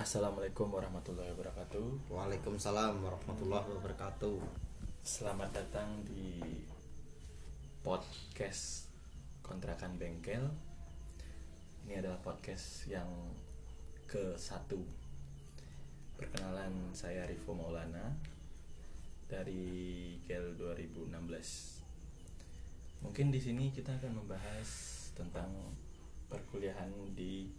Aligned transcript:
Assalamualaikum 0.00 0.72
warahmatullahi 0.72 1.28
wabarakatuh. 1.36 2.08
Waalaikumsalam 2.08 3.04
warahmatullahi 3.04 3.68
wabarakatuh. 3.68 4.40
Selamat 5.04 5.52
datang 5.52 6.00
di 6.08 6.40
podcast 7.84 8.88
kontrakan 9.44 10.00
bengkel. 10.00 10.48
Ini 11.84 12.00
adalah 12.00 12.16
podcast 12.24 12.88
yang 12.88 13.12
ke 14.08 14.40
satu. 14.40 14.80
Perkenalan 16.16 16.96
saya 16.96 17.28
Rifo 17.28 17.52
Maulana 17.52 18.16
dari 19.28 20.16
GEL 20.24 20.56
2016. 20.56 21.12
Mungkin 23.04 23.28
di 23.28 23.36
sini 23.36 23.68
kita 23.68 24.00
akan 24.00 24.24
membahas 24.24 24.68
tentang 25.12 25.52
perkuliahan 26.32 26.88
di 27.12 27.52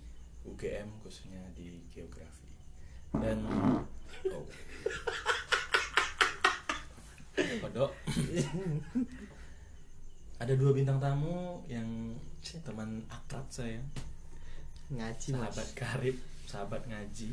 UGM 0.45 0.89
khususnya 1.05 1.41
di 1.53 1.81
geografi. 1.93 2.49
Dan 3.11 3.45
oh. 4.29 4.45
Kodok. 7.61 7.91
Ada 10.41 10.53
dua 10.57 10.71
bintang 10.73 10.97
tamu 10.97 11.61
yang 11.69 12.17
teman 12.65 13.05
akrab 13.07 13.45
saya. 13.47 13.79
Ngaji 14.91 15.37
sahabat 15.37 15.67
karib 15.77 16.17
sahabat 16.49 16.83
ngaji. 16.89 17.31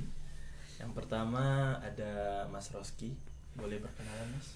Yang 0.79 0.93
pertama 0.95 1.75
ada 1.83 2.45
Mas 2.53 2.71
Roski. 2.71 3.17
Boleh 3.59 3.83
perkenalan 3.83 4.31
Mas? 4.39 4.49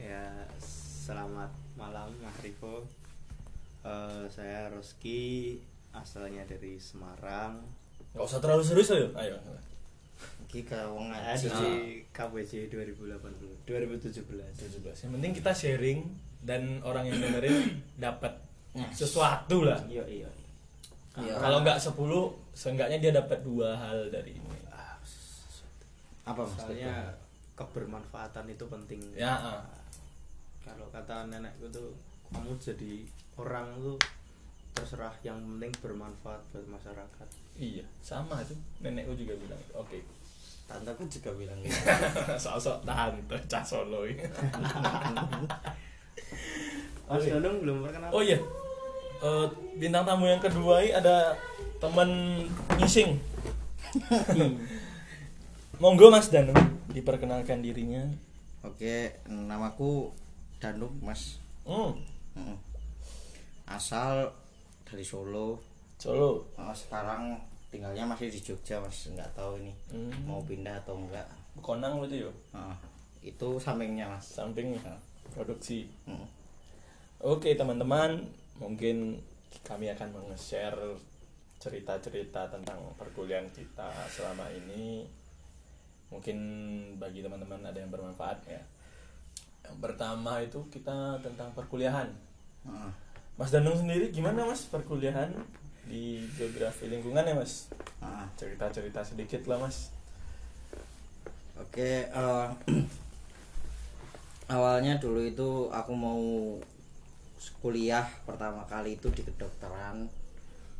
Ya, 0.00 0.48
selamat 1.04 1.52
malam 1.76 2.08
Mas 2.24 2.32
Rifo. 2.40 2.88
Eh, 3.84 4.24
saya 4.32 4.72
Roski, 4.72 5.60
asalnya 5.92 6.48
dari 6.48 6.80
Semarang. 6.80 7.79
Nggak 8.10 8.24
usah 8.24 8.38
terlalu 8.38 8.62
serius 8.62 8.90
ayo 8.90 9.08
ayo 9.16 9.36
Iki 10.50 10.66
ka 10.66 10.82
wong 10.90 11.14
ngaji. 11.14 11.46
KBC 12.10 12.66
2018, 12.74 13.70
2017. 13.70 14.26
17 14.82 15.06
yang 15.06 15.12
penting 15.14 15.30
kita 15.30 15.54
sharing 15.54 15.98
dan 16.42 16.82
orang 16.82 17.06
yang 17.06 17.22
dengerin 17.22 17.78
dapat 17.94 18.34
sesuatu 18.90 19.62
lah 19.62 19.78
Iya, 19.86 20.02
iya. 20.10 20.26
Iya. 21.22 21.38
kalau 21.38 21.62
nggak 21.62 21.78
10 21.78 21.94
seenggaknya 22.50 22.98
dia 22.98 23.12
dapat 23.14 23.38
dua 23.42 23.78
hal 23.78 24.10
dari 24.10 24.34
ini 24.34 24.50
Apa 26.26 26.42
Mas? 26.42 26.58
Soalnya 26.58 27.14
kebermanfaatan 27.54 28.50
itu 28.50 28.64
penting. 28.66 29.00
ya 29.14 29.30
ah. 29.34 29.62
Kalau 30.62 30.90
kata 30.90 31.26
nenekku 31.26 31.70
tuh 31.70 31.94
kamu 32.30 32.58
jadi 32.58 33.06
orang 33.34 33.70
tuh 33.78 33.98
terserah 34.70 35.14
yang 35.22 35.38
penting 35.38 35.72
bermanfaat 35.78 36.42
buat 36.50 36.66
masyarakat. 36.70 37.28
Iya 37.60 37.84
sama 38.00 38.40
tuh 38.42 38.56
nenekku 38.80 39.12
juga 39.14 39.36
bilang 39.36 39.60
oke 39.76 40.00
Tanteku 40.64 41.02
juga 41.04 41.30
bilang 41.34 41.58
gitu. 41.60 41.74
sosok 42.46 42.78
tante 42.86 43.34
cah 43.46 43.60
solo 43.60 44.06
ini. 44.06 44.22
Mas 47.10 47.26
Danung 47.26 47.58
belum 47.60 47.84
perkenalan. 47.84 48.10
oh 48.10 48.22
iya 48.22 48.38
Eh, 49.20 49.46
bintang 49.76 50.08
tamu 50.08 50.24
yang 50.24 50.40
kedua 50.40 50.80
ini 50.80 50.96
ada 50.96 51.36
teman 51.76 52.40
ngising 52.80 53.20
monggo 55.76 56.08
mas 56.08 56.32
Danung 56.32 56.56
diperkenalkan 56.88 57.60
dirinya 57.60 58.08
Oke, 58.60 59.24
namaku 59.24 60.12
Danuk 60.56 60.92
Mas. 61.00 61.40
hmm, 61.64 61.96
Heeh. 62.36 62.56
Asal 63.64 64.28
dari 64.84 65.00
Solo. 65.00 65.56
Solo 65.96 66.44
Oh, 66.54 66.68
sekarang 66.70 67.40
tinggalnya 67.70 68.04
masih 68.04 68.28
di 68.28 68.38
Jogja 68.38 68.78
Mas. 68.78 69.06
Nggak 69.06 69.30
tahu 69.32 69.58
ini 69.58 69.72
Hmm. 69.88 70.10
mau 70.26 70.42
pindah 70.42 70.76
atau 70.78 70.94
enggak. 70.96 71.26
konang 71.60 72.00
itu 72.02 72.24
yo 72.24 72.32
Heeh. 72.50 72.76
itu 73.26 73.48
sampingnya 73.58 74.06
Mas. 74.08 74.24
sampingnya 74.24 74.80
produksi 75.30 75.86
Heeh. 76.04 76.28
Oke 77.20 77.52
teman-teman, 77.52 78.24
mungkin 78.56 79.20
kami 79.60 79.88
akan 79.88 80.08
meng-share 80.10 80.78
cerita-cerita 81.58 82.48
tentang 82.48 82.80
perkuliahan 82.96 83.44
kita 83.52 83.92
selama 84.08 84.48
ini. 84.50 85.04
Mungkin 86.08 86.38
bagi 86.96 87.20
teman-teman 87.20 87.60
ada 87.60 87.76
yang 87.76 87.92
bermanfaat 87.92 88.40
ya. 88.48 88.62
Yang 89.62 89.76
pertama 89.78 90.40
itu 90.40 90.64
kita 90.68 91.20
tentang 91.20 91.52
perkuliahan. 91.52 92.08
Heeh. 92.64 92.92
Mas 93.36 93.52
Danung 93.52 93.76
sendiri 93.76 94.08
gimana 94.08 94.44
Mas 94.44 94.64
perkuliahan 94.64 95.32
di 95.86 96.24
geografi 96.36 96.90
lingkungan 96.90 97.24
ya 97.24 97.34
Mas? 97.36 97.68
Heeh. 98.00 98.26
Cerita-cerita 98.36 99.00
sedikit 99.04 99.44
lah 99.48 99.58
Mas. 99.62 99.92
Oke, 101.60 102.08
eh, 102.08 102.46
awalnya 104.54 104.96
dulu 104.96 105.20
itu 105.22 105.68
aku 105.70 105.92
mau 105.92 106.20
kuliah 107.60 108.04
pertama 108.24 108.64
kali 108.68 108.96
itu 108.96 109.08
di 109.12 109.20
kedokteran, 109.24 110.08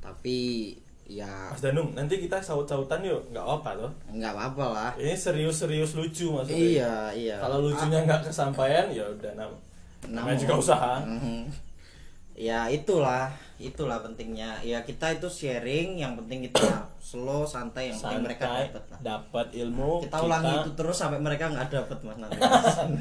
tapi 0.01 0.73
ya 1.05 1.53
Mas 1.53 1.61
Danung, 1.61 1.93
nanti 1.93 2.17
kita 2.17 2.41
saut-sautan 2.41 3.05
yuk, 3.05 3.21
nggak 3.33 3.45
apa 3.45 3.71
toh? 3.77 3.93
nggak 4.09 4.33
apa-apa 4.33 4.65
lah. 4.73 4.91
Ini 4.97 5.13
serius-serius 5.17 5.97
lucu 5.97 6.33
maksudnya. 6.33 6.57
Iya 6.57 6.95
iya. 7.13 7.37
Kalau 7.41 7.61
lucunya 7.65 8.01
nggak 8.09 8.33
kesampaian 8.33 8.89
ya 8.89 9.05
udah 9.05 9.33
nam. 9.37 9.53
Namanya 10.09 10.39
juga 10.41 10.55
usaha. 10.57 10.95
Mhm. 11.05 11.70
Ya 12.41 12.73
itulah, 12.73 13.29
itulah 13.61 14.01
pentingnya. 14.01 14.57
Ya 14.65 14.81
kita 14.81 15.13
itu 15.13 15.29
sharing, 15.29 16.01
yang 16.01 16.17
penting 16.17 16.49
kita 16.49 16.89
slow, 17.13 17.45
santai, 17.45 17.93
yang 17.93 18.01
penting 18.01 18.25
mereka 18.25 18.49
Santai, 18.49 18.65
dapat 18.65 18.85
lah. 18.89 18.99
dapat 19.05 19.47
ilmu. 19.55 19.93
Kita 20.09 20.17
ulangi 20.25 20.53
itu 20.57 20.71
terus 20.73 20.97
sampai 20.97 21.21
mereka 21.21 21.53
nggak 21.53 21.69
dapat 21.69 21.99
mas 22.01 22.17
nanti. 22.17 22.41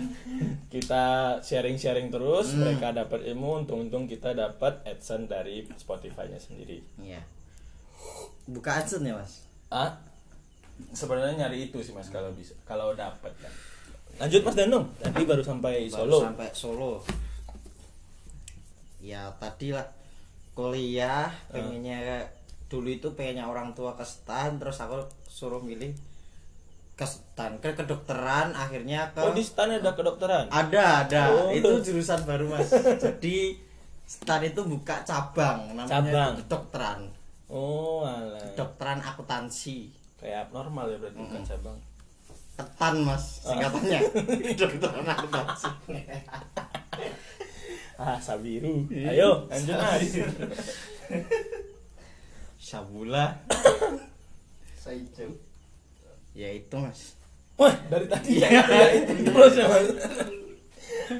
kita 0.75 1.03
sharing-sharing 1.39 2.11
terus, 2.11 2.51
Hmm. 2.51 2.67
mereka 2.67 2.91
dapat 2.91 3.23
ilmu, 3.25 3.63
untung-untung 3.63 4.05
kita 4.05 4.35
dapat 4.35 4.83
adsense 4.83 5.25
dari 5.25 5.63
Spotify-nya 5.71 6.35
sendiri. 6.35 6.83
Iya. 6.99 7.23
Buka 8.45 8.83
adsense 8.83 9.07
ya 9.07 9.15
mas. 9.15 9.47
Ah, 9.71 10.03
sebenarnya 10.91 11.47
nyari 11.47 11.71
itu 11.71 11.79
sih 11.79 11.95
mas 11.95 12.11
kalau 12.11 12.35
bisa, 12.35 12.51
kalau 12.63 12.91
dapat 12.91 13.31
kan. 13.39 13.53
Lanjut 14.19 14.43
mas 14.43 14.55
Danung, 14.57 14.83
tadi 14.99 15.23
baru 15.23 15.39
sampai 15.39 15.87
Baru 15.87 16.11
Solo. 16.11 16.17
sampai 16.27 16.47
Solo 16.51 16.93
ya 18.99 19.31
tadi 19.35 19.71
lah 19.71 19.87
kuliah 20.51 21.25
Ah. 21.25 21.53
pengennya 21.53 22.19
dulu 22.67 22.87
itu 22.87 23.07
pengennya 23.13 23.43
orang 23.43 23.71
tua 23.71 23.93
ke 23.93 24.03
stan 24.03 24.55
terus 24.55 24.77
aku 24.77 24.99
suruh 25.25 25.59
milih 25.59 25.89
ke 26.93 27.03
stan 27.03 27.55
ke 27.57 27.71
kedokteran 27.73 28.51
akhirnya 28.51 29.07
ke 29.09 29.19
Oh 29.19 29.31
di 29.31 29.39
stan 29.39 29.71
ada 29.71 29.91
kedokteran. 29.91 30.45
ada 30.47 30.83
ada 31.01 31.21
Oh. 31.29 31.47
itu 31.49 31.69
jurusan 31.81 32.19
baru 32.23 32.45
mas 32.49 32.67
jadi 32.99 33.55
stan 34.03 34.43
itu 34.43 34.61
buka 34.61 34.99
cabang 35.01 35.71
namanya 35.71 35.89
Cabang. 35.89 36.31
kedokteran 36.39 36.99
Oh 37.47 38.03
alah. 38.03 38.37
kedokteran 38.51 38.99
akuntansi 38.99 39.89
Kayak 40.19 40.51
normal 40.51 40.91
ya 40.91 40.97
berarti 40.99 41.15
bukan 41.17 41.41
cabang. 41.41 41.77
ketan 42.53 42.95
mas 42.99 43.23
singkatannya 43.41 43.99
kedokteran 44.51 45.07
akuntansi 45.07 45.71
Ah 47.99 48.17
Sabiru. 48.17 48.87
Ayo 48.89 49.45
lanjut 49.45 49.75
mas. 49.75 50.07
sabula 52.59 53.35
ya 56.31 56.49
itu 56.53 56.75
mas 56.75 57.17
Wah, 57.59 57.75
dari 57.91 58.07
tadi 58.07 58.39
ya, 58.39 58.47
ya 58.71 58.87
itu 58.95 59.13
terus 59.19 59.53
ya 59.53 59.67
mas. 59.67 59.91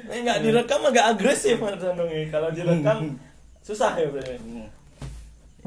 Ini 0.08 0.18
nggak 0.24 0.40
direkam 0.40 0.80
agak 0.88 1.04
agresif 1.12 1.60
mas 1.60 1.76
Danung 1.76 2.08
ini. 2.08 2.32
Kalau 2.32 2.48
direkam 2.48 3.20
susah 3.60 3.92
ya 3.94 4.08
berarti. 4.08 4.40
Hmm. 4.40 4.66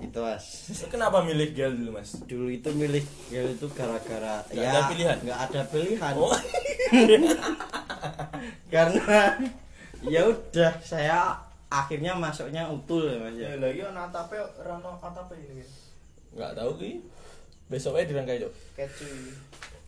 itu 0.02 0.18
mas 0.18 0.66
Terus 0.66 0.90
Kenapa 0.90 1.22
milih 1.22 1.54
gel 1.54 1.78
dulu 1.78 1.94
mas? 1.94 2.18
dulu 2.26 2.50
itu 2.50 2.74
milih 2.74 3.06
gel 3.30 3.54
itu 3.54 3.70
gara-gara 3.70 4.42
Nggak 4.50 4.66
ada 4.66 4.82
pilihan? 4.90 5.18
nggak 5.22 5.40
ada 5.46 5.62
pilihan 5.70 6.14
Oh, 6.18 6.34
karena 8.74 9.38
ya 10.08 10.22
udah 10.28 10.72
saya 10.84 11.38
akhirnya 11.72 12.14
masuknya 12.14 12.70
utul 12.70 13.10
ya 13.10 13.18
mas 13.18 13.34
ya 13.34 13.50
lagi 13.58 13.82
ono 13.82 14.00
atape 14.06 14.38
rano 14.62 15.00
atape 15.02 15.34
ini. 15.40 15.66
nggak 16.34 16.54
tahu 16.54 16.72
ki. 16.78 16.92
Besoknya 17.72 18.06
dirangkai 18.06 18.44
dok. 18.44 18.54
Kecu. 18.78 19.08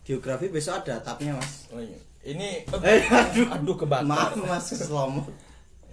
geografi 0.06 0.46
besok 0.50 0.86
ada 0.86 1.02
tapnya 1.02 1.34
mas 1.34 1.66
Oh, 1.74 1.82
iya. 1.82 1.98
Ini 2.26 2.66
eh 2.66 3.02
aduh 3.06 3.46
aduh 3.54 3.76
kebakar. 3.78 4.06
maaf 4.06 4.34
mas 4.34 4.70
selamat 4.74 5.30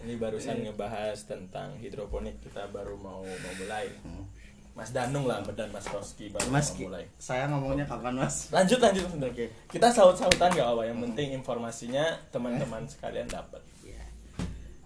Ini 0.03 0.19
barusan 0.19 0.65
ngebahas 0.65 1.29
tentang 1.29 1.77
hidroponik 1.79 2.35
kita 2.41 2.67
baru 2.73 2.97
mau 2.97 3.21
mau 3.21 3.53
mulai. 3.61 3.87
Hmm. 4.01 4.25
Mas 4.73 4.89
Danung 4.89 5.29
lah 5.29 5.45
dan 5.53 5.69
Mas 5.69 5.85
Roski 5.85 6.33
baru 6.33 6.49
mas 6.49 6.73
mau 6.73 6.89
mulai. 6.89 7.05
saya 7.21 7.45
ngomongnya 7.45 7.85
kapan 7.85 8.17
mas 8.25 8.49
Lanjut 8.49 8.81
lanjut 8.81 9.05
sebentar. 9.05 9.29
Oke. 9.29 9.45
Kita 9.69 9.87
saut-sautan 9.93 10.49
nggak 10.49 10.65
apa, 10.65 10.81
yang 10.89 10.97
penting 10.97 11.37
informasinya 11.37 12.01
teman-teman 12.33 12.81
sekalian 12.89 13.29
dapat. 13.29 13.61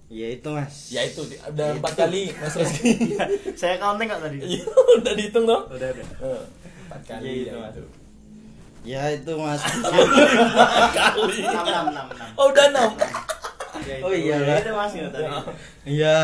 Ya 0.08 0.24
ya 0.24 0.28
itu 0.34 0.50
mas 0.50 0.76
Ya 0.88 1.02
itu 1.04 1.20
udah 1.22 1.68
empat 1.76 1.94
kali 1.98 2.32
Mas 2.34 2.56
Rizky. 2.60 2.92
Saya 3.54 3.76
counting 3.76 4.08
nggak 4.08 4.22
tadi? 4.22 4.38
Iya, 4.40 4.64
udah 4.96 5.14
dihitung 5.14 5.44
toh? 5.44 5.62
Udah 5.68 5.88
udah. 5.92 6.08
Empat 6.88 7.02
kali 7.06 7.44
Iya, 7.44 7.52
ya 7.52 7.60
itu, 7.60 7.60
Mas. 7.60 7.76
itu. 7.76 7.84
ya 8.88 9.02
itu 9.12 9.32
mas 9.36 9.62
kali 10.98 11.40
enam 11.44 11.66
enam 11.66 11.86
enam 11.92 12.06
enam 12.08 12.30
oh 12.36 12.48
udah 12.48 12.66
enam 12.72 12.92
Ya, 13.78 14.02
Oh, 14.02 14.10
itu. 14.10 14.26
iya 14.26 14.36
Ya, 14.36 14.48
lah. 14.48 14.58
itu 14.58 14.72
mas 14.74 14.92
ya 14.92 15.06
tadi 15.08 15.26
iya 15.86 16.20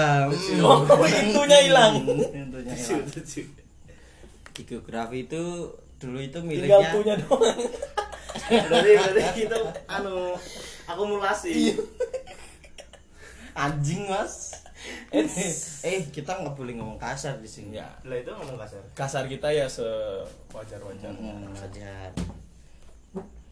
oh 0.60 0.80
itunya 1.06 1.60
hilang 1.62 1.94
Intunya 2.02 2.74
tujuh 3.04 3.46
hilang. 3.46 4.64
geografi 4.64 5.18
itu 5.22 5.44
dulu 5.98 6.18
itu 6.20 6.34
tinggal 6.34 6.44
miliknya 6.46 6.88
tuhnya 6.90 7.16
doang 7.20 7.60
berarti 8.48 8.90
berarti 9.12 9.42
itu 9.44 9.60
anu 9.86 10.34
akumulasi 10.86 11.78
anjing 13.56 14.10
mas. 14.10 14.60
Eh 15.88 16.04
kita 16.12 16.44
nggak 16.44 16.60
boleh 16.60 16.76
ngomong 16.76 17.00
kasar 17.00 17.40
di 17.40 17.48
sini. 17.48 17.80
Ya. 17.80 17.88
Lah 18.04 18.20
itu 18.20 18.28
ngomong 18.36 18.60
kasar? 18.60 18.84
Kasar 18.92 19.24
kita 19.32 19.48
ya 19.48 19.64
sewajar 19.64 20.82
wajarnya 20.84 21.16
ngomong 21.16 21.56
wajar. 21.56 22.12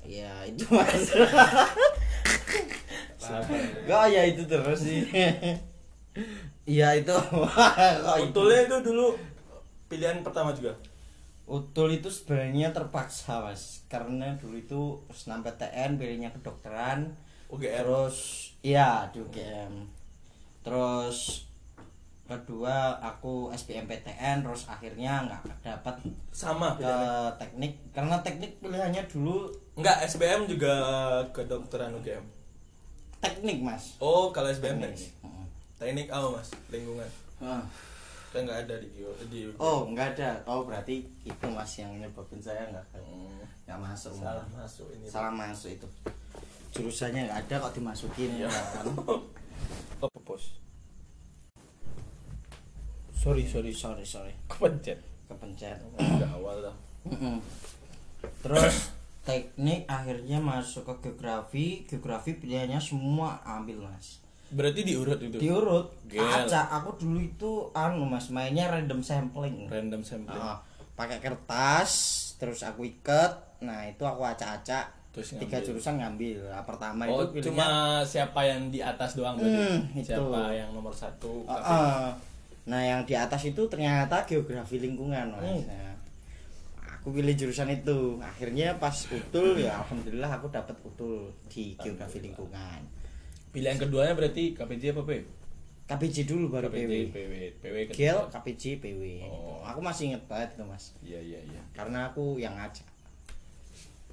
Ya 0.04 0.44
itu 0.44 0.66
mas. 0.68 1.14
Gak 3.88 4.06
ya 4.10 4.24
itu 4.28 4.44
terus 4.50 4.82
sih. 4.82 5.06
Iya 6.66 6.90
itu. 7.00 7.14
Itu? 7.16 8.28
Utulnya 8.28 8.60
itu 8.68 8.78
dulu 8.92 9.16
pilihan 9.88 10.26
pertama 10.26 10.52
juga? 10.52 10.76
Utul 11.46 12.02
itu 12.02 12.10
sebenarnya 12.10 12.74
terpaksa 12.74 13.46
mas. 13.46 13.86
Karena 13.88 14.36
dulu 14.36 14.56
itu 14.58 14.82
senam 15.14 15.46
PTN 15.46 15.96
pilihnya 16.02 16.34
kedokteran. 16.34 17.16
UGM 17.52 17.84
Terus 17.84 18.51
Iya 18.62 19.10
di 19.10 19.18
UGM 19.20 19.74
Terus 20.62 21.50
Kedua 22.24 22.96
aku 22.98 23.52
SBMPTN 23.52 24.40
Terus 24.40 24.64
akhirnya 24.66 25.26
nggak 25.26 25.42
dapat 25.62 25.96
sama 26.32 26.74
ke 26.74 26.86
pilihannya 26.86 27.36
teknik 27.38 27.74
Karena 27.92 28.16
teknik 28.22 28.58
pilihannya 28.58 29.04
dulu 29.06 29.50
enggak 29.74 30.06
SBM 30.06 30.46
juga 30.46 30.74
kedokteran 31.32 31.96
UGM 31.96 32.24
teknik 33.18 33.62
mas 33.62 33.96
oh 33.98 34.30
kalau 34.30 34.50
SBM 34.50 34.82
teknik 34.82 35.14
Heeh. 35.22 35.46
teknik 35.78 36.08
apa 36.10 36.28
mas 36.32 36.50
lingkungan 36.70 37.10
Ah. 37.38 37.62
kan 38.30 38.42
nggak 38.42 38.64
ada 38.64 38.76
di 38.78 38.90
di 39.28 39.40
UGM. 39.44 39.58
Oh 39.58 39.86
nggak 39.86 40.16
ada. 40.16 40.32
Oh 40.46 40.62
berarti 40.62 41.04
itu 41.22 41.46
mas 41.48 41.70
yang 41.76 41.94
nyebabin 41.94 42.38
saya 42.38 42.64
nggak 42.66 42.86
Hmm, 42.96 43.42
nggak 43.66 43.80
masuk. 43.80 44.14
salah 44.16 44.46
masuk 44.48 44.88
ini 44.90 45.06
Salah 45.06 45.30
masuk 45.30 45.70
itu. 45.72 45.88
Jurusannya 46.72 47.22
nggak 47.26 47.40
ada 47.46 47.56
kok 47.60 47.74
dimasukin 47.74 48.32
Iya. 48.34 48.48
ya 48.48 48.64
kan. 48.74 48.86
apa 50.02 50.18
bos 50.20 50.58
sorry 53.14 53.46
sorry 53.46 53.70
Sorry 53.70 54.02
sorry. 54.02 54.34
kepencet 54.48 54.98
Kepencet. 55.28 55.78
udah 55.94 56.32
awal 56.34 56.58
lah. 56.62 56.76
Terus 58.42 58.90
teknik 59.28 59.86
akhirnya 59.86 60.40
masuk 60.40 60.84
ke 60.84 61.08
geografi. 61.08 61.86
Geografi 61.86 62.36
pilihannya 62.36 62.80
semua 62.80 63.40
ambil 63.42 63.86
mas. 63.86 64.20
berarti 64.50 64.84
diurut 64.84 65.16
itu 65.18 65.40
Diurut. 65.40 65.88
Acak. 66.12 66.68
Aku 66.74 66.98
dulu 66.98 67.22
itu 67.22 67.52
anu 67.72 68.04
mas 68.04 68.28
mainnya 68.28 68.68
random 68.68 69.00
sampling. 69.00 69.64
random 69.68 70.02
sampling 70.02 70.36
Ah, 70.36 70.60
pakai 70.92 71.22
kertas 71.22 71.92
terus 72.36 72.60
aku 72.60 72.84
ikat 72.84 73.32
nah 73.62 73.86
itu 73.86 74.02
aku 74.02 74.20
acak-acak 74.22 74.92
Terus 75.12 75.36
tiga 75.36 75.60
ngambil. 75.60 75.68
jurusan 75.68 75.96
ngambil. 76.00 76.40
Nah, 76.48 76.64
pertama 76.64 77.02
oh 77.12 77.28
itu 77.28 77.52
cuma 77.52 77.66
pilihnya 77.68 78.08
siapa 78.08 78.40
yang 78.48 78.62
di 78.72 78.80
atas 78.80 79.12
doang 79.20 79.36
berarti? 79.36 79.60
Hmm, 79.60 79.80
itu. 80.00 80.08
siapa 80.08 80.42
yang 80.56 80.70
nomor 80.72 80.96
satu? 80.96 81.44
Ah, 81.52 81.60
ah. 81.60 82.08
nah 82.64 82.80
yang 82.80 83.04
di 83.04 83.12
atas 83.12 83.44
itu 83.44 83.60
ternyata 83.68 84.24
geografi 84.24 84.80
lingkungan 84.80 85.36
mas. 85.36 85.44
Hmm. 85.44 85.68
Nah, 85.68 85.92
aku 86.96 87.12
pilih 87.12 87.36
jurusan 87.36 87.68
itu. 87.76 88.24
Akhirnya 88.24 88.80
pas 88.80 88.96
utul 89.12 89.60
ya 89.60 89.84
alhamdulillah 89.84 90.32
aku 90.32 90.48
dapat 90.48 90.80
utul 90.88 91.28
di 91.52 91.76
geografi 91.76 92.24
lingkungan. 92.24 92.80
Pilihan 93.52 93.76
keduanya 93.76 94.16
berarti 94.16 94.56
KPJ 94.56 94.96
apa 94.96 95.04
P 95.04 95.12
KPJ 95.92 96.24
dulu 96.24 96.56
baru 96.56 96.72
KPJ 96.72 96.80
PW 96.80 96.94
PW 97.12 97.34
PW. 97.60 97.78
Gel 97.92 98.20
KPJ 98.32 98.80
PW 98.80 99.04
Oh. 99.28 99.60
aku 99.60 99.84
masih 99.84 100.16
inget 100.16 100.24
banget 100.32 100.56
itu 100.56 100.64
mas. 100.64 100.96
Iya 101.04 101.20
iya 101.20 101.40
iya. 101.44 101.62
Karena 101.76 102.08
aku 102.08 102.40
yang 102.40 102.56
ngajak. 102.56 102.88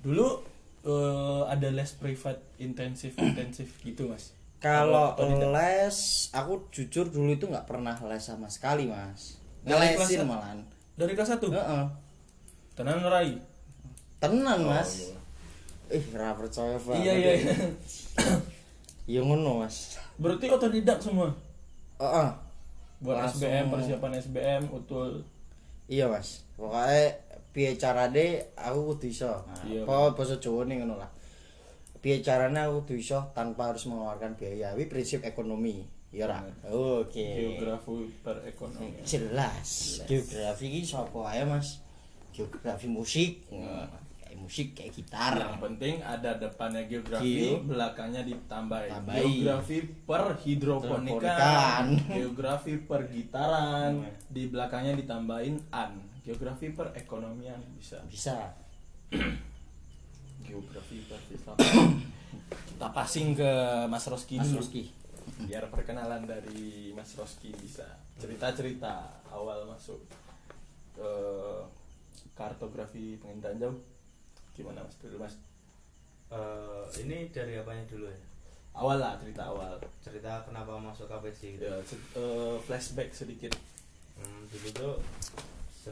Dulu 0.02 0.57
eh, 0.80 1.42
ada 1.46 1.68
les 1.68 1.90
privat 1.94 2.36
intensif 2.56 3.14
intensif 3.16 3.68
gitu 3.80 4.06
mas 4.06 4.32
Kalau 4.58 5.14
les, 5.54 5.98
aku 6.32 6.66
jujur 6.68 7.06
dulu 7.06 7.30
itu 7.30 7.46
nggak 7.46 7.62
pernah 7.64 7.94
les 8.04 8.18
sama 8.20 8.46
sekali 8.46 8.86
mas. 8.86 9.38
Dari 9.62 9.94
kelas 9.94 10.08
Ngelesin 10.08 10.26
malahan. 10.26 10.58
dari 10.94 11.12
kelas 11.14 11.30
satu 11.30 11.46
Heeh. 11.48 11.84
tenan 12.74 12.98
rai 13.00 13.38
Tenan 14.18 14.58
Oh, 14.60 14.68
mas. 14.68 15.14
iya. 15.88 15.94
Ih, 15.94 16.04
ra 16.10 16.34
percaya 16.34 16.74
banget. 16.76 17.00
iya 17.00 17.12
iya 17.14 17.32
iya. 17.38 17.54
Ya 19.08 19.20
ngono 19.22 19.62
mas. 19.62 19.96
berarti 20.16 20.46
otodidak 20.46 20.98
semua 20.98 21.30
Heeh. 21.96 22.28
buat 22.98 23.14
Langsung. 23.16 23.46
SBM 23.46 23.66
persiapan 23.70 24.12
SBM 24.16 24.62
utul 24.68 25.22
Iya 25.86 26.04
mas. 26.04 26.42
Pokoknya 26.52 27.14
piye 27.58 27.74
carane 27.74 28.26
aku 28.54 28.94
kudu 28.94 29.10
iso. 29.10 29.26
Nah, 29.42 29.58
Iya, 29.66 29.82
apa 29.82 30.14
bahasa 30.14 30.38
Jawa 30.38 30.62
nih 30.62 30.78
ngono 30.78 30.94
lah. 30.94 31.10
Piye 31.98 32.22
carane 32.22 32.54
aku 32.56 32.86
kudu 32.86 32.94
iso 32.96 33.18
tanpa 33.32 33.66
harus 33.68 33.82
mengeluarkan 33.84 34.32
biaya. 34.32 34.70
Wi 34.72 34.86
prinsip 34.86 35.26
ekonomi. 35.26 35.82
Iya 36.08 36.24
ra? 36.24 36.38
Oke. 36.64 37.20
geografi 37.20 37.92
perekonomian 38.22 39.04
jelas 39.04 40.00
geografi 40.04 40.64
ini 40.66 40.80
siapa 40.80 41.20
aja 41.20 41.44
mas 41.44 41.84
geografi 42.30 42.88
musik 42.88 43.44
Nah. 43.50 43.84
kayak 44.18 44.38
musik 44.38 44.66
kayak 44.72 44.92
gitar 44.94 45.36
yang 45.36 45.60
penting 45.60 46.00
ada 46.00 46.32
depannya 46.34 46.80
geografi 46.86 47.52
Geo. 47.52 47.60
belakangnya 47.62 48.24
ditambahin 48.24 48.88
Tambahin. 48.88 49.20
geografi 49.20 49.76
per 50.06 50.22
Hidroponikan. 50.38 51.84
geografi 52.08 52.72
per 52.78 53.00
gitaran 53.06 54.00
di 54.26 54.42
belakangnya 54.46 54.96
ditambahin 54.96 55.60
an 55.70 55.92
geografi 56.28 56.68
per 56.76 56.92
ekonomian 56.92 57.56
bisa. 57.72 58.04
Bisa. 58.04 58.52
Geografi 60.48 61.00
per 61.08 61.20
filsafat 61.28 62.08
kita 62.48 62.88
passing 62.94 63.34
ke 63.34 63.50
Mas 63.90 64.06
Roski 64.06 64.38
Mas 64.38 64.54
dulu. 64.54 64.62
Roski. 64.62 64.84
Biar 65.50 65.66
perkenalan 65.66 66.22
dari 66.28 66.94
Mas 66.94 67.10
Roski 67.18 67.50
bisa. 67.58 67.84
Cerita-cerita 68.20 69.24
awal 69.34 69.66
masuk 69.66 69.98
ke 70.94 71.10
kartografi 72.38 73.18
pengintaan 73.18 73.58
jauh. 73.58 73.78
Gimana 74.54 74.86
Mas 74.86 74.94
dulu 75.02 75.16
Mas? 75.18 75.34
Eh, 76.30 76.84
ini 77.02 77.32
dari 77.34 77.58
apanya 77.58 77.82
dulu 77.90 78.06
ya? 78.06 78.20
Awal 78.78 79.02
lah 79.02 79.18
cerita 79.18 79.50
awal. 79.50 79.74
Cerita 79.98 80.46
kenapa 80.46 80.78
masuk 80.78 81.10
KPC 81.10 81.58
gitu? 81.58 81.66
Ya 81.66 81.82
eh, 81.82 82.56
flashback 82.62 83.10
sedikit. 83.10 83.58
Hmm, 84.18 84.46
dulu 84.54 84.68
tuh 84.70 84.94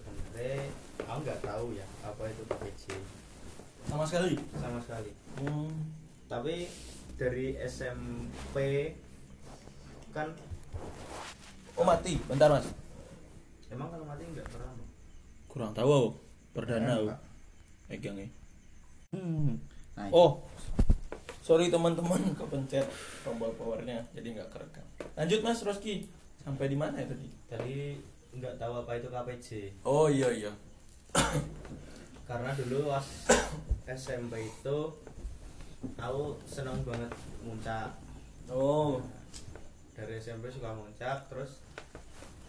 sebenarnya 0.00 0.68
aku 1.04 1.18
nggak 1.24 1.40
tahu 1.44 1.66
ya 1.76 1.86
apa 2.04 2.22
itu 2.28 2.42
KPC 2.48 2.84
sama 3.86 4.02
sekali? 4.02 4.34
Sama 4.58 4.78
sekali. 4.82 5.10
Hmm. 5.38 5.70
tapi 6.26 6.66
dari 7.14 7.54
SMP 7.62 8.56
kan 10.10 10.34
oh 11.78 11.86
mati. 11.86 12.18
Bentar 12.26 12.50
Mas. 12.50 12.66
Emang 13.70 13.94
kalau 13.94 14.04
mati 14.10 14.26
nggak 14.26 14.48
pernah 14.50 14.74
kurang 15.46 15.72
tahu 15.72 15.88
aku. 15.88 16.10
perdana 16.52 16.88
Eh, 16.88 16.96
aku. 16.98 17.06
Pak. 17.08 17.20
megangnya. 17.86 18.28
Hmm. 19.14 19.54
nah, 19.94 20.10
oh. 20.10 20.42
Sorry 21.46 21.70
teman-teman. 21.70 22.34
Kepencet 22.34 22.90
tombol 23.22 23.54
powernya. 23.54 24.02
Jadi 24.18 24.34
nggak 24.34 24.50
kerekam. 24.50 24.86
Lanjut 25.14 25.40
Mas 25.46 25.62
Roski. 25.62 26.10
Sampai 26.42 26.66
di 26.66 26.74
mana 26.74 26.98
ya 26.98 27.06
tadi? 27.06 27.28
Tadi 27.46 27.78
nggak 28.36 28.56
tahu 28.60 28.72
apa 28.84 28.92
itu 28.96 29.08
KPC 29.08 29.48
oh 29.82 30.06
iya 30.06 30.28
iya. 30.28 30.52
Karena 32.26 32.50
dulu 32.52 32.90
pas 32.90 33.06
SMP 33.86 34.44
itu 34.44 34.78
aku 35.94 36.24
seneng 36.42 36.82
banget 36.82 37.12
muncak. 37.40 37.94
Oh. 38.50 38.98
Dari 39.94 40.18
SMP 40.18 40.50
suka 40.50 40.74
muncak 40.74 41.30
terus 41.30 41.62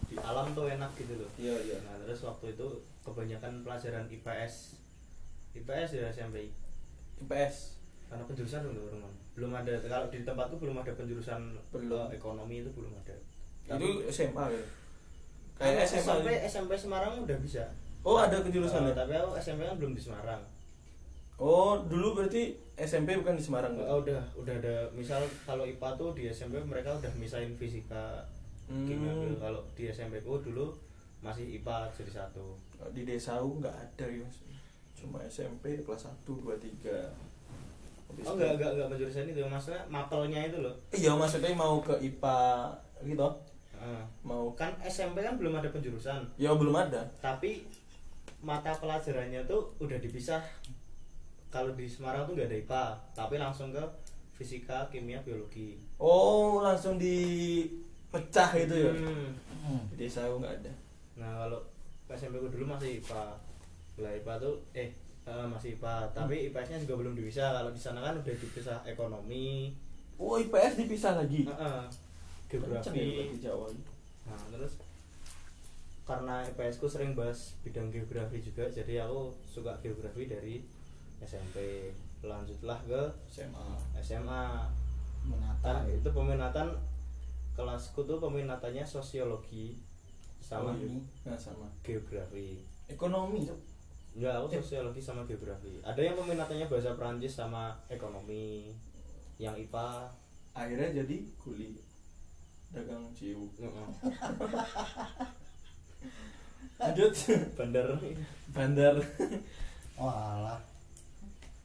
di 0.10 0.18
alam 0.18 0.52
tuh 0.58 0.68
enak 0.68 0.92
gitu 0.98 1.22
loh. 1.22 1.30
Iya 1.38 1.56
iya. 1.62 1.78
Nah 1.86 1.96
terus 2.04 2.26
waktu 2.26 2.58
itu 2.58 2.68
kebanyakan 3.06 3.64
pelajaran 3.64 4.10
IPS 4.10 4.76
IPS 5.56 5.90
ya 5.96 6.10
SMP 6.12 6.52
IPS 7.24 7.78
karena 8.08 8.24
penjurusan 8.24 8.64
belum 8.68 8.84
belum 8.88 9.02
belum 9.36 9.52
ada 9.54 9.74
kalau 9.84 10.08
di 10.10 10.24
tempatku 10.24 10.56
belum 10.58 10.80
ada 10.80 10.92
penjurusan 10.96 11.60
Belum. 11.72 12.08
eh, 12.12 12.18
ekonomi 12.18 12.66
itu 12.66 12.72
belum 12.74 12.92
ada. 12.98 13.16
Itu 13.78 14.04
SMA 14.10 14.46
ya 14.52 14.64
kayak 15.58 15.84
SMP 15.84 16.28
gitu. 16.30 16.46
SMP 16.48 16.72
Semarang 16.74 17.14
udah 17.20 17.38
bisa. 17.38 17.64
Oh 18.02 18.18
ada 18.18 18.38
Eh, 18.38 18.44
kejurusannya 18.44 18.94
tapi 18.94 19.14
aku 19.14 19.36
SMP 19.36 19.62
kan 19.64 19.76
belum 19.76 19.94
di 19.94 20.02
Semarang. 20.02 20.42
Oh 21.38 21.78
dulu 21.84 22.18
berarti 22.18 22.56
SMP 22.74 23.14
bukan 23.14 23.38
di 23.38 23.44
Semarang 23.44 23.74
Oh, 23.78 24.02
udah 24.02 24.22
udah 24.34 24.54
ada. 24.54 24.90
Misal 24.92 25.22
kalau 25.44 25.66
IPA 25.66 25.90
tuh 25.98 26.10
di 26.14 26.26
SMP 26.28 26.58
mereka 26.62 26.94
udah 26.94 27.12
misain 27.16 27.54
fisika. 27.54 28.26
Hmm. 28.68 28.84
kimia 28.84 29.16
kalau 29.40 29.64
di 29.74 29.88
SMP 29.88 30.20
ku 30.22 30.36
dulu 30.44 30.76
masih 31.22 31.58
IPA 31.58 31.88
jadi 31.94 32.12
satu. 32.12 32.58
Di 32.92 33.02
desa 33.04 33.38
aku 33.38 33.62
nggak 33.62 33.74
ada 33.74 34.06
ya 34.06 34.28
cuma 34.98 35.22
SMP 35.24 35.86
kelas 35.86 36.10
1 36.10 36.26
2 36.26 36.58
3 36.58 36.90
Habis 38.10 38.26
Oh 38.26 38.34
enggak 38.34 38.58
enggak 38.58 38.72
enggak 38.74 38.88
penjurusan 38.90 39.30
itu 39.30 39.46
maksudnya 39.46 39.82
mapelnya 39.88 40.42
itu 40.42 40.58
loh. 40.58 40.74
iya 40.90 41.14
maksudnya 41.14 41.54
mau 41.54 41.78
ke 41.78 41.94
IPA 42.02 42.40
gitu 43.06 43.30
Heeh. 43.78 44.04
mau 44.22 44.52
Kan 44.54 44.74
SMP 44.82 45.22
kan 45.22 45.38
belum 45.38 45.56
ada 45.56 45.70
penjurusan, 45.70 46.26
ya 46.36 46.52
belum 46.52 46.74
ada 46.74 47.06
tapi 47.18 47.64
mata 48.42 48.70
pelajarannya 48.74 49.46
tuh 49.46 49.66
udah 49.78 49.98
dipisah. 49.98 50.42
Kalau 51.48 51.72
di 51.74 51.88
Semarang 51.88 52.28
tuh 52.28 52.36
nggak 52.36 52.50
ada 52.52 52.58
IPA, 52.60 52.86
tapi 53.16 53.36
langsung 53.40 53.72
ke 53.72 53.80
fisika, 54.36 54.86
kimia, 54.92 55.18
biologi. 55.24 55.80
oh 55.98 56.62
langsung 56.62 57.00
dipecah 57.02 58.50
gitu 58.54 58.76
ya 58.78 58.92
Hmm. 59.68 59.84
di 59.92 60.00
desa 60.00 60.24
aku 60.24 60.40
nggak 60.40 60.56
ada 60.64 60.74
Nah 61.18 61.44
kalau 61.44 61.60
SMP 62.08 62.38
ku 62.40 62.48
dulu 62.48 62.64
masih 62.70 63.02
IPA. 63.02 63.26
Lah 64.00 64.12
IPA 64.14 64.34
tuh 64.38 64.56
eh 64.72 64.94
eh, 65.28 65.46
masih 65.50 65.76
IPA, 65.76 65.96
tapi 66.14 66.48
IPS-nya 66.48 66.78
juga 66.86 67.04
belum 67.04 67.18
dipisah. 67.18 67.52
Kalau 67.58 67.72
di 67.74 67.82
sana 67.82 68.00
kan 68.00 68.16
udah 68.16 68.36
dipisah 68.38 68.80
ekonomi, 68.86 69.76
oh 70.16 70.40
IPS 70.40 70.80
dipisah 70.80 71.20
lagi 71.20 71.44
Kenceng 71.44 71.58
ya 71.58 72.07
geografi. 72.48 73.36
di 73.36 73.40
Jawa 73.44 73.68
Nah, 74.28 74.40
terus 74.52 74.76
karena 76.08 76.44
IPS 76.44 76.80
ku 76.80 76.88
sering 76.88 77.16
bahas 77.16 77.56
bidang 77.64 77.92
geografi 77.92 78.40
juga, 78.40 78.68
jadi 78.72 79.04
aku 79.08 79.32
suka 79.44 79.76
geografi 79.84 80.28
dari 80.28 80.56
SMP. 81.20 81.92
Lanjutlah 82.24 82.80
ke 82.88 83.02
SMA 83.28 83.68
SMA. 84.00 84.44
menata 85.28 85.84
Nah, 85.84 85.84
itu 85.92 86.08
peminatan 86.08 86.72
kelasku 87.52 88.08
tuh 88.08 88.20
peminatannya 88.24 88.88
sosiologi 88.88 89.76
sama 90.40 90.72
Oh, 90.72 90.80
iya. 90.80 90.96
nah 91.28 91.36
sama 91.36 91.68
geografi. 91.84 92.64
ekonomi 92.88 93.44
Cok. 93.44 93.60
Enggak, 94.18 94.34
aku 94.40 94.48
sosiologi 94.64 95.02
sama 95.04 95.28
geografi. 95.28 95.84
Ada 95.84 96.00
yang 96.00 96.16
peminatannya 96.16 96.66
bahasa 96.72 96.96
Perancis 96.96 97.36
sama 97.36 97.76
ekonomi. 97.92 98.72
Yang 99.38 99.68
IPA 99.68 99.90
akhirnya 100.58 100.90
jadi 101.04 101.18
kuli 101.38 101.78
dagang 102.78 103.06
ciu. 103.18 103.42
Lanjut. 106.78 107.14
Bandar. 107.58 107.88
bandar. 108.54 108.96
Oh 109.98 110.14
alah. 110.14 110.62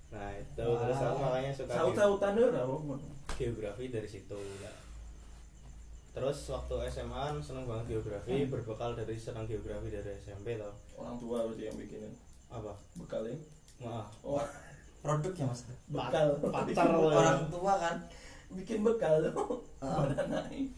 Nah, 0.08 0.32
itu 0.40 0.56
terus 0.56 0.96
aku 1.04 1.16
makanya 1.20 1.52
suka 1.52 1.68
saut 1.68 1.92
sautan 1.92 2.32
apa 2.32 2.96
geografi 3.36 3.92
dari 3.92 4.08
situ 4.08 4.40
ya. 4.56 4.72
Terus 6.16 6.48
waktu 6.48 6.74
SMA 6.88 7.12
kan 7.12 7.36
seneng 7.44 7.68
banget 7.68 7.92
geografi, 7.92 8.48
berbekal 8.48 8.96
dari 8.96 9.20
senang 9.20 9.44
geografi 9.44 9.92
dari 9.92 10.16
SMP 10.16 10.56
tau. 10.56 10.72
orang 10.96 11.20
tua 11.20 11.44
berarti 11.44 11.68
yang 11.68 11.76
bikinin 11.76 12.12
Apa? 12.48 12.72
bekal 12.96 13.28
ya 13.28 13.36
Wah, 13.84 14.08
oh. 14.24 14.40
Produk 15.04 15.32
ya 15.36 15.44
mas? 15.44 15.68
Bekal. 15.92 16.26
Pacar 16.40 16.88
orang 17.20 17.44
tua 17.52 17.72
kan. 17.76 17.96
Bikin 18.48 18.80
bekal 18.80 19.28
lo 19.28 19.60
Ah. 19.76 20.08
Mana 20.08 20.24
naik 20.24 20.72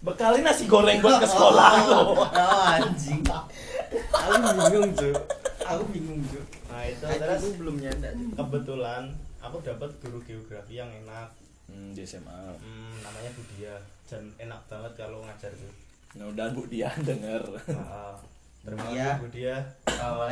bekalin 0.00 0.42
nasi 0.42 0.64
goreng 0.64 0.98
buat 0.98 1.18
ke 1.18 1.26
sekolah 1.26 1.70
lo 1.90 2.00
oh 2.16 2.26
anjing 2.70 3.20
aku 3.22 4.32
bingung 4.62 4.92
tuh 4.92 5.12
aku 5.60 5.82
bingung 5.90 6.20
tuh 6.26 6.44
Nah, 6.70 6.86
itu 6.86 7.02
Aku 7.02 7.18
terus 7.18 7.40
tuh 7.42 7.52
belum 7.56 7.76
nyadar 7.76 8.14
kebetulan 8.14 9.02
aku 9.38 9.56
dapat 9.60 9.90
guru 9.98 10.22
geografi 10.22 10.76
yang 10.76 10.88
enak. 10.88 11.28
hmm, 11.66 11.90
di 11.90 12.00
SMA 12.00 12.54
Hmm, 12.56 12.94
namanya 13.00 13.30
Budia 13.32 13.74
dan 14.04 14.22
enak 14.38 14.60
banget 14.64 14.92
kalau 14.96 15.20
ngajar 15.20 15.50
tuh. 15.50 15.72
nah 16.12 16.24
udah 16.26 16.46
bu 16.48 16.64
dia 16.64 16.88
denger 17.04 17.42
Nah, 17.68 18.14
terima 18.62 18.80
Iya. 18.86 19.08
kasih 19.10 19.20
Budia 19.20 19.54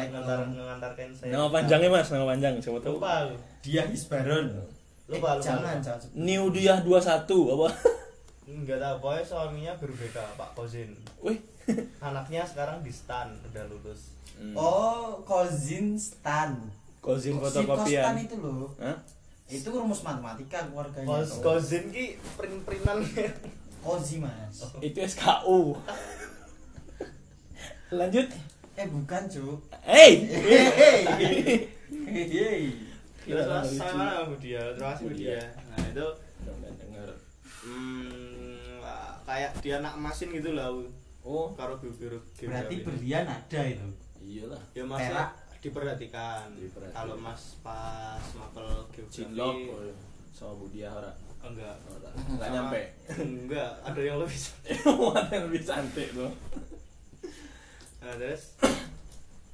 ngantar 0.09 0.39
ngantarkan 0.47 1.09
saya. 1.13 1.31
nama 1.31 1.49
panjangnya 1.51 1.89
mas 1.91 2.09
nama 2.09 2.27
panjang 2.27 2.53
siapa 2.57 2.79
tahu 2.79 2.97
lupa 2.97 3.13
aku. 3.23 3.37
dia 3.61 3.83
Isbaron 3.85 4.47
Lupa, 5.07 5.29
lupa, 5.35 5.43
jangan 5.43 5.61
lupa. 5.75 5.83
jangan 5.83 5.99
sebut. 6.01 6.17
New 6.17 6.45
Diah 6.49 6.79
21 6.81 7.27
apa 7.51 7.69
Enggak 8.49 8.81
tahu, 8.81 8.97
pokoknya 9.05 9.25
suaminya 9.25 9.73
guru 9.76 9.93
BK, 9.93 10.17
Pak 10.35 10.50
Kozin. 10.57 10.97
wih. 11.21 11.37
Anaknya 12.00 12.49
sekarang 12.49 12.81
di 12.81 12.88
stan, 12.88 13.37
udah 13.45 13.64
lulus. 13.69 14.17
Hmm. 14.40 14.55
oh 14.57 15.21
Kozin 15.23 15.99
Stan. 16.00 16.57
Kozin 16.99 17.37
Si 17.37 17.40
fotokopian. 17.40 18.02
Kostan 18.09 18.17
itu 18.25 18.37
loh. 18.38 18.73
Hah? 18.81 18.97
itu 19.49 19.64
rumus 19.73 20.05
matematika 20.05 20.61
keluarganya. 20.64 21.09
Kos 21.09 21.40
Kozin 21.40 21.88
ki 21.88 22.17
print-printan. 22.37 23.00
Kozi 23.85 24.19
mas. 24.19 24.59
Itu 24.83 24.99
SKU 25.00 25.73
lanjut. 27.99 28.26
Eh 28.75 28.87
bukan 28.87 29.23
cuk. 29.25 29.59
Hey! 29.81 30.26
Hehehe 30.26 31.69
hehehe 31.88 32.75
Terus 33.23 33.47
mana 33.78 34.25
Budia? 34.25 34.61
Terima 34.75 34.93
kasih 34.93 35.05
Budia. 35.09 35.40
Nah 35.69 35.81
itu 35.87 36.07
Udah 36.43 36.73
denger. 36.75 37.09
hmm, 37.62 38.18
kayak 39.28 39.52
dia 39.61 39.76
nak 39.78 39.94
masin 39.94 40.32
gitu 40.32 40.56
lah. 40.56 40.73
Oh 41.20 41.52
Karo 41.52 41.76
guru 41.76 42.16
berarti 42.40 42.80
berlian 42.80 43.28
ada 43.28 43.61
itu 43.62 43.85
iyalah 44.18 44.56
Ya 44.73 44.80
mas 44.82 45.04
Perak. 45.04 45.30
diperhatikan. 45.61 46.49
Diperhatikan. 46.56 46.97
Kalau 46.97 47.14
mas 47.14 47.61
pas 47.61 48.16
mapel 48.32 48.64
geografi 48.88 49.68
oh, 49.68 49.92
sama 50.30 50.56
Budia 50.56 50.88
ora 50.88 51.12
enggak. 51.38 51.76
Ora. 51.87 52.08
nggak 52.08 52.40
Sama- 52.40 52.56
nyampe 52.56 52.82
Enggak, 53.37 53.70
ada 53.85 54.00
yang 54.00 54.16
lebih. 54.16 54.38
mana 54.97 55.28
yang 55.35 55.44
lebih 55.47 55.62
cantik 55.62 56.08
tuh 56.11 56.32
Nah, 58.00 58.14
terus 58.14 58.56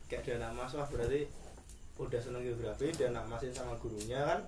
kayak 0.06 0.22
dia 0.22 0.34
anak 0.38 0.54
mas 0.54 0.72
wah 0.72 0.86
berarti 0.86 1.26
udah 1.96 2.20
seneng 2.20 2.42
geografi 2.42 2.92
dia 2.92 3.08
anak 3.08 3.26
masin 3.26 3.50
sama 3.50 3.74
gurunya 3.76 4.20
kan 4.20 4.40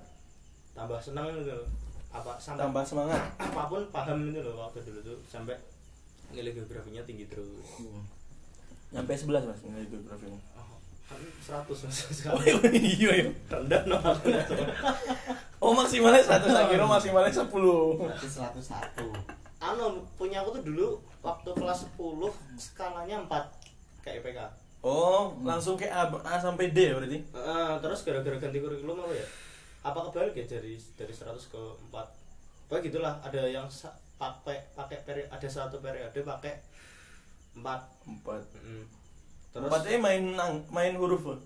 tambah 0.73 1.01
seneng 1.01 1.33
gitu 1.35 1.51
loh. 1.51 1.67
Apa 2.17 2.33
sampai 2.41 2.61
tambah 2.65 2.85
semangat. 2.85 3.21
apa 3.37 3.63
pun 3.69 3.83
paham 3.93 4.33
itu 4.33 4.41
loh 4.41 4.69
waktu 4.69 4.81
dulu 4.89 5.01
tuh 5.05 5.19
sampai 5.29 5.57
nilai 6.33 6.53
geografinya 6.57 7.03
tinggi 7.05 7.29
terus. 7.29 7.85
Nyampe 8.95 9.13
11 9.13 9.45
mas 9.45 9.61
nilai 9.67 9.87
geografi. 9.87 10.33
Oh, 10.33 10.79
kan 11.07 11.21
100 11.21 11.85
mas. 11.85 11.97
Oh 12.33 12.41
sekali 12.41 12.51
iya 12.81 13.11
iya. 13.21 13.31
Rendah 13.53 13.83
nomor 13.85 14.17
oh 15.61 15.73
maksimalnya 15.73 16.23
100 16.23 16.47
saya 16.47 16.67
kira 16.69 16.85
maksimalnya 16.85 17.33
10 17.33 17.49
berarti 17.49 18.29
101 18.29 19.67
anu 19.67 20.05
punya 20.21 20.45
aku 20.45 20.61
tuh 20.61 20.63
dulu 20.69 20.89
waktu 21.25 21.51
kelas 21.57 21.89
10 21.97 22.61
skalanya 22.61 23.17
4 23.25 24.05
kayak 24.05 24.23
IPK 24.23 24.39
oh 24.85 25.35
langsung 25.43 25.75
kayak 25.75 25.97
A, 25.97 26.03
A 26.23 26.35
sampai 26.39 26.71
D 26.71 26.95
berarti? 26.95 27.19
Eh, 27.19 27.75
terus 27.83 28.07
gara-gara 28.07 28.39
ganti 28.39 28.63
kurikulum 28.63 29.03
apa 29.03 29.15
ya? 29.17 29.27
Apa 29.87 30.11
kebalik 30.11 30.35
ya 30.35 30.45
dari 30.51 30.75
dari 30.99 31.13
100 31.15 31.31
ke 31.47 31.61
4? 31.87 31.95
Pokoknya 32.67 32.83
gitulah, 32.83 33.15
ada 33.23 33.41
yang 33.47 33.71
pakai 34.17 34.59
pakai 34.75 34.99
peri 35.07 35.23
ada 35.29 35.47
satu 35.47 35.79
periode 35.79 36.19
pakai 36.19 36.59
4. 37.55 37.63
4 37.63 38.43
Mm. 38.67 38.85
Terus 39.55 39.71
Empatnya 39.73 39.97
main 39.97 40.23
nang, 40.35 40.53
main 40.69 40.93
huruf 40.93 41.23
enggak 41.25 41.39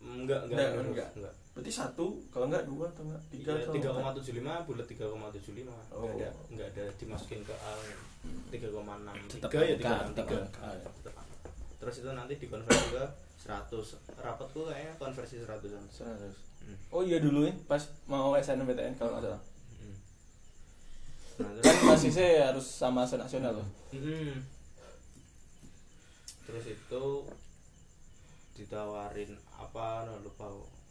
enggak 0.00 0.40
Enggak, 0.48 0.48
enggak. 0.48 0.84
enggak. 0.88 1.08
enggak. 1.14 1.34
Berarti 1.54 1.70
satu, 1.70 2.06
kalau 2.30 2.46
enggak 2.50 2.64
dua 2.66 2.86
atau 2.86 3.02
enggak 3.04 3.22
tiga 3.30 3.50
Iya, 3.52 3.66
atau 3.66 3.74
empat? 3.98 4.14
3,75 4.22 4.66
bulat 4.66 4.86
3,75 4.86 5.70
Oh. 5.92 6.06
enggak 6.08 6.30
ada 6.30 6.30
enggak 6.48 6.66
ada 6.72 6.84
dimasukin 6.96 7.40
ke 7.44 7.54
A 7.54 7.70
3,6 8.50 9.14
Tetap 9.28 9.50
3 9.50 9.58
ya 9.60 9.74
angka, 9.76 9.94
3,6 10.08 10.16
tiga 10.16 10.38
3 10.38 10.42
angka, 10.42 10.66
ya. 10.70 11.12
terus 11.78 11.94
itu 11.98 12.10
nanti 12.10 12.34
dikonversi 12.34 12.86
ke 12.90 13.04
100 13.38 14.18
rapatku 14.18 14.60
kayaknya 14.66 14.92
konversi 14.98 15.34
100an 15.38 15.84
100. 15.86 16.47
Hmm. 16.68 16.76
Oh 16.92 17.00
iya 17.00 17.16
dulu 17.16 17.48
ya, 17.48 17.54
pas 17.64 17.80
mau 18.04 18.36
SNMPTN 18.36 19.00
kalau 19.00 19.16
nggak 19.16 19.24
salah. 19.24 19.42
Hmm. 19.80 19.96
Nah, 21.40 21.50
Kan 21.64 21.76
basisnya 21.88 22.52
harus 22.52 22.66
sama 22.68 23.08
nasional 23.08 23.56
loh. 23.56 23.68
Terus 26.44 26.64
itu 26.68 27.04
ditawarin 28.52 29.32
apa 29.56 30.04
no, 30.04 30.20
lupa 30.20 30.44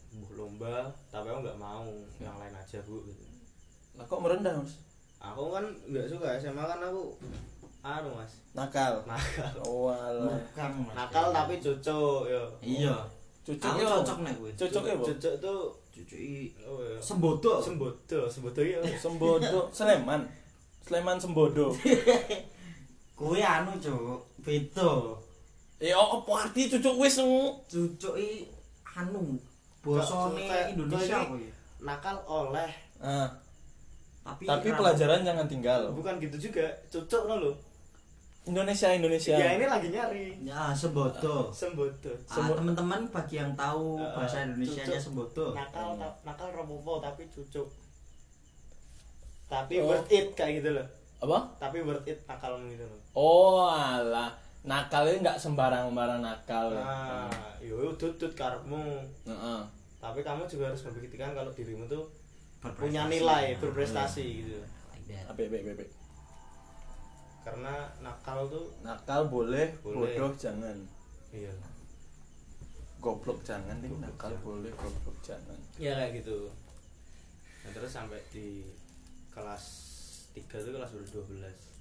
buh 0.08 0.30
lomba 0.34 0.88
tapi 1.12 1.30
aku 1.30 1.46
nggak 1.46 1.60
mau 1.60 1.86
yang 2.18 2.34
lain 2.42 2.54
aja 2.58 2.82
bu 2.82 3.06
gitu. 3.06 3.22
Lah 3.94 4.02
kok 4.08 4.18
merendah 4.18 4.58
mas? 4.58 4.88
aku 5.18 5.50
kan 5.50 5.64
nggak 5.90 6.06
suka 6.06 6.38
SMA 6.38 6.62
kan 6.62 6.78
aku 6.78 7.18
anu 7.82 8.10
mas 8.14 8.32
Nakal. 8.54 9.02
nakal 9.06 9.54
Oh 9.66 9.90
mas 9.90 10.94
nakal 10.94 11.34
tapi 11.34 11.58
cocok 11.58 12.30
yo 12.30 12.42
iya 12.62 12.94
Cucuk 13.46 13.64
aku 13.64 13.80
ya, 13.80 13.88
cocok 14.00 14.18
nih 14.24 14.34
gue 14.36 14.50
Cocok 14.60 14.82
ya, 14.84 14.94
Bu? 14.94 15.04
cocok 15.08 15.34
tuh 15.40 15.60
cuci 15.94 16.52
oh, 16.62 16.78
ya. 16.84 16.98
sembodo. 17.00 17.58
Sembodo 17.58 18.20
sembodo 18.28 18.60
ya 18.62 18.78
Sembodo, 19.02 19.60
Sleman. 19.72 20.20
Sleman 20.84 21.16
Sembodo. 21.18 21.72
kue 23.18 23.40
anu 23.42 23.72
cuk. 23.82 24.20
Beda. 24.46 24.86
Oh, 25.78 26.06
apa 26.22 26.30
arti 26.46 26.70
cucuk 26.70 26.94
wis 27.02 27.18
i 27.18 28.46
anu 28.84 29.34
bosone 29.82 30.46
Indonesia 30.74 31.22
kayak 31.22 31.30
kue 31.34 31.48
nakal 31.82 32.16
oleh. 32.26 32.70
Ah, 32.98 33.30
tapi 34.26 34.44
tapi 34.46 34.68
rambut- 34.70 34.78
pelajaran 34.82 35.22
jangan 35.22 35.46
tinggal. 35.46 35.80
bukan 35.94 36.18
gitu 36.18 36.50
juga. 36.50 36.66
Cocok 36.90 37.22
no 37.30 37.34
lo 37.42 37.50
Indonesia 38.48 38.88
Indonesia. 38.90 39.34
Ya 39.34 39.48
ini 39.52 39.64
lagi 39.64 39.88
nyari. 39.88 40.24
Ya, 40.40 40.72
sembodo. 40.72 41.52
sembodo 41.52 42.08
Ah, 42.26 42.48
teman-teman 42.50 43.04
bagi 43.08 43.36
yang 43.36 43.52
tahu 43.54 43.96
Eh, 43.96 44.08
bahasa 44.10 44.42
Indonesianya 44.42 44.96
cucuk. 44.96 45.04
sembodo. 45.04 45.46
nakal 45.52 45.88
ta- 45.94 46.16
nakal 46.22 46.48
robopo 46.50 46.96
tapi 46.98 47.28
cucuk. 47.28 47.68
Tapi 49.46 49.74
Oh. 49.78 49.88
worth 49.88 50.08
it 50.10 50.32
kayak 50.32 50.60
gitu 50.60 50.72
loh. 50.72 50.86
Apa? 51.18 51.38
Tapi 51.58 51.80
worth 51.80 52.04
it 52.04 52.18
nakal 52.24 52.56
gitu 52.66 52.82
loh. 52.82 53.00
Oh 53.12 53.64
alah. 53.64 54.32
Nakalnya 54.60 55.16
nggak 55.22 55.38
sembarang 55.38 55.86
sembarang 55.86 56.20
nakal. 56.20 56.68
Nah 56.70 57.28
yo 57.58 57.92
tutut 57.94 58.32
karepmu. 58.32 59.04
Heeh. 59.24 59.60
tapi 59.98 60.22
kamu 60.22 60.46
juga 60.46 60.70
harus 60.70 60.78
membuktikan 60.80 61.34
kalau 61.34 61.50
dirimu 61.50 61.82
tuh 61.84 62.06
punya 62.72 63.10
nilai 63.10 63.50
Nah, 63.50 63.58
berprestasi 63.58 64.24
gitu. 64.38 64.54
Like 64.88 65.04
that. 65.10 65.26
apa 65.26 65.40
apa 65.42 65.56
apa 65.74 65.84
karena 67.48 67.74
nakal 67.98 68.44
tuh 68.44 68.68
nakal 68.80 69.24
boleh, 69.26 69.72
Boleh. 69.80 70.12
bodoh 70.12 70.36
jangan. 70.36 70.76
Iya. 71.32 71.48
Goblok 72.98 73.40
jangan 73.40 73.78
Goblok 73.78 74.02
nakal 74.02 74.28
jangan. 74.28 74.44
boleh 74.44 74.72
goblok 74.74 75.16
jangan. 75.24 75.58
Ya 75.80 75.96
kayak 75.96 76.20
gitu. 76.20 76.50
Nah 77.64 77.70
terus 77.72 77.88
sampai 77.88 78.20
di 78.28 78.68
kelas 79.32 79.64
3 80.34 80.44
tuh 80.44 80.72
kelas 80.74 80.90
baru 80.92 81.06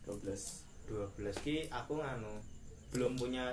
12 0.08 0.24
12 0.88 1.20
12 1.20 1.44
ki 1.44 1.68
aku 1.68 2.00
nganu 2.00 2.32
belum 2.94 3.20
punya 3.20 3.52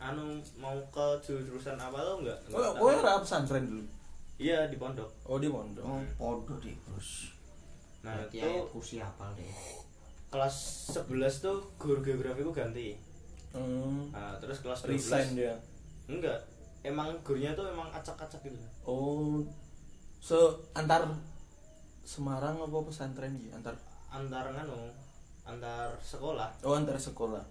anu 0.00 0.40
mau 0.56 0.80
ke 0.88 1.06
jurusan 1.20 1.76
apa 1.76 2.00
tuh 2.00 2.24
enggak, 2.24 2.38
oh 2.48 2.56
enggak 2.56 2.72
oh 2.72 2.88
tahu. 2.88 2.96
era 2.96 3.12
pesantren 3.20 3.64
dulu? 3.68 3.84
Iya 4.40 4.64
di 4.72 4.80
pondok. 4.80 5.10
Oh 5.28 5.36
di 5.36 5.52
pondok. 5.52 5.84
Oh, 5.84 6.00
podo 6.16 6.56
deh, 6.56 6.72
Bos. 6.88 7.36
nah 8.00 8.16
Berarti 8.16 8.40
itu 8.40 8.50
kursi 8.72 8.96
hafal 8.96 9.28
deh. 9.36 9.44
Kelas 10.30 10.56
11 10.94 11.44
tuh 11.44 11.58
guru 11.76 12.00
geografi 12.00 12.46
ku 12.46 12.54
ganti. 12.54 12.94
Hmm. 13.50 14.14
nah, 14.14 14.38
terus 14.38 14.62
kelas 14.62 14.86
12 14.86 14.94
resign 14.94 15.28
dia? 15.34 15.54
Enggak 16.06 16.38
emang 16.84 17.12
gurunya 17.20 17.52
tuh 17.52 17.68
emang 17.68 17.88
acak-acak 17.92 18.40
gitu. 18.44 18.56
Oh. 18.88 19.44
Se 20.20 20.36
antar 20.76 21.08
Semarang 22.00 22.58
apa 22.58 22.78
pesantren 22.82 23.38
ya 23.38 23.54
antar 23.54 23.76
antar 24.10 24.50
nganu 24.50 24.90
antar 25.46 25.94
sekolah. 26.00 26.48
Oh 26.64 26.74
antar 26.74 26.96
sekolah. 26.96 27.44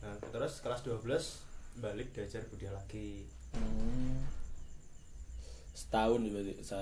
Nah 0.00 0.14
terus 0.32 0.62
kelas 0.64 0.80
12 0.86 1.82
balik 1.82 2.14
diajar 2.14 2.46
budaya 2.48 2.78
lagi. 2.78 3.26
Hmm. 3.50 4.22
setahun 5.70 6.22
berarti 6.28 6.54
sa 6.60 6.76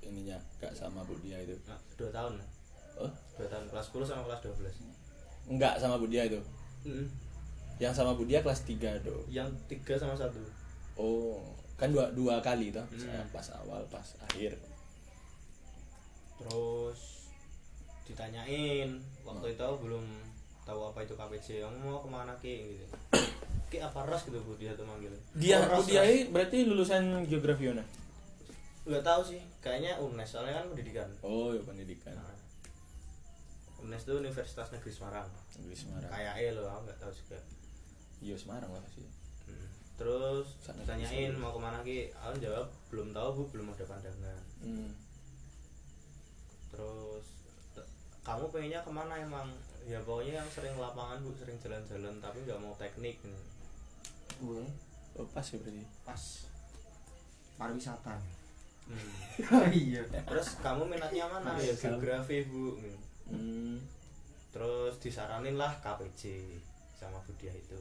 ininya 0.00 0.34
gak 0.58 0.72
sama 0.72 1.04
Budia 1.04 1.36
itu? 1.44 1.52
Nah, 1.68 1.76
dua 1.94 2.08
tahun 2.08 2.40
oh 3.00 3.12
dua 3.40 3.48
tahun 3.48 3.66
kelas 3.72 3.86
10 3.92 4.04
sama 4.04 4.22
kelas 4.28 4.40
12 4.44 5.52
enggak 5.56 5.74
sama 5.80 5.96
Budia 5.96 6.28
itu. 6.28 6.40
Mm. 6.84 7.08
yang 7.80 7.92
sama 7.96 8.12
Budia 8.12 8.44
kelas 8.44 8.64
3 8.68 9.00
do 9.04 9.24
yang 9.32 9.48
tiga 9.68 9.96
sama 9.96 10.12
satu. 10.12 10.40
Oh 11.00 11.40
kan 11.80 11.88
dua 11.88 12.12
dua 12.12 12.44
kali 12.44 12.68
toh? 12.68 12.84
Hmm. 12.92 13.00
saya 13.00 13.24
pas 13.32 13.46
awal 13.56 13.80
pas 13.88 14.04
akhir. 14.28 14.52
Terus 16.36 17.00
ditanyain 18.04 19.00
waktu 19.24 19.56
itu 19.56 19.62
aku 19.64 19.88
belum 19.88 20.04
tahu 20.68 20.92
apa 20.92 21.08
itu 21.08 21.16
KPJ 21.16 21.64
kamu 21.64 21.76
mau 21.80 22.04
ke 22.04 22.08
mana 22.12 22.36
ki? 22.36 22.76
Gitu. 22.76 22.84
Ki 23.72 23.80
apa 23.80 24.04
ras 24.04 24.28
gitu 24.28 24.36
bu 24.44 24.60
dia 24.60 24.76
tuh 24.76 24.84
manggil. 24.84 25.08
Dia 25.32 25.64
Oh, 25.64 25.80
ras, 25.80 25.88
ini 25.88 26.28
berarti 26.28 26.68
lulusan 26.68 27.24
geografi 27.24 27.72
mana 27.72 27.84
nggak 28.90 29.04
tahu 29.04 29.22
sih 29.22 29.40
kayaknya 29.60 30.00
UNES 30.00 30.28
soalnya 30.28 30.58
kan 30.58 30.66
pendidikan. 30.72 31.08
Oh 31.20 31.52
ya 31.52 31.62
pendidikan. 31.62 32.16
Nah, 32.16 32.34
UNES 33.84 34.02
itu 34.04 34.12
Universitas 34.20 34.68
Negeri 34.72 34.92
Semarang 34.92 35.28
Negeri 35.60 35.76
Semarang 35.76 36.10
kayak 36.10 36.34
E 36.38 36.46
loh 36.52 36.66
aku 36.68 36.80
nggak 36.88 36.98
tahu 37.00 37.12
juga 37.12 37.38
iya 38.20 38.34
Semarang 38.36 38.70
lah 38.72 38.84
sih 38.92 39.08
Hmm. 39.50 39.66
terus 39.98 40.46
Sana 40.62 40.86
bisa. 40.86 41.10
mau 41.34 41.50
ke 41.50 41.58
mana 41.58 41.82
ki 41.82 42.14
aku 42.14 42.38
jawab 42.38 42.70
belum 42.86 43.10
tahu 43.10 43.28
bu 43.34 43.42
belum 43.50 43.74
ada 43.74 43.82
pandangan 43.82 44.38
hmm. 44.62 44.94
terus 46.70 47.40
kamu 48.20 48.44
pengennya 48.52 48.80
ke 48.84 48.90
mana 48.92 49.14
emang 49.18 49.48
ya 49.88 49.98
pokoknya 50.04 50.44
yang 50.44 50.48
sering 50.52 50.76
lapangan 50.76 51.18
bu 51.24 51.32
sering 51.34 51.56
jalan-jalan 51.58 52.20
tapi 52.20 52.44
nggak 52.44 52.60
mau 52.60 52.76
teknik. 52.76 53.16
Gue 54.38 54.62
oh, 55.18 55.26
pas 55.32 55.42
ya 55.42 55.58
berarti 55.58 55.84
pas 56.04 56.22
pariwisata. 57.56 58.14
Hmm. 58.86 59.10
iya. 59.74 60.02
terus 60.30 60.60
kamu 60.60 60.84
minatnya 60.86 61.26
mana 61.26 61.56
ya 61.58 61.72
geografi 61.72 62.44
bu 62.46 62.76
Hmm. 63.30 63.38
hmm. 63.38 63.76
terus 64.50 64.98
disaranin 64.98 65.54
lah 65.54 65.70
KPJ 65.78 66.42
sama 66.92 67.16
Budia 67.20 67.50
itu 67.50 67.78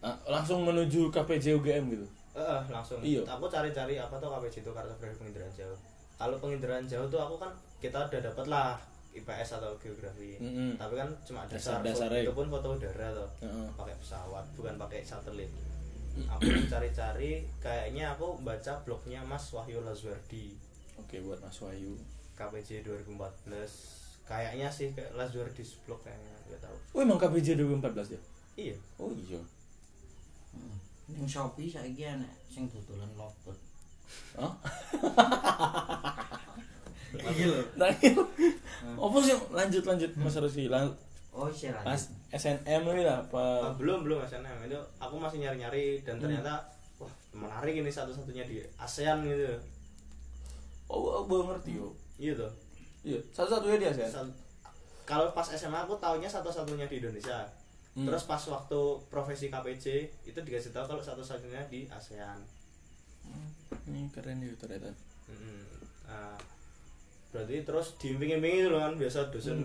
Ah, 0.00 0.12
langsung 0.26 0.60
menuju 0.62 1.08
KPJ 1.08 1.54
UGM 1.54 1.84
gitu 1.90 2.06
eh 2.34 2.60
langsung 2.66 3.00
Iya. 3.00 3.22
aku 3.24 3.46
cari-cari 3.46 3.94
apa 3.94 4.12
tuh 4.14 4.28
KPJ 4.28 4.60
itu 4.60 4.70
kartografi 4.70 5.16
penginderaan 5.16 5.48
jauh 5.50 5.78
kalau 6.14 6.36
penginderaan 6.36 6.84
jauh 6.84 7.06
tuh 7.06 7.16
aku 7.18 7.36
kan 7.36 7.48
kita 7.78 8.00
udah 8.02 8.20
dapet 8.22 8.46
lah 8.46 8.76
IPS 9.12 9.48
atau 9.54 9.70
geografi 9.78 10.36
Mm-mm. 10.36 10.74
tapi 10.74 10.94
kan 10.94 11.06
cuma 11.22 11.46
dasar, 11.46 11.78
Dasar-dasarnya. 11.78 12.26
itu 12.26 12.32
pun 12.32 12.50
foto 12.50 12.74
udara 12.74 13.14
tuh 13.14 13.30
Heeh. 13.40 13.68
pakai 13.72 13.94
pesawat 13.96 14.44
bukan 14.52 14.74
pakai 14.76 15.00
satelit 15.00 15.48
aku 16.20 16.46
cari-cari 16.68 17.42
kayaknya 17.58 18.10
aku 18.10 18.38
baca 18.40 18.74
blognya 18.82 19.22
Mas 19.22 19.48
Wahyu 19.48 19.80
Lazwardi 19.80 20.58
oke 20.96 21.16
buat 21.22 21.38
Mas 21.38 21.58
Wahyu 21.58 21.94
KPJ 22.34 22.82
2014 22.82 24.03
kayaknya 24.24 24.68
sih 24.68 24.90
kayak 24.90 25.12
Lazwardi 25.12 25.62
blog 25.84 26.00
kayaknya 26.00 26.32
nggak 26.46 26.60
tahu. 26.60 26.76
Oh 26.92 27.00
emang 27.00 27.18
KPJ 27.18 27.56
2014 27.56 28.14
ya 28.14 28.20
iya. 28.54 28.76
Oh 28.96 29.10
iya. 29.10 29.40
Ning 31.04 31.26
Shopee 31.26 31.68
saiki 31.68 32.02
enek 32.02 32.32
sing 32.46 32.64
dodolan 32.68 33.10
lovebird. 33.14 33.58
Hah? 34.36 34.52
Iya 37.14 37.46
lho. 37.46 37.62
Nah, 37.78 37.86
apa 38.98 39.16
sih 39.22 39.34
lanjut 39.48 39.82
lanjut 39.86 40.10
Mas 40.18 40.34
Rusli 40.34 40.66
Lan- 40.66 40.90
Oh, 41.30 41.46
iya 41.46 41.70
Mas 41.82 42.10
lanjut. 42.10 42.10
SNM 42.34 42.82
ini 42.90 43.02
lah 43.02 43.22
Ah, 43.22 43.26
apa 43.62 43.74
belum 43.74 44.02
belum 44.02 44.18
SNM 44.22 44.66
itu 44.66 44.78
aku 44.98 45.14
masih 45.18 45.38
nyari-nyari 45.38 46.02
dan 46.02 46.18
ternyata 46.18 46.62
wah 46.96 47.10
menarik 47.30 47.74
ini 47.74 47.86
satu-satunya 47.86 48.42
di 48.44 48.58
ASEAN 48.76 49.22
gitu. 49.22 49.46
Oh 50.86 51.22
aku 51.22 51.26
baru 51.28 51.44
ngerti 51.50 51.70
yo. 51.74 51.90
Iya 52.16 52.34
tuh 52.36 52.50
iya 53.04 53.20
satu 53.30 53.48
satunya 53.52 53.76
dia 53.78 53.92
sih 53.92 54.02
Sat- 54.08 54.32
kalau 55.04 55.30
pas 55.30 55.44
SMA 55.44 55.76
aku 55.84 56.00
taunya 56.00 56.24
satu-satunya 56.24 56.88
di 56.88 56.96
Indonesia. 56.96 57.44
Hmm. 57.94 58.10
terus 58.10 58.26
pas 58.26 58.40
waktu 58.50 58.80
profesi 59.06 59.46
KPJ 59.46 59.84
itu 60.26 60.34
dikasih 60.34 60.74
tahu 60.74 60.96
kalau 60.96 61.02
satu-satunya 61.04 61.62
di 61.70 61.86
ASEAN. 61.86 62.42
Ini 63.86 64.10
keren 64.10 64.42
ya 64.42 64.50
ternyata. 64.58 64.90
Mm-mm. 65.30 65.62
Nah, 66.10 66.34
berarti 67.30 67.62
terus 67.62 67.94
diimbing-imbing 68.02 68.66
itu 68.66 68.68
loh 68.72 68.82
kan 68.82 68.98
biasa 68.98 69.30
dosen 69.30 69.62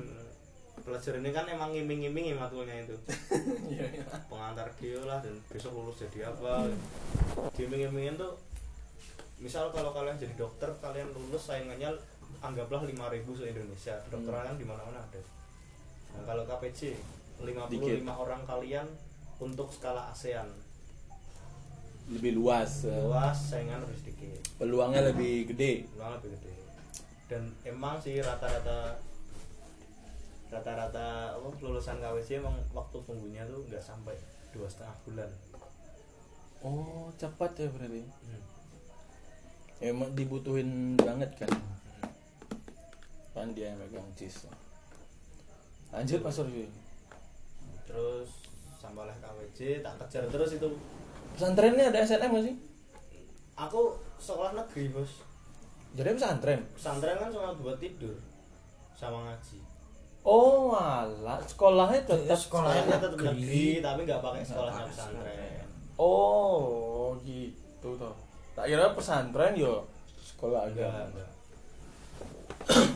pelajaran 0.86 1.25
ini 1.25 1.32
kan 1.34 1.49
emang 1.49 1.73
ngiming-ngiming 1.73 2.38
matulnya 2.38 2.86
itu. 2.86 2.93
Iya 3.73 3.97
iya. 3.97 4.06
Pengantar 4.30 4.69
dia 4.78 5.02
lah 5.02 5.25
dan 5.25 5.34
besok 5.49 5.73
lulus 5.73 5.97
jadi 6.06 6.30
apa. 6.30 6.69
Diimbing-imbingin 7.58 8.13
tuh 8.13 8.38
misal 9.41 9.73
kalau 9.73 9.89
kalian 9.89 10.21
jadi 10.21 10.38
dokter 10.38 10.69
kalian 10.78 11.10
lulus 11.17 11.49
saingannya 11.49 11.97
anggaplah 12.39 12.82
5000 12.88 13.39
se 13.39 13.43
Indonesia. 13.52 13.95
Kedokteran 14.08 14.43
kan 14.54 14.58
di 14.58 14.65
mana-mana 14.67 14.99
ada. 14.99 15.21
Nah, 16.15 16.23
kalau 16.25 16.43
KPJ 16.47 16.95
55 17.39 17.71
Dikit. 17.71 17.99
orang 18.08 18.41
kalian 18.43 18.88
untuk 19.39 19.71
skala 19.71 20.12
ASEAN. 20.12 20.47
Lebih 22.10 22.41
luas 22.41 22.84
eh, 22.89 22.99
luas 23.06 23.38
saingan 23.38 23.80
lebih 23.86 23.97
sedikit. 24.02 24.41
Peluangnya 24.58 25.13
lebih 25.13 25.47
gede. 25.54 25.88
Peluang 25.93 26.19
lebih 26.19 26.30
gede. 26.36 26.54
Dan 27.30 27.43
emang 27.63 28.02
sih 28.02 28.17
rata-rata 28.19 28.97
rata-rata 30.49 31.38
apa, 31.38 31.47
lulusan 31.62 32.02
KWC 32.02 32.41
emang 32.41 32.58
waktu 32.73 32.97
tunggunya 33.06 33.45
tuh 33.45 33.62
nggak 33.69 33.84
sampai 33.86 34.17
dua 34.49 34.65
setengah 34.65 34.97
bulan. 35.06 35.30
Oh 36.65 37.13
cepat 37.15 37.56
ya 37.56 37.67
berarti? 37.71 38.04
Hmm. 38.04 38.43
emang 39.80 40.12
dibutuhin 40.12 40.99
banget 40.99 41.32
kan 41.39 41.47
kan 43.39 43.49
dia 43.56 43.71
yang 43.71 43.80
megang 43.80 44.04
cis 44.19 44.45
lanjut 45.89 46.19
Mas 46.19 46.38
Rusli 46.38 46.67
terus 47.88 48.30
sampailah 48.80 49.15
KWC 49.19 49.84
tak 49.84 49.93
kejar 50.06 50.23
terus 50.32 50.56
itu. 50.56 50.69
Pesantrennya 51.36 51.91
ada 51.91 51.99
SNM 51.99 52.32
gak 52.32 52.45
sih? 52.47 52.56
Aku 53.60 53.91
sekolah 54.15 54.56
negeri 54.56 54.88
bos. 54.95 55.19
Jadi 55.99 56.15
pesantren? 56.15 56.63
Pesantren 56.78 57.19
kan 57.19 57.28
cuma 57.28 57.52
buat 57.60 57.75
tidur 57.75 58.15
sama 58.95 59.28
ngaji. 59.28 59.60
Oh 60.23 60.71
alah 60.75 61.43
sekolahnya 61.43 62.08
tetap 62.08 62.39
Sekolahnya 62.39 62.39
sekolahnya 62.39 62.84
tetap 63.04 63.12
negeri. 63.19 63.28
negeri 63.36 63.65
tapi 63.84 63.99
nggak 64.08 64.21
pakai 64.23 64.41
sekolahnya 64.47 64.86
pesantren. 64.88 65.63
oh 65.99 67.17
gitu 67.25 67.89
toh. 67.99 68.15
Tak 68.56 68.65
kira 68.67 68.95
pesantren 68.95 69.54
yo 69.60 69.84
sekolah 70.23 70.71
agama 70.71 71.04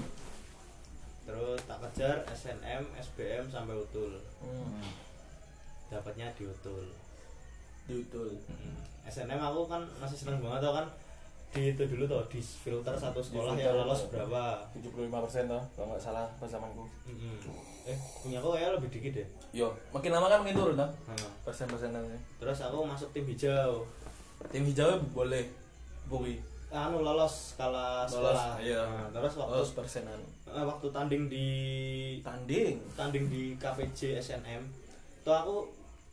terus 1.34 1.58
tak 1.66 1.82
kejar 1.82 2.22
SNM 2.30 2.84
SBM 2.94 3.50
sampai 3.50 3.74
utul 3.74 4.14
Hmm. 4.38 4.86
dapatnya 5.90 6.30
di 6.32 6.46
utul 6.46 6.86
Diutul. 7.84 8.32
SNM 9.04 9.36
aku 9.36 9.66
kan 9.66 9.82
masih 9.98 10.16
seneng 10.16 10.40
banget 10.40 10.62
tau 10.62 10.74
kan 10.74 10.86
di 11.50 11.70
itu 11.70 11.84
dulu 11.86 12.08
tuh 12.08 12.24
di 12.28 12.40
filter 12.40 12.94
satu 12.94 13.20
sekolah 13.20 13.54
Di 13.54 13.62
yang 13.62 13.76
lolos 13.76 14.08
berapa 14.08 14.64
75% 14.72 15.12
toh, 15.46 15.62
kalau 15.70 15.88
nggak 15.88 16.00
salah 16.00 16.26
pas 16.34 16.48
zamanku. 16.48 16.86
Mm-mm. 17.04 17.36
eh 17.84 17.94
punya 18.18 18.38
aku 18.38 18.54
kayak 18.54 18.74
lebih 18.74 18.90
dikit 18.90 19.12
deh 19.16 19.28
Yo, 19.52 19.68
makin 19.90 20.10
lama 20.10 20.30
kan 20.30 20.40
makin 20.40 20.56
turun 20.56 20.76
toh. 20.76 20.90
Nah, 21.04 21.30
Persen-persenannya. 21.44 22.16
terus 22.38 22.60
aku 22.60 22.78
masuk 22.84 23.10
tim 23.12 23.26
hijau 23.26 23.84
Tim 24.48 24.64
hijau 24.64 24.96
boleh 25.12 25.44
bui. 26.06 26.40
Anu 26.76 26.98
lolos 27.00 27.54
skala 27.54 28.04
Lolos, 28.04 28.18
sekolah 28.34 28.58
iya. 28.60 28.82
Nah, 28.82 29.14
terus 29.14 29.34
waktu 29.36 29.54
Lolos 29.56 29.72
persenan. 29.72 30.18
eh, 30.48 30.64
waktu 30.64 30.88
tanding 30.90 31.24
di 31.28 31.48
Tanding. 32.20 32.82
tanding 32.94 33.26
di 33.28 33.54
KPJ 33.56 34.18
SNM 34.18 34.62
tuh 35.22 35.32
aku 35.32 35.56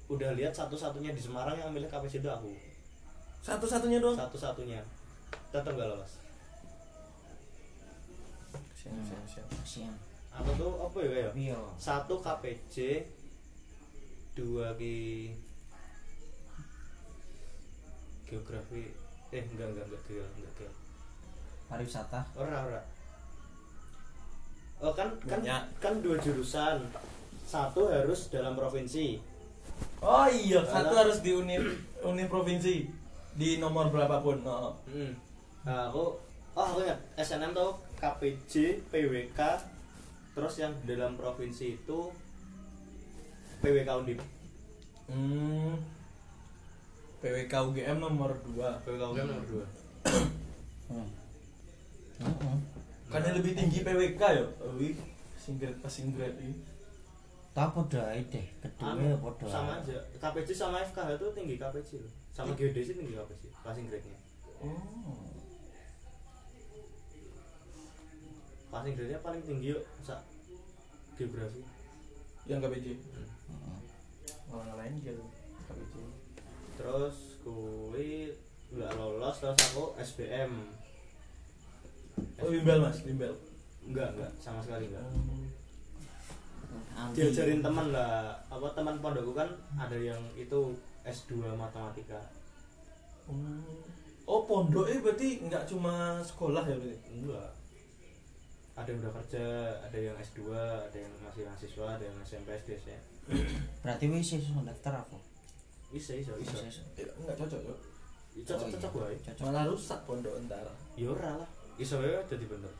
udah 0.08 0.32
lihat 0.32 0.50
satu-satunya 0.50 1.10
di 1.10 1.18
Semarang 1.18 1.54
yang 1.54 1.70
milih 1.70 1.86
KPJ 1.86 2.18
itu 2.18 2.28
aku 2.28 2.52
Satu-satunya 3.40 3.98
doang. 3.98 4.12
satu-satunya 4.14 4.84
tetap 5.48 5.72
gak 5.72 5.88
lolos 5.88 6.20
Sian, 8.74 8.96
sian, 9.00 9.22
sian. 9.26 9.44
Kasihan. 9.50 9.94
aku 10.30 10.50
tuh 10.54 10.72
apa 10.78 10.96
ya 10.98 11.08
kayak 11.10 11.32
Iya. 11.34 11.60
satu 11.76 12.14
KPJ 12.18 12.76
dua 14.32 14.72
ki 14.74 15.32
geografi 18.24 18.94
eh 19.30 19.42
enggak 19.46 19.68
enggak 19.70 19.84
enggak 19.86 20.00
enggak 20.06 20.26
enggak, 20.26 20.50
enggak. 20.58 20.72
Pariwisata. 21.70 22.20
ora 22.34 22.58
ora 22.66 22.82
oh 24.80 24.92
kan 24.96 25.08
kan 25.28 25.38
Banyak. 25.38 25.62
kan 25.78 25.94
dua 26.02 26.16
jurusan 26.18 26.82
satu 27.46 27.90
harus 27.90 28.30
dalam 28.32 28.54
provinsi 28.54 29.30
Oh 30.00 30.28
iya, 30.28 30.60
satu 30.64 30.92
Alah. 30.92 31.08
harus 31.08 31.20
di 31.24 31.32
uni 31.32 31.56
uni 32.04 32.24
provinsi 32.28 32.84
di 33.32 33.56
nomor 33.60 33.88
berapapun. 33.88 34.40
Oh. 34.44 34.72
Hmm. 34.88 35.12
Nah, 35.64 35.88
aku 35.92 36.16
oh 36.56 36.64
aku 36.64 36.84
ingat 36.84 37.00
SNM 37.16 37.52
tuh 37.52 37.76
KPJ, 37.96 38.80
PWK, 38.88 39.40
terus 40.36 40.54
yang 40.56 40.72
dalam 40.84 41.16
provinsi 41.16 41.80
itu 41.80 42.12
PWK 43.60 43.88
Undip. 44.04 44.18
Hmm. 45.08 45.76
PWK 47.20 47.52
UGM 47.52 47.96
nomor 48.00 48.32
2 48.48 48.56
PWK 48.84 49.02
UGM 49.12 49.28
nomor 49.28 49.44
2. 49.44 49.60
Hmm. 50.90 51.08
Heeh. 52.20 52.56
Kan 53.12 53.20
yang 53.20 53.36
lebih 53.36 53.52
tinggi 53.52 53.84
PWK 53.84 54.22
ya. 54.24 54.44
Wih, 54.80 54.96
singlet 55.36 55.76
passing 55.84 56.16
grade 56.16 56.40
ini. 56.40 56.56
Tak 57.52 57.76
podo 57.76 58.00
ae 58.00 58.24
deh. 58.24 58.46
Kedua 58.64 58.96
ya 58.96 59.16
podo. 59.20 59.44
Anu, 59.44 59.52
sama 59.52 59.72
aja. 59.84 59.98
KPJ 60.16 60.48
sama 60.56 60.80
FKH 60.80 61.20
itu 61.20 61.26
tinggi 61.36 61.54
KPJ 61.60 61.90
loh. 62.00 62.12
Sama 62.30 62.54
geodesi 62.56 62.96
tinggi 62.96 63.12
KPJ, 63.18 63.42
passing 63.60 63.84
grade-nya. 63.90 64.18
Oh. 64.62 65.28
Passing 68.70 68.94
grade-nya 68.96 69.18
paling 69.20 69.42
tinggi 69.44 69.74
yuk, 69.74 69.82
sak 70.06 70.24
geografi. 71.18 71.60
Yang 72.46 72.58
KPJ. 72.64 72.86
Heeh. 72.96 73.78
Orang 74.54 74.78
lain 74.78 74.94
gitu. 75.02 75.24
KPJ. 75.68 75.94
Terus 76.80 77.36
kui 77.44 78.32
nggak 78.72 78.92
lolos 78.96 79.36
terus 79.36 79.60
aku 79.68 79.92
SBM. 80.00 80.52
Oh, 82.40 82.48
bimbel 82.48 82.80
Mas, 82.80 83.04
bimbel. 83.04 83.36
Enggak, 83.84 84.16
enggak, 84.16 84.32
sama 84.40 84.64
sekali 84.64 84.88
enggak. 84.88 85.04
Diajarin 87.12 87.60
teman 87.60 87.92
lah 87.92 88.32
apa 88.48 88.72
teman 88.72 88.96
pondokku 89.04 89.36
kan 89.36 89.48
ada 89.76 89.96
yang 89.96 90.20
itu 90.38 90.72
S2 91.04 91.52
matematika 91.58 92.20
Hmm. 93.30 93.62
Oh, 94.26 94.42
pondoknya 94.42 94.98
berarti 95.06 95.38
nggak 95.46 95.62
cuma 95.70 96.18
sekolah 96.18 96.66
ya 96.66 96.74
berarti? 96.74 96.98
enggak 97.14 97.50
ada 98.74 98.88
yang 98.90 99.00
udah 99.06 99.12
kerja 99.22 99.46
ada 99.86 99.98
yang 99.98 100.16
S2 100.18 100.50
ada 100.50 100.98
yang 100.98 101.12
masih 101.22 101.42
mahasiswa 101.46 101.86
ada 101.94 102.04
yang 102.10 102.16
SMP 102.26 102.48
SD 102.58 102.70
ya 102.74 102.98
Berarti 103.86 104.04
wis 104.10 104.34
iso 104.34 104.50
daftar 104.66 105.06
aku. 105.06 105.29
Bisa 105.90 106.14
bisa 106.14 106.30
bisa 106.34 106.54
Iso, 106.54 106.64
iso. 106.64 106.82
Ya, 106.94 107.04
nggak 107.10 107.36
cocok, 107.36 107.60
Cok. 107.60 107.78
cocok 108.46 108.56
Oh, 108.56 108.70
cocok 108.70 108.92
iya. 108.92 109.02
wae 109.02 109.16
Cocok. 109.20 109.42
Malah 109.44 109.64
rusak 109.66 110.00
pondok 110.04 110.34
entar. 110.36 110.66
ya 110.94 111.06
ora 111.08 111.32
lah 111.36 111.48
iso 111.76 111.98
wae 111.98 112.14
jadi 112.24 112.44
bener 112.46 112.72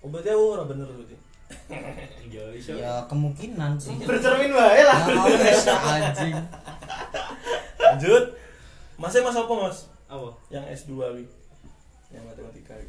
Oh, 0.00 0.08
berarti 0.08 0.28
aku 0.28 0.44
ora 0.50 0.64
bener 0.64 0.84
berarti. 0.86 1.16
ya 2.34 2.44
iso 2.52 2.72
Ya 2.74 3.04
kemungkinan 3.04 3.76
sih. 3.76 3.96
bercermin 4.08 4.52
wae 4.52 4.82
lah 4.82 5.00
Nah, 5.04 5.96
anjing. 5.98 6.36
Lanjut. 7.76 8.24
Masnya 8.94 9.20
Mas 9.22 9.32
apa, 9.34 9.52
Mas? 9.58 9.78
apa 10.06 10.28
Yang 10.48 10.64
S2 10.84 10.92
wi. 11.14 11.24
Yang 12.10 12.24
matematika 12.26 12.74
wi. 12.76 12.88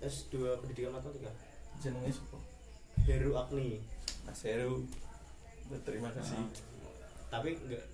S2 0.00 0.32
pendidikan 0.56 0.92
matematika 0.94 1.28
Jenenge 1.76 2.08
sapa? 2.08 2.36
Heru 3.04 3.32
Agni 3.34 3.80
Mas 4.24 4.40
Heru. 4.42 4.84
Berterima 5.66 6.08
kasih. 6.10 6.40
tapi 7.28 7.54
enggak 7.56 7.84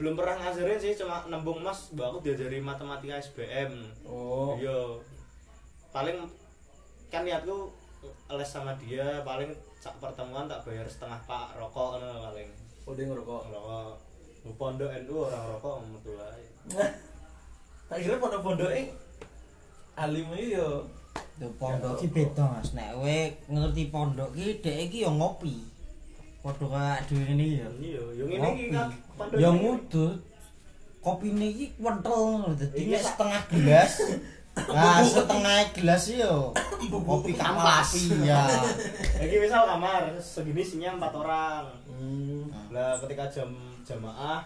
belum 0.00 0.16
pernah 0.16 0.36
ngajarin 0.40 0.80
sih 0.80 0.96
cuma 0.96 1.28
nembung 1.28 1.60
mas 1.60 1.92
mbak 1.92 2.08
aku 2.08 2.18
diajari 2.24 2.56
matematika 2.58 3.20
SBM 3.20 3.68
Oh. 4.08 4.56
iya 4.56 4.96
paling 5.92 6.24
kan 7.12 7.22
niatku 7.22 7.68
les 8.32 8.48
sama 8.48 8.72
dia 8.80 9.20
paling 9.20 9.52
sak 9.76 9.92
pertemuan 10.00 10.48
tak 10.48 10.64
bayar 10.64 10.88
setengah 10.88 11.20
pak 11.28 11.52
rokok 11.54 12.00
ngono 12.00 12.24
paling 12.24 12.48
Oh, 12.88 12.96
dia 12.96 13.04
ngerokok. 13.06 13.52
rokok 13.52 13.92
Lu 14.40 14.56
pondok 14.56 14.88
NU 15.04 15.20
orang 15.20 15.52
rokok 15.52 15.84
metu 15.84 16.16
ae 16.16 16.44
Tak 17.92 18.00
kira 18.00 18.16
pondok-pondoknya 18.16 18.88
alim 19.94 20.32
iki 20.32 20.56
yo. 20.56 20.86
Tuh 21.36 21.52
pondok 21.60 22.00
ki 22.00 22.08
beda 22.08 22.46
Mas. 22.48 22.72
Nek 22.72 22.96
kowe 22.96 23.18
ngerti 23.52 23.82
pondok 23.92 24.30
ki 24.32 24.64
dhek 24.64 24.78
iki 24.88 25.04
ya 25.04 25.10
ngopi. 25.12 25.60
Padha 26.40 26.66
kayak 26.66 26.98
dhewe 27.04 27.22
ngene 27.26 27.44
ya. 27.54 27.68
iya 27.78 28.02
yo 28.10 28.24
ngene 28.24 28.48
iki 28.50 28.64
pondok 29.14 29.36
Ya 29.36 29.48
ini. 29.48 29.58
ngudut. 29.58 30.16
Kopine 30.98 31.46
iki 31.46 31.66
ngono 31.76 32.18
dadi 32.52 32.76
Iki 32.78 32.92
sak- 32.94 33.04
setengah 33.14 33.42
gelas. 33.48 33.94
Nah, 34.50 34.98
setengah 35.00 35.62
gelas 35.72 36.04
yo. 36.10 36.50
Kopi 36.82 37.32
kampas 37.32 37.90
ya. 38.20 38.44
lagi 39.16 39.36
misal 39.44 39.62
kamar 39.64 40.10
segini 40.16 40.60
isinya 40.60 40.96
empat 40.96 41.12
orang 41.14 41.64
Hmm. 41.86 42.50
lah 42.68 42.98
ketika 42.98 43.24
jam 43.30 43.48
jamaah 43.80 44.42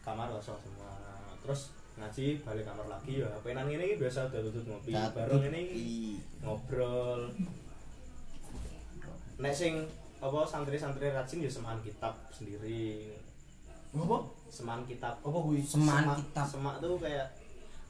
kamar 0.00 0.30
kosong 0.30 0.56
semua 0.56 0.92
terus 1.40 1.72
ngaji 1.94 2.38
balik 2.40 2.62
kamar 2.62 2.86
lagi 2.86 3.18
ya 3.18 3.28
penan 3.40 3.66
ini 3.66 3.96
biasa 3.96 4.28
udah 4.28 4.40
tutut 4.42 4.64
ngopi 4.64 4.92
bareng 4.94 5.42
ini 5.46 5.62
ngobrol 6.38 7.26
nek 9.36 9.52
sing 9.52 9.74
apa 10.18 10.38
santri-santri 10.42 11.08
rajin 11.08 11.38
ya 11.40 11.50
semaan 11.50 11.78
kitab 11.80 12.14
sendiri 12.28 13.14
Apa? 13.90 14.18
semaan 14.48 14.82
kitab 14.84 15.16
Apa 15.18 15.38
kuwi? 15.38 15.60
Semaan 15.60 16.04
Semak- 16.04 16.18
kitab. 16.20 16.46
semak 16.46 16.74
tuh 16.78 16.98
kayak 16.98 17.26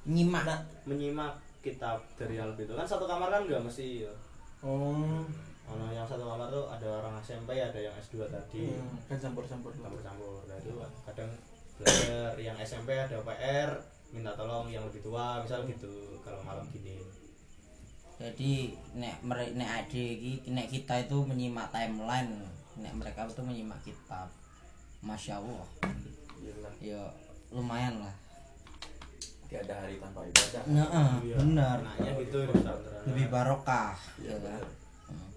nyimak. 0.04 0.44
menyimak 0.84 1.34
kitab 1.58 1.98
dari 2.14 2.36
alif 2.36 2.56
itu 2.56 2.70
kan 2.70 2.84
satu 2.84 3.04
kamar 3.04 3.28
kan 3.28 3.42
nggak 3.42 3.60
mesti 3.60 4.06
ya. 4.06 4.12
Oh. 4.60 5.26
Ono 5.68 5.86
yang 5.90 6.04
satu 6.04 6.22
kamar 6.22 6.48
tuh 6.48 6.64
ada 6.66 6.88
orang 6.96 7.18
SMP 7.18 7.52
ada 7.54 7.76
yang 7.76 7.92
S2 7.94 8.24
tadi 8.24 8.70
Hmm, 8.70 8.96
kan 9.04 9.18
campur-campur 9.18 9.74
campur-campur 9.74 10.40
nah 10.44 10.56
itu 10.56 10.72
kadang 11.04 11.28
belajar 11.76 12.32
yang 12.38 12.56
SMP 12.58 12.90
ada 12.92 13.18
PR 13.20 13.70
minta 14.08 14.32
tolong 14.32 14.66
yang 14.66 14.82
lebih 14.82 15.00
tua 15.00 15.40
misal 15.40 15.62
gitu 15.64 16.16
kalau 16.18 16.40
malam 16.40 16.64
gini 16.68 16.96
Jadi 18.18 18.74
nek 18.98 19.22
mereka 19.22 19.54
nek 19.54 19.70
ade 19.86 20.02
iki 20.18 20.50
nek 20.50 20.66
kita 20.66 21.06
itu 21.06 21.22
menyimak 21.22 21.70
timeline, 21.70 22.34
nek 22.82 22.90
mereka 22.98 23.30
itu 23.30 23.42
menyimak 23.46 23.78
kitab. 23.86 24.26
Masya 24.98 25.38
Allah. 25.38 25.66
Gila. 26.42 26.70
Ya 26.82 26.98
lumayan 27.54 28.02
lah. 28.02 28.14
Tiada 29.46 29.70
hari 29.70 30.02
tanpa 30.02 30.26
ibadah. 30.26 30.62
Nah, 30.66 31.22
Iya. 31.22 31.38
benar. 31.40 31.78
Gitu. 32.18 32.42
Lebih 33.06 33.26
barokah. 33.30 33.94
Iya, 34.18 34.34
ya 34.34 34.36
kan? 34.44 34.62
Hmm. 35.08 35.30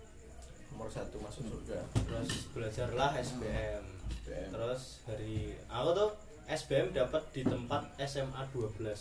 Nomor 0.73 0.89
satu 0.89 1.21
masuk 1.21 1.47
surga. 1.47 1.79
terus 1.95 2.49
belajarlah 2.51 3.15
SBM 3.15 3.83
SBM. 4.25 4.49
terus 4.51 4.99
hari 5.07 5.55
aku 5.71 5.89
tuh 5.95 6.09
SBM 6.49 6.91
dapat 6.91 7.23
di 7.31 7.45
tempat 7.45 7.87
SMA 8.03 8.41
12 8.51 8.99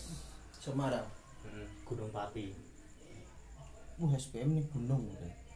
Semarang. 0.61 1.09
Hmm, 1.43 1.67
Gunung 1.89 2.13
Pati 2.13 2.70
Wah, 4.01 4.13
SPM 4.15 4.49
ini 4.51 4.63
gunung. 4.67 5.05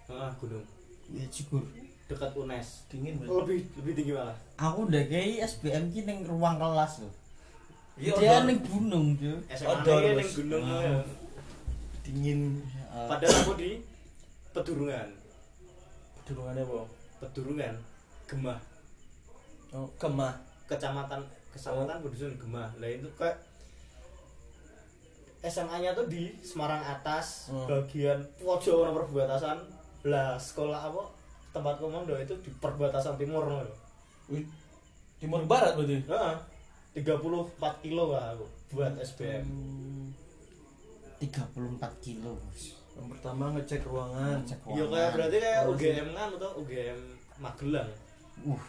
ah 0.05 0.29
gunung 0.37 0.61
Ya 1.09 1.25
syukur. 1.29 1.65
dekat 2.05 2.31
UNES 2.35 2.85
Dingin 2.87 3.17
berarti. 3.17 3.33
lebih 3.35 3.59
lebih 3.75 3.93
tinggi 3.95 4.13
malah 4.13 4.37
Aku 4.59 4.85
udah 4.85 5.03
kayak 5.03 5.41
SPM 5.43 5.89
ki 5.89 6.05
ning 6.05 6.19
ruang 6.23 6.57
kelas 6.57 7.01
loh. 7.01 7.13
Iya, 7.97 8.13
Dia 8.15 8.37
ning 8.45 8.61
gunung, 8.61 9.17
tuh. 9.17 9.41
SMA 9.49 9.81
yang 9.81 10.21
gunung 10.21 10.63
Ah. 10.63 10.81
ya. 10.83 10.97
Dingin. 12.03 12.41
Eh, 12.69 13.07
padahal 13.09 13.33
aku 13.41 13.53
di 13.57 13.71
Pedurungan 14.53 15.09
Durungannya 16.23 16.63
apa? 16.63 16.81
pedurungan 17.17 17.75
gemah 18.25 18.61
Oh, 19.71 19.89
kemah. 19.97 20.37
kecamatan 20.65 21.21
kecamatan 21.51 21.97
dusun 22.01 22.33
gemah 22.35 22.69
lah 22.77 22.87
itu 22.87 23.09
kayak 23.15 23.35
SMA 25.45 25.77
nya 25.79 25.93
tuh 25.93 26.07
di 26.07 26.33
Semarang 26.41 26.81
atas 26.81 27.49
Hmm. 27.49 27.67
bagian 27.67 28.19
pojok 28.37 28.75
ono 28.83 28.93
perbatasan 28.99 29.59
lah 30.03 30.37
sekolah 30.37 30.81
apa 30.85 31.03
tempat 31.51 31.77
komando 31.77 32.13
itu 32.15 32.33
di 32.41 32.51
perbatasan 32.51 33.15
timur 33.15 33.45
loh 33.45 33.65
Wih, 34.27 34.41
timur 35.19 35.45
barat 35.45 35.77
berarti. 35.77 36.01
Heeh. 36.03 36.35
34 36.95 37.51
kilo 37.81 38.09
lah 38.09 38.33
aku 38.33 38.47
buat 38.71 38.95
SBM. 38.97 39.43
Hmm. 39.43 40.09
34 41.19 41.77
kilo 42.01 42.33
bos 42.35 42.63
Yang 42.95 43.07
pertama 43.11 43.45
ngecek 43.51 43.83
ruangan. 43.85 44.39
Iya 44.71 44.85
kayak 44.87 45.11
berarti 45.13 45.37
kayak 45.37 45.63
UGM 45.67 46.09
kan 46.13 46.29
atau 46.33 46.51
UGM 46.57 46.99
Magelang. 47.37 47.91
uh 48.45 48.63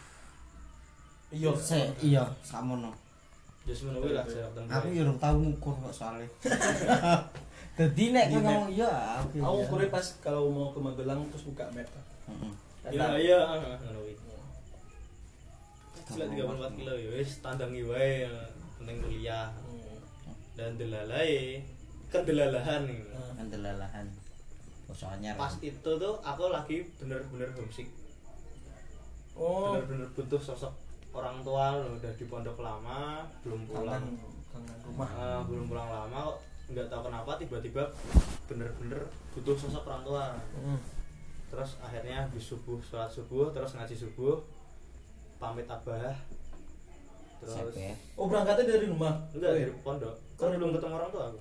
Iya. 1.30 1.52
se 1.56 1.82
iya 2.00 2.24
samono 2.42 2.90
Just 2.90 2.94
menunggu 2.94 2.94
lah 2.94 3.00
saya 3.38 3.55
aku 3.65 4.88
ya 4.93 5.01
urung 5.01 5.17
tau 5.17 5.36
ngukur 5.41 5.73
kok 5.82 5.93
soalnya. 5.93 6.30
Jadi 7.82 8.04
nek 8.13 8.32
kowe 8.32 8.39
ngomong 8.39 8.69
iya 8.71 9.19
aku 9.19 9.41
Aku 9.41 9.58
iya. 9.60 9.67
kure 9.67 9.86
pas 9.89 10.06
kalau 10.21 10.47
mau 10.54 10.69
ke 10.71 10.80
Magelang 10.80 11.25
terus 11.34 11.49
buka 11.49 11.65
map. 11.73 11.89
Iya 12.88 13.08
iya. 13.17 13.39
Ngono 13.82 13.99
kuwi. 14.06 14.13
Sila 16.06 16.25
34 16.30 16.78
kilo 16.78 16.93
ya 16.93 17.10
wis 17.17 17.41
tandangi 17.41 17.82
wae 17.89 18.30
penting 18.78 18.97
kuliah. 19.01 19.49
Hmm. 19.65 19.97
dan 20.56 20.80
delalai 20.80 21.60
kan 22.08 22.23
delalahan 22.23 22.86
kan 23.36 23.47
delalahan. 23.49 24.06
Soalnya 24.93 25.36
Pas 25.36 25.51
itu 25.60 25.91
tuh 25.97 26.15
aku 26.21 26.54
lagi 26.54 26.86
bener-bener 27.01 27.49
homesick. 27.58 27.89
Oh, 29.36 29.75
Bener-bener 29.75 30.08
butuh 30.15 30.39
sosok 30.39 30.85
orang 31.15 31.39
tua 31.39 31.65
loh, 31.75 31.95
udah 31.95 32.12
di 32.12 32.25
pondok 32.25 32.60
lama 32.60 33.23
belum 33.41 33.62
pulang. 33.65 34.04
kangen 34.45 34.78
rumah. 34.84 35.08
Ah, 35.10 35.39
belum 35.41 35.65
pulang 35.65 35.89
lama 35.89 36.17
kok 36.25 36.38
nggak 36.67 36.88
tahu 36.88 37.01
kenapa 37.04 37.32
tiba-tiba 37.36 37.84
bener-bener 38.45 39.01
butuh 39.32 39.54
sosok 39.54 39.84
orang 39.84 40.01
tua 40.01 40.23
Hmm. 40.56 40.80
terus 41.45 41.78
akhirnya 41.80 42.23
habis 42.23 42.41
subuh 42.43 42.80
sholat 42.80 43.08
subuh 43.08 43.47
terus 43.49 43.71
ngaji 43.71 43.95
subuh 43.97 44.39
pamit 45.36 45.63
abah 45.65 46.15
terus 47.38 47.54
Siapa 47.54 47.69
ya? 47.71 47.93
Oh, 48.15 48.25
berangkatnya 48.25 48.65
dari 48.71 48.88
rumah. 48.88 49.13
enggak 49.30 49.45
Oh, 49.45 49.56
dari 49.56 49.71
pondok 49.78 50.15
kan 50.34 50.51
belum 50.51 50.71
ketemu 50.73 50.95
orang 50.95 51.12
tua 51.12 51.23
aku 51.28 51.39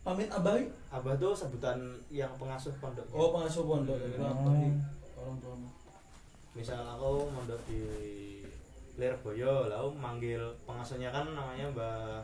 Pamit 0.00 0.28
abah. 0.28 0.54
abah 0.90 1.14
tuh 1.14 1.32
sebutan 1.32 1.76
yang 2.08 2.32
pengasuh 2.34 2.72
pondok 2.78 3.04
Oh, 3.10 3.30
pengasuh 3.30 3.62
pondok 3.62 3.96
dari 3.96 4.16
orang 4.16 4.36
tua 4.38 4.52
di 4.54 4.68
orang 5.14 5.36
tua. 5.38 5.54
misal 6.52 6.80
aku 6.86 7.10
mondok 7.28 7.60
di 7.64 7.78
Lirboyo 8.94 9.66
lalu 9.66 9.88
manggil 9.98 10.42
pengasuhnya 10.62 11.10
kan 11.10 11.26
namanya 11.34 11.66
Mbah 11.74 12.22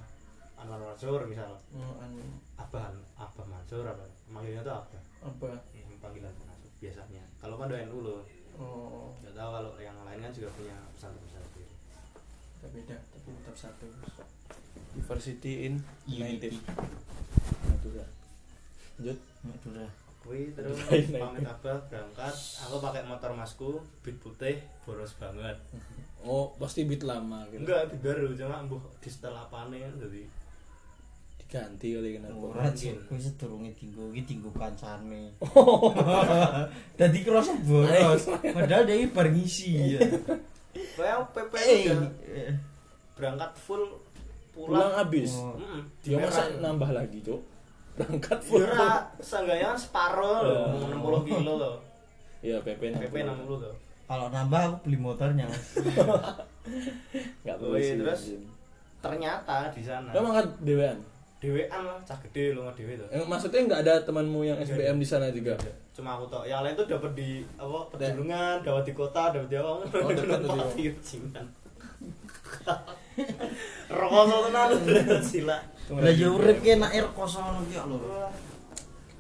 Anwar 0.61 0.81
Mansur 0.93 1.25
misal 1.27 1.51
Oh, 1.75 1.99
anu 1.99 2.21
abah 2.55 2.93
abah 3.19 3.47
Mansur 3.49 3.83
apa 3.83 4.05
manggilnya 4.31 4.63
tuh 4.63 4.75
abah 4.77 5.03
apa? 5.21 5.49
Hmm, 5.75 5.99
panggilan 5.99 6.31
pengasuh 6.37 6.71
biasanya 6.79 7.25
kalau 7.43 7.59
kan 7.59 7.67
doain 7.67 7.91
dulu 7.91 8.23
Oh, 8.61 9.17
nggak 9.25 9.33
tahu 9.35 9.51
kalau 9.57 9.73
yang 9.81 9.97
lain 10.05 10.21
kan 10.21 10.31
juga 10.31 10.53
punya 10.53 10.77
pesantren 10.93 11.25
sendiri 11.27 11.73
tidak 12.61 12.71
beda 12.77 12.97
tapi 13.09 13.29
tetap 13.41 13.57
satu. 13.57 13.87
University 14.91 15.65
in. 15.65 15.81
United. 16.05 16.51
Madura. 17.65 18.05
Lanjut. 18.99 19.19
Madura 19.47 19.87
Wih 20.23 20.53
terus 20.53 20.77
pamit 20.87 21.43
abah 21.43 21.79
berangkat 21.89 22.35
aku 22.63 22.77
pakai 22.79 23.03
motor 23.03 23.33
masku 23.33 23.81
beat 24.01 24.21
putih 24.21 24.57
boros 24.85 25.17
banget 25.17 25.57
Oh, 26.21 26.53
pasti 26.61 26.85
beat 26.85 27.01
lama 27.01 27.49
gitu. 27.49 27.65
enggak 27.65 27.89
beat 27.89 28.01
baru 28.05 28.29
cuma 28.37 28.61
mbuh 28.69 28.83
di 29.01 29.09
setel 29.09 29.33
apane 29.33 29.81
kan 29.81 29.95
jadi 29.97 30.23
Diganti 31.41 31.99
kali 31.99 32.15
kenapa? 32.15 32.37
Ora 32.37 32.71
mungkin. 32.71 32.95
kowe 33.11 33.19
sedurunge 33.19 33.71
dinggo 33.75 34.07
iki 34.15 34.23
dinggo 34.23 34.55
kancane. 34.55 35.35
Dadi 37.01 37.19
kerasa 37.27 37.59
boros. 37.67 38.23
Padahal 38.39 38.87
dia 38.87 39.03
bar 39.11 39.27
ngisi 39.27 39.99
ya. 39.99 40.01
kayak 40.95 41.27
PP 41.35 41.53
Eh, 41.59 41.91
udah 41.91 42.07
berangkat 43.19 43.51
full 43.59 43.83
Pulang 44.55 44.79
pulang 44.79 44.93
habis. 44.95 45.35
Oh. 45.43 45.59
Mm-mm, 45.59 45.83
Dia 46.07 46.23
masa 46.23 46.47
Merah. 46.47 46.71
nambah 46.71 46.91
lagi, 46.95 47.19
Cuk. 47.19 47.43
Berangkat 47.92 48.38
full. 48.38 48.61
Yura, 48.61 49.03
seenggaknya 49.18 49.66
kan 49.68 49.79
separuh 49.79 50.38
loh, 50.40 50.64
Oh. 50.72 51.20
60 51.20 51.29
kilo 51.29 51.53
loh 51.57 51.76
Iya, 52.40 52.57
PP 52.59 52.81
PP 52.90 53.14
60 53.20 53.46
tuh 53.59 53.74
Kalau 54.05 54.26
nambah 54.29 54.61
aku 54.61 54.76
beli 54.85 54.98
motornya. 54.98 55.44
Mas. 55.44 55.64
Enggak 57.40 57.57
Oh, 57.59 57.74
iya, 57.74 57.94
terus? 57.94 58.35
ternyata 58.98 59.70
di 59.70 59.81
sana 59.81 60.11
Kamu 60.11 60.26
angkat 60.29 60.46
dewean. 60.61 60.98
dewean 61.38 61.72
lah, 61.81 61.96
cah 62.03 62.20
gede 62.20 62.53
lu 62.53 62.61
nggak 62.61 62.76
dewe 62.76 62.92
tuh 62.94 63.09
Eh, 63.09 63.22
maksudnya 63.22 63.61
nggak 63.62 63.81
ada 63.81 63.94
temanmu 63.98 64.40
yang 64.42 64.59
SBM 64.59 64.96
di 64.96 65.07
sana 65.07 65.29
juga? 65.31 65.57
cuma 65.90 66.14
aku 66.14 66.24
tau 66.26 66.44
yang 66.44 66.61
lain 66.61 66.72
tuh 66.74 66.85
dapat 66.87 67.12
di 67.12 67.40
apa 67.55 67.76
pedulungan 67.90 68.61
dapat 68.61 68.85
di 68.85 68.92
kota 68.94 69.22
dapat 69.31 69.48
di 69.48 69.57
apa 69.57 69.68
Oh, 69.68 69.85
dapat 70.09 70.37
di- 70.38 70.48
mati 70.50 70.85
ciuman 70.98 71.46
rokok 73.90 74.24
tenan 74.48 74.68
sila 75.33 75.57
Lah 75.90 76.12
ya 76.12 76.29
urip 76.29 76.59
ki 76.59 76.70
enak 76.72 76.92
rekoso 76.94 77.38
ngono 77.38 77.61
ki 77.64 77.76
lho. 77.76 77.98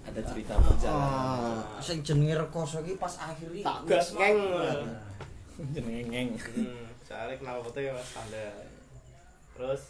Ada 0.00 0.20
cerita 0.22 0.54
perjalanan. 0.56 1.58
Ah, 1.60 1.78
sing 1.78 1.98
jenenge 2.00 2.34
rekoso 2.36 2.78
ki 2.80 2.94
pas 2.94 3.14
akhir 3.20 3.50
iki 3.50 3.62
tak 3.62 3.78
gas 3.84 4.14
ngeng 4.14 4.38
Jenenge 5.70 6.02
ngeng. 6.08 6.28
hmm, 6.34 6.86
soalnya 7.02 7.36
kenal 7.36 7.60
foto 7.60 7.78
ya 7.78 7.90
mas 7.90 8.10
tanda 8.10 8.46
terus 9.52 9.82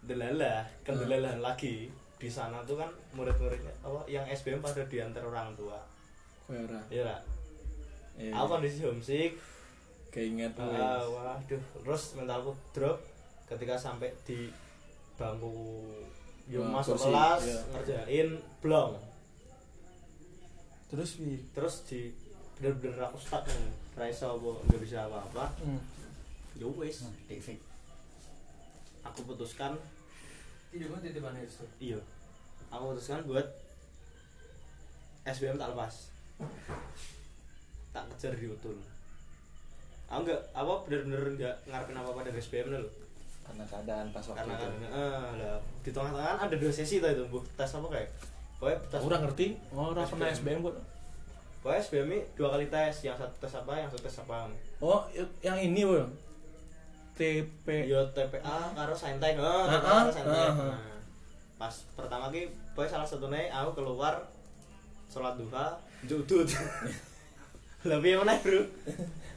delalah 0.00 0.62
kan 0.80 0.94
lagi 1.40 1.90
di 2.16 2.28
sana 2.30 2.62
tuh 2.62 2.78
kan 2.78 2.86
murid-muridnya 3.12 3.74
apa 3.82 4.06
yang 4.06 4.22
SBM 4.24 4.62
pada 4.62 4.86
diantar 4.86 5.20
orang 5.20 5.50
tua 5.52 5.82
Kowe 6.46 6.54
ora. 6.54 6.78
iya 6.88 7.02
lah 7.04 7.20
Iya. 8.14 8.32
aku 8.32 8.46
kondisi 8.54 8.80
homesick 8.80 9.34
Keinget 10.08 10.54
Ah, 10.56 11.02
wes. 11.02 11.10
waduh 11.10 11.62
terus 11.76 12.02
mentalku 12.14 12.54
drop 12.70 12.96
ketika 13.44 13.74
sampai 13.74 14.08
di 14.22 14.48
bangku 15.12 15.84
yo 16.46 16.62
Nah, 16.62 16.78
masuk 16.78 16.94
kursi, 16.94 17.10
kelas 17.10 17.40
iya. 17.42 17.60
ngerjain 17.74 18.28
blong. 18.62 18.92
Terus 20.86 21.10
pi. 21.18 21.42
terus 21.50 21.74
di 21.90 22.14
bener-bener 22.58 23.02
aku 23.02 23.18
stuck 23.18 23.42
nih. 23.50 23.74
Raiso 23.98 24.38
apa 24.38 24.48
nggak 24.70 24.80
bisa 24.82 25.10
apa-apa. 25.10 25.50
Hmm. 25.64 25.80
yo 26.56 26.72
wes 26.78 27.04
Dik 27.28 27.42
aku 29.04 29.20
putuskan. 29.26 29.74
Iya, 30.74 30.90
kan 30.90 31.00
titipan 31.02 31.34
itu. 31.38 31.64
iya. 31.82 31.98
Aku 32.70 32.94
putuskan 32.94 33.22
buat 33.26 33.46
SBM 35.26 35.58
tak 35.58 35.74
lepas. 35.74 36.10
Tak 37.90 38.04
kejar 38.14 38.34
di 38.38 38.46
utul. 38.50 38.78
Aku 40.06 40.20
nggak 40.22 40.42
apa 40.54 40.72
bener-bener 40.86 41.22
nggak 41.34 41.56
ngarepin 41.66 41.98
apa 41.98 42.08
apa 42.14 42.20
dari 42.30 42.38
SBM 42.38 42.70
dulu 42.70 43.05
Karena 43.46 43.64
keadaan 43.64 44.06
pas 44.10 44.24
waktu 44.24 44.36
karena 44.36 44.52
itu. 44.52 44.64
kan 44.64 44.72
eh, 44.92 45.28
lah, 45.38 45.60
di 45.80 45.90
tengah-tengah 45.90 46.34
ada 46.40 46.56
dua 46.56 46.72
sesi 46.72 46.98
tuh 46.98 47.08
itu 47.08 47.24
bu 47.26 47.38
tes 47.54 47.70
apa 47.70 47.86
kayak 47.88 48.08
pokoknya 48.56 48.78
tes 48.88 49.00
Orang 49.00 49.20
ngerti? 49.22 49.46
Oh, 49.70 49.84
orang 49.90 50.04
pernah 50.04 50.28
SBM. 50.28 50.58
Kok. 50.60 50.74
pokoknya 51.58 51.80
SBM 51.80 52.06
ini 52.08 52.20
dua 52.34 52.48
kali 52.50 52.66
tes 52.66 52.94
yang 53.02 53.14
satu 53.14 53.34
tes 53.38 53.52
apa 53.52 53.72
yang 53.74 53.88
satu 53.88 54.02
tes 54.02 54.16
apa 54.18 54.36
Oh, 54.76 55.00
yang 55.40 55.56
ini, 55.56 55.82
Bro. 55.82 56.04
TP. 57.14 57.66
yo 57.86 58.04
TPA 58.12 58.58
karo 58.72 58.92
saintek 58.92 59.34
oh 59.36 59.64
Ah, 59.64 59.64
TPA 59.66 59.80
ah, 59.80 59.96
karo 59.96 60.10
saintek 60.10 60.36
ah, 60.36 60.52
ah. 60.52 60.68
Nah, 60.68 61.00
pas 61.56 61.72
pertama 61.94 62.28
ki 62.28 62.44
pokoknya 62.70 62.92
salah 62.92 63.08
satu 63.08 63.32
nih 63.32 63.48
aku 63.48 63.72
keluar 63.74 64.20
sholat 65.08 65.32
duha 65.34 65.72
judut 66.04 66.44
lebih 67.82 68.20
mana 68.20 68.36
bro 68.36 68.60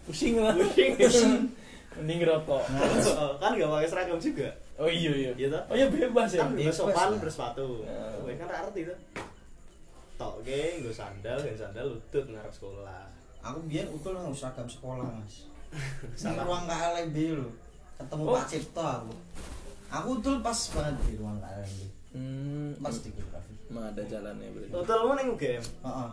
Pusing 0.04 0.42
lah. 0.42 0.52
Pusing. 0.58 0.98
Mending 1.96 2.20
ngerokok. 2.22 2.64
kan 3.42 3.50
gak 3.52 3.70
pakai 3.70 3.88
seragam 3.88 4.20
juga 4.20 4.48
Oh 4.78 4.86
iya 4.86 5.12
iya. 5.12 5.32
Iya 5.34 5.48
toh? 5.50 5.64
Oh 5.68 5.76
iya 5.76 5.88
bebas 5.88 6.30
ya. 6.30 6.40
kan 6.42 6.54
Bebas 6.54 6.76
sopan 6.76 7.08
lah. 7.10 7.20
bersepatu 7.20 7.84
gue 8.20 8.34
kan 8.38 8.48
arti 8.48 8.82
tuh 8.86 8.98
tok 10.16 10.36
ge 10.44 10.84
gue 10.84 10.92
sandal 10.92 11.40
gue 11.40 11.56
sandal 11.56 11.86
lutut 11.90 12.26
ngarep 12.28 12.52
sekolah 12.52 13.04
Aku 13.40 13.64
biyen 13.66 13.88
utul 13.88 14.12
nang 14.12 14.36
seragam 14.36 14.68
sekolah, 14.68 15.08
Mas. 15.16 15.48
Salah 16.20 16.44
ruang 16.44 16.68
KLB 16.68 17.40
lho. 17.40 17.48
Ketemu 17.96 18.24
Oh. 18.28 18.36
Pak 18.36 18.46
Cipto 18.46 18.84
aku. 18.84 19.16
Aku 19.90 20.08
utul 20.20 20.44
pas 20.44 20.60
banget 20.76 20.96
di 21.08 21.14
ruang 21.16 21.40
KLB. 21.40 21.80
Hmm, 22.10 22.76
Pas 22.84 22.92
di 23.00 23.10
geografi. 23.16 23.56
Emang 23.72 23.88
ada 23.88 24.04
jalannya 24.04 24.52
berarti. 24.52 24.76
Utul 24.76 25.00
neng 25.16 25.28
UGM 25.32 25.64
Heeh. 25.64 26.10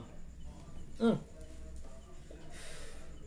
Hmm. 1.03 1.17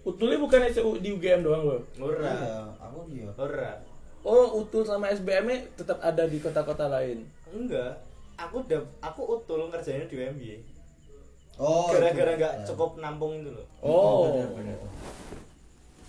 Utulnya 0.09 0.37
bukan 0.37 0.61
SU 0.67 0.89
di 0.97 1.09
UGM 1.11 1.41
doang 1.41 1.63
loh. 1.63 1.81
ora 1.99 2.25
Iya, 2.25 2.57
aku 2.77 2.99
dia. 3.07 3.29
ora 3.31 3.71
Oh, 4.19 4.59
Utul 4.59 4.83
sama 4.83 5.07
SBM 5.07 5.45
-nya 5.45 5.57
tetap 5.73 5.97
ada 5.99 6.25
di 6.25 6.37
kota-kota 6.37 6.87
lain. 6.87 7.23
enggak 7.47 7.93
aku 8.35 8.61
udah 8.61 8.81
aku 8.99 9.21
utul 9.31 9.67
ngerjainnya 9.67 10.05
di 10.05 10.15
UMY 10.17 10.49
Oh, 11.55 11.87
gara-gara 11.89 12.29
itu. 12.29 12.39
nggak 12.39 12.53
cukup 12.63 12.91
nampung 12.97 13.35
itu 13.37 13.49
loh 13.49 13.67
Oh. 13.79 14.27
Bener-bener. 14.29 14.79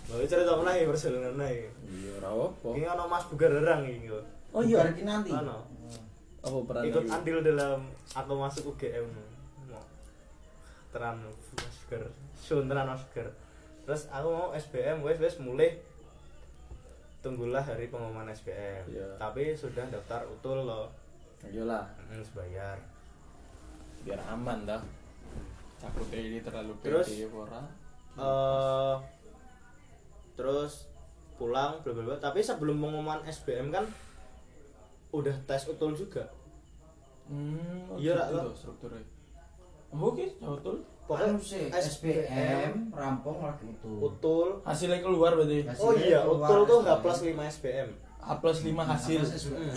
Lalu 0.07 0.23
cerita 0.25 0.53
mana 0.53 0.71
ya 0.71 0.83
Barcelona 0.85 1.29
naik 1.33 1.71
Iya, 1.83 2.13
apa. 2.21 2.67
ini 2.69 2.85
ono 2.85 3.03
Mas 3.05 3.25
Bugar 3.25 3.51
Herang 3.53 3.83
ini 3.83 4.07
kok 4.07 4.23
Oh 4.51 4.61
iya. 4.61 4.79
Bukan 4.81 4.93
ki 4.93 5.03
nanti. 5.03 5.29
Ono. 5.31 5.57
Apa 6.41 6.57
peran 6.65 6.83
ikut 6.85 7.03
andil 7.05 7.37
dalam 7.41 7.79
aku 8.11 8.31
masuk 8.33 8.63
UGM 8.71 9.07
mau 9.65 9.79
teran 10.89 11.15
Mas 11.53 11.75
Bugar 11.81 12.03
sun 12.37 12.65
teran 12.65 12.85
Mas 12.85 13.03
Bugar 13.05 13.27
terus 13.81 14.05
aku 14.07 14.27
mau 14.27 14.49
SBM 14.51 15.01
wes 15.01 15.17
wes 15.17 15.35
mulai 15.37 15.77
tunggulah 17.19 17.61
hari 17.61 17.87
pengumuman 17.87 18.25
SBM 18.27 18.85
Iya. 18.87 19.07
tapi 19.15 19.53
sudah 19.53 19.85
daftar 19.87 20.25
utul 20.27 20.63
loh 20.63 20.89
Iyalah, 21.41 21.89
harus 22.07 22.29
bayar 22.31 22.77
biar 24.01 24.21
aman 24.27 24.61
dah. 24.63 24.77
Takutnya 25.77 26.19
ini 26.19 26.37
terlalu 26.39 26.73
Terus? 26.79 27.05
pede 27.07 27.25
eh 28.13 28.95
terus 30.31 30.85
pulang 31.35 31.81
bla 31.81 31.91
bla 31.91 32.03
bla. 32.03 32.17
tapi 32.17 32.41
sebelum 32.41 32.77
pengumuman 32.77 33.21
SBM 33.23 33.69
kan 33.69 33.85
udah 35.11 35.33
tes 35.43 35.65
utul 35.65 35.93
juga 35.93 36.29
Hmm, 37.25 37.87
oh 37.87 37.95
Iya, 37.95 38.17
gitu 38.27 38.43
tuh 38.43 38.53
strukturnya. 38.53 39.05
Oke, 39.93 40.35
betul. 41.03 41.17
Anu 41.19 41.37
sih, 41.37 41.67
SBM 41.67 42.71
rampung 42.89 43.39
lagi 43.39 43.67
itu. 43.67 43.91
utul 43.97 44.59
Hasilnya 44.61 44.99
keluar 44.99 45.33
berarti. 45.33 45.63
Hasilnya 45.63 45.81
oh 45.81 45.93
iya 45.93 46.19
keluar 46.21 46.47
utul 46.47 46.61
tuh 46.63 46.79
SBM. 46.81 47.01
plus 47.01 47.19
5 47.21 47.51
SBM 47.51 47.89
H 48.17 48.29
plus 48.35 48.59
5 48.61 48.81
hasil. 48.85 49.17
H 49.17 49.23
plus 49.23 49.35
SBM. 49.41 49.73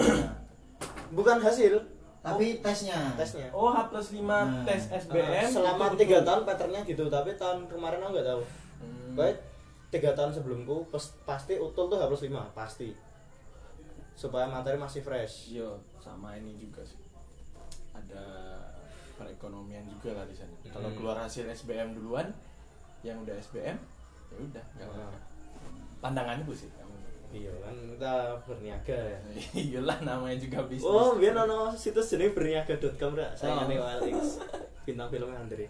bukan 1.10 1.36
hasil 1.38 1.74
Tapi 2.20 2.46
tesnya. 2.58 2.98
tesnya 3.14 3.48
Oh, 3.50 3.68
H 3.68 3.86
plus 3.86 4.08
5 4.10 4.24
Nah. 4.24 4.64
tes 4.64 4.82
SBM. 4.88 5.28
Nah, 5.34 5.44
selama 5.46 5.84
tiga 5.94 6.18
tahun 6.20 6.42
patternnya 6.42 6.80
gitu 6.82 7.04
tapi 7.06 7.34
tahun 7.34 7.66
kemarin 7.66 8.00
aku 8.00 8.10
nggak 8.12 8.28
tahu 8.28 8.42
Hmm. 8.76 9.12
baik 9.14 9.36
tiga 9.88 10.10
tahun 10.10 10.30
sebelumku 10.30 10.88
pas- 10.88 11.14
pasti 11.22 11.54
utul 11.54 11.86
tuh 11.86 11.96
H 11.96 12.04
plus 12.04 12.22
5 12.22 12.48
pasti 12.52 12.92
supaya 14.14 14.46
materi 14.46 14.76
masih 14.76 15.00
fresh 15.00 15.52
Iya, 15.52 15.68
sama 15.98 16.32
ini 16.34 16.54
juga 16.54 16.80
sih. 16.80 17.00
Ada 17.92 18.24
perekonomian 19.14 19.84
juga 19.84 20.12
lah 20.12 20.24
di 20.24 20.32
sana. 20.32 20.52
Kalau 20.64 20.88
Hmm. 20.88 20.96
keluar 20.96 21.16
hasil 21.18 21.46
SBM 21.46 21.92
duluan, 21.92 22.26
yang 23.00 23.18
udah 23.18 23.34
SBM, 23.34 23.76
ya 24.26 24.36
udah, 24.36 24.64
nggak 24.72 24.86
Nah. 24.86 24.96
apa-apa. 24.98 25.18
Pandanganku 26.00 26.52
sih. 26.52 26.68
kamu. 26.70 26.92
iya 27.32 27.50
kan 27.58 27.74
kita 27.74 28.14
berniaga 28.46 28.94
ya 28.94 29.18
Iyalah 29.74 29.98
namanya 30.00 30.38
juga 30.38 30.62
bisnis. 30.64 30.86
oh 30.86 31.18
biar 31.18 31.34
ono 31.34 31.74
situs 31.74 32.06
jenis 32.08 32.30
berniaga.com 32.30 33.10
rak 33.12 33.34
saya 33.34 33.58
Oh. 33.58 33.66
nih 33.66 33.74
Alex 33.74 34.38
bintang 34.84 35.10
filmnya 35.10 35.34
Andre 35.36 35.66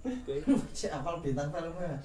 Oke. 0.00 0.46
Cek 0.70 0.90
apal 0.92 1.18
bintang 1.18 1.50
filmnya. 1.50 1.98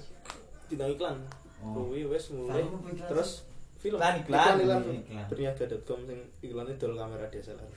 bintang 0.66 0.90
iklan 0.90 1.14
Oh. 1.58 1.86
Kuwi 1.86 2.06
wes 2.06 2.30
mulai 2.32 2.58
Film 2.58 2.74
apa 2.74 2.88
iklan 2.88 3.08
terus 3.08 3.30
film 3.76 3.98
Iklan, 3.98 4.14
iklan. 4.18 4.58
iklan, 4.58 4.82
Iklan. 4.82 5.26
berniaga.com 5.28 6.00
sing 6.04 6.18
iklannya 6.40 6.74
dol 6.74 6.94
kamera 6.96 7.26
DSLR 7.28 7.70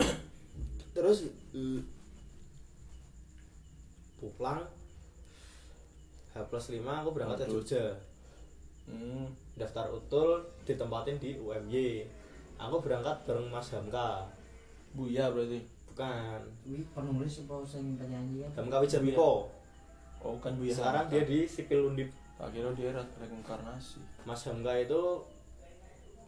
terus 0.96 1.18
eh, 1.52 1.80
pulang 4.16 4.64
H 6.32 6.40
plus 6.42 6.66
5 6.70 6.80
aku 6.82 7.10
berangkat 7.12 7.44
ke. 7.44 7.52
Jogja 7.52 7.84
Hmm. 8.86 9.26
daftar 9.52 9.90
utul 9.90 10.38
ditempatin 10.62 11.18
di 11.18 11.34
UMY 11.34 12.06
aku 12.54 12.78
berangkat 12.78 13.18
bareng 13.24 13.50
Mas 13.50 13.66
Hamka 13.68 14.22
Buya 14.92 15.26
berarti. 15.26 15.58
bukan 15.86 16.38
Wih, 16.62 16.86
penulis 16.92 17.42
apa 17.42 17.66
sing 17.66 17.96
penyanyi 17.96 18.46
kan? 18.46 18.62
Hamka 18.62 18.78
Wijamiko 18.78 19.50
Oh, 20.16 20.38
bukan 20.38 20.54
Buya. 20.56 20.70
sekarang 20.72 21.10
dia 21.10 21.22
di 21.22 21.42
sipil 21.44 21.90
undip 21.90 22.08
Tak 22.36 22.52
kira 22.52 22.70
dia 22.72 22.92
re- 22.92 23.14
reinkarnasi. 23.18 23.98
Mas 24.22 24.44
Hamka 24.44 24.70
itu 24.70 25.02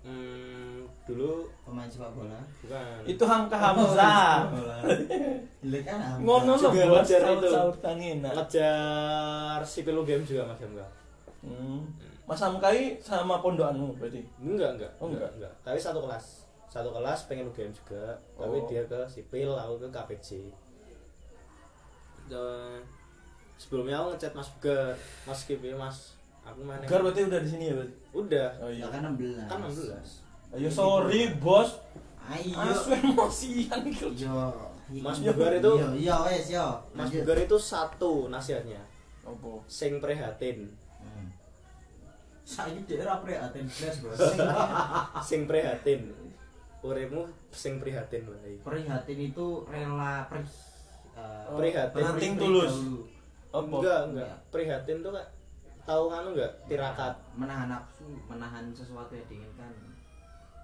hmm, 0.09 0.81
dulu 1.05 1.45
Pemain 1.63 1.85
sepak 1.87 2.09
bola. 2.11 2.41
bukan 2.59 3.05
Itu 3.05 3.21
Hamka 3.23 3.53
Hamzah. 3.55 4.49
Iya 5.61 5.81
kan? 5.83 5.99
Hamka. 6.01 6.23
Ngono 6.23 6.53
loh, 6.55 6.71
Juga 6.71 6.85
bos. 6.87 6.97
ngejar 6.99 7.23
itu. 7.29 7.49
Enak. 8.17 8.33
ngejar 8.35 9.61
sipil 9.63 9.97
UGM 9.99 10.23
juga 10.23 10.43
Mas 10.45 10.59
Hamka 10.59 10.87
Hmm. 11.39 11.81
Mas 12.25 12.41
Hamkai 12.41 12.99
sama 12.99 13.39
pondokanmu 13.39 13.95
berarti. 13.95 14.21
enggak 14.39 14.75
enggak 14.75 14.91
Oh, 14.99 15.07
enggak? 15.07 15.31
enggak 15.33 15.53
tapi 15.63 15.79
satu 15.79 16.01
kelas 16.01 16.45
satu 16.67 16.91
kelas 16.91 17.25
pengen 17.25 17.47
UGM 17.47 17.71
juga 17.71 18.05
tapi 18.35 18.57
Oh. 18.57 18.67
dia 18.67 18.83
ke 18.83 19.01
sipil 19.07 19.49
aku 19.51 19.79
ke 19.79 19.89
KPJ 19.89 20.29
Dan 22.27 22.85
sebelumnya 23.57 23.97
aku 23.99 24.13
ngechat 24.13 24.33
Mas 24.33 24.49
Bugar 24.51 24.93
Mas 25.25 25.41
Kipi 25.43 25.73
Mas 25.73 26.18
aku 26.49 26.61
main 26.63 26.81
Gar 26.83 27.01
berarti 27.01 27.21
udah 27.25 27.41
di 27.41 27.49
sini 27.49 27.65
ya 27.67 27.75
berarti. 27.75 27.95
udah 28.11 28.49
Oh 28.59 28.69
iya. 28.69 28.83
Ya 28.83 28.89
kan 28.89 29.03
16. 29.11 29.45
kan 29.45 29.59
16 29.63 30.25
Ayo 30.51 30.69
sorry 30.69 31.21
bos. 31.37 31.71
Ayo. 32.25 32.57
Asu 32.57 32.91
emosian 32.95 33.81
gitu. 33.85 34.09
Yo. 34.17 34.49
Mas 34.91 35.17
Iya. 35.19 35.31
Bugar 35.31 35.53
itu 35.55 35.73
Iya, 35.75 35.89
iya 35.95 36.17
wes 36.23 36.47
yo. 36.49 36.67
Mas 36.91 37.09
Lanjut. 37.09 37.21
Bugar 37.23 37.39
itu 37.39 37.57
satu 37.59 38.13
nasihatnya 38.27 38.81
Apa? 39.21 39.61
sing 39.65 39.99
prihatin 39.99 40.73
Hmm. 40.99 41.29
Saiki 42.43 42.81
daerah 42.89 43.21
prihatin 43.21 43.65
blas, 43.65 43.97
Bos. 44.01 44.19
sing 45.29 45.45
prihatin 45.45 46.09
uripmu 46.79 47.23
sing 47.51 47.77
prihatin 47.77 48.25
wae 48.25 48.57
Prihatin 48.59 49.19
itu 49.21 49.47
rela 49.65 50.25
pri 50.27 50.41
eh, 50.41 51.45
Oh, 51.47 51.57
prihatin 51.57 52.03
Penting 52.09 52.33
tulus. 52.35 52.73
enggak 53.49 53.69
enggak 53.69 54.01
Enggak. 54.07 54.35
prihatin 54.49 54.97
tuh 55.01 55.11
kak 55.11 55.27
tahu 55.89 56.13
anu 56.13 56.37
enggak 56.37 56.53
tirakat 56.67 57.17
menahan 57.33 57.65
nafsu, 57.67 58.05
menahan 58.29 58.69
sesuatu 58.71 59.09
yang 59.11 59.25
diinginkan. 59.27 59.73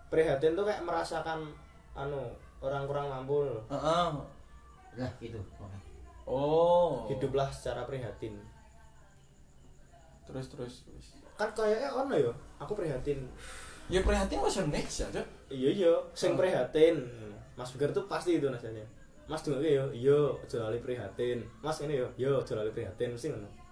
prihatin 0.07 0.53
tuh 0.53 0.63
kayak 0.63 0.85
merasakan 0.85 1.49
anu 1.93 2.29
orang 2.61 2.85
kurang 2.85 3.09
mampu 3.09 3.43
loh. 3.43 3.65
Heeh. 3.67 4.09
Lah 4.95 5.11
gitu. 5.19 5.41
Oh. 6.25 7.05
hiduplah 7.07 7.49
secara 7.49 7.85
prihatin 7.85 8.37
Terus 10.25 10.49
terus 10.49 10.75
terus. 10.83 11.07
kan 11.35 11.53
kayaknya 11.53 11.91
ono 11.91 12.15
ya 12.15 12.33
aku 12.57 12.73
prihatin 12.73 13.29
Ya 13.85 14.01
prihatin 14.01 14.41
bahasa 14.41 14.65
Indonesia, 14.65 15.05
Cok. 15.11 15.27
iya 15.51 15.69
iya 15.75 15.93
sing 16.15 16.33
Oh. 16.33 16.41
prihatin 16.41 16.97
Mas 17.53 17.69
Bugar 17.71 17.93
tuh 17.93 18.07
pasti 18.07 18.39
itu 18.39 18.49
nasihatnya 18.49 18.87
Mas 19.27 19.45
dulu 19.45 19.61
yo 19.61 19.85
iya 19.91 20.17
aja 20.39 20.65
lali 20.65 20.81
prihatin 20.81 21.45
Mas 21.61 21.77
ini 21.81 21.97
yo 21.97 22.09
yo 22.17 22.41
aja 22.41 22.57
lali 22.57 22.71
prihatin 22.71 23.13
mesti 23.13 23.29
ngono 23.29 23.45
Oh. 23.45 23.64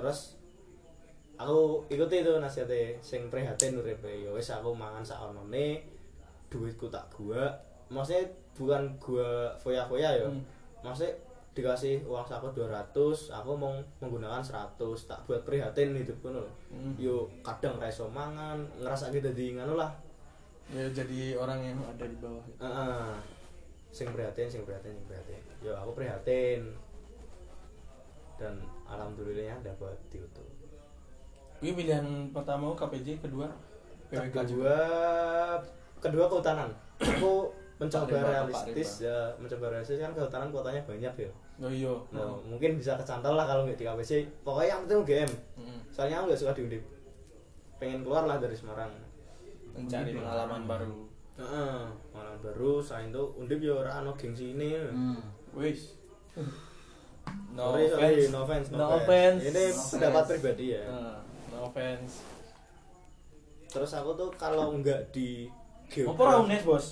Terus 0.00 0.40
aku 1.36 1.84
ikuti 1.88 2.20
itu 2.20 2.32
nasihatnya 2.34 2.96
sing 3.00 3.28
prihatin 3.28 3.76
uripe 3.76 4.08
ya 4.08 4.28
wis 4.28 4.48
aku 4.48 4.72
mangan 4.72 5.00
sak 5.00 5.20
onone 5.22 5.80
duitku 6.48 6.88
tak 6.88 7.06
gua 7.10 7.48
maksudnya 7.88 8.24
bukan 8.52 8.82
gua 8.96 9.52
foya-foya 9.56 10.16
ya 10.16 10.26
Hmm. 10.26 10.42
maksudnya 10.80 11.12
dikasih 11.50 12.06
uang 12.06 12.22
saku 12.22 12.46
200 12.52 12.94
aku 13.28 13.50
mau 13.52 13.74
menggunakan 13.98 14.38
100 14.38 14.78
tak 15.02 15.18
buat 15.24 15.42
prihatin 15.42 15.92
hidupku 15.92 16.28
loh 16.28 16.46
Hmm. 16.68 16.94
yo 16.96 17.24
kadang 17.40 17.76
raiso 17.76 18.06
mangan 18.06 18.60
ngerasa 18.76 19.08
gitu 19.10 19.30
di 19.30 19.54
nganu 19.54 19.76
lah 19.76 19.92
Ya 20.70 20.86
jadi 20.86 21.34
orang 21.34 21.66
yang 21.66 21.82
ada 21.82 22.06
di 22.06 22.14
bawah. 22.14 22.46
Heeh. 22.62 23.10
sing 23.90 24.06
prihatin 24.06 24.46
sing 24.46 24.62
prihatin 24.62 24.94
sing 24.94 25.02
prihatin 25.04 25.42
yo 25.58 25.74
aku 25.74 25.98
prihatin 25.98 26.62
dan 28.38 28.54
alhamdulillahnya 28.90 29.56
dapat 29.62 29.94
diutuh 30.08 30.44
Gue 31.60 31.76
pilihan 31.76 32.02
pertama 32.32 32.72
KPJ, 32.72 33.20
kedua 33.20 33.44
PWK 34.08 34.16
juga. 34.16 34.40
kedua 34.42 34.76
kedua 36.00 36.24
kehutanan 36.26 36.70
aku 36.98 37.52
mencoba 37.76 38.08
Pak 38.08 38.16
Riba, 38.16 38.24
Pak 38.24 38.64
realistis 38.66 38.90
ya 39.02 39.16
mencoba 39.36 39.64
realistis 39.70 39.98
kan 39.98 40.10
kehutanan 40.10 40.48
kuotanya 40.48 40.82
banyak 40.82 41.14
ya 41.18 41.30
Oh 41.60 41.68
iya. 41.68 41.92
nah, 42.08 42.40
mungkin 42.40 42.74
bisa 42.74 42.96
kecantol 42.96 43.36
lah 43.36 43.44
kalau 43.44 43.62
nggak 43.62 43.76
di 43.76 43.84
KPC 43.84 44.12
pokoknya 44.40 44.68
yang 44.70 44.80
penting 44.82 44.98
UGM 45.02 45.30
Mm. 45.60 45.80
soalnya 45.90 46.16
aku 46.16 46.24
nggak 46.26 46.40
suka 46.40 46.52
di 46.52 46.62
Undip 46.64 46.82
pengen 47.76 48.00
keluar 48.00 48.24
lah 48.24 48.36
dari 48.36 48.52
Semarang 48.52 48.92
Mencari 49.70 50.10
pengalaman 50.12 50.66
baru. 50.66 50.96
Heeh, 51.36 51.80
malam 52.10 52.36
baru 52.38 52.80
selain 52.80 53.08
itu 53.08 53.22
Undip 53.34 53.60
ya 53.60 53.72
ora 53.74 54.00
ono 54.00 54.12
gengsi 54.12 54.50
ini 54.50 54.74
Hmm. 54.82 55.20
Wis. 55.52 55.94
No 57.50 57.74
Sorry, 57.74 57.86
sorry, 57.86 58.04
offense. 58.24 58.30
no 58.30 58.38
offense, 58.42 58.66
no, 58.70 58.76
No 58.76 58.86
offense. 58.96 59.04
offense. 59.04 59.40
Ini 59.44 59.64
No 59.66 59.82
pendapat 59.90 60.22
offense. 60.22 60.30
pribadi 60.32 60.66
ya. 60.70 60.82
Nah, 60.86 61.16
no 61.50 61.58
offense. 61.66 62.12
Terus 63.68 63.90
aku 63.92 64.10
tuh 64.14 64.28
kalau 64.34 64.66
nggak 64.74 65.00
di 65.10 65.46
Apa 65.90 66.24
UNES, 66.40 66.62
Bos? 66.62 66.86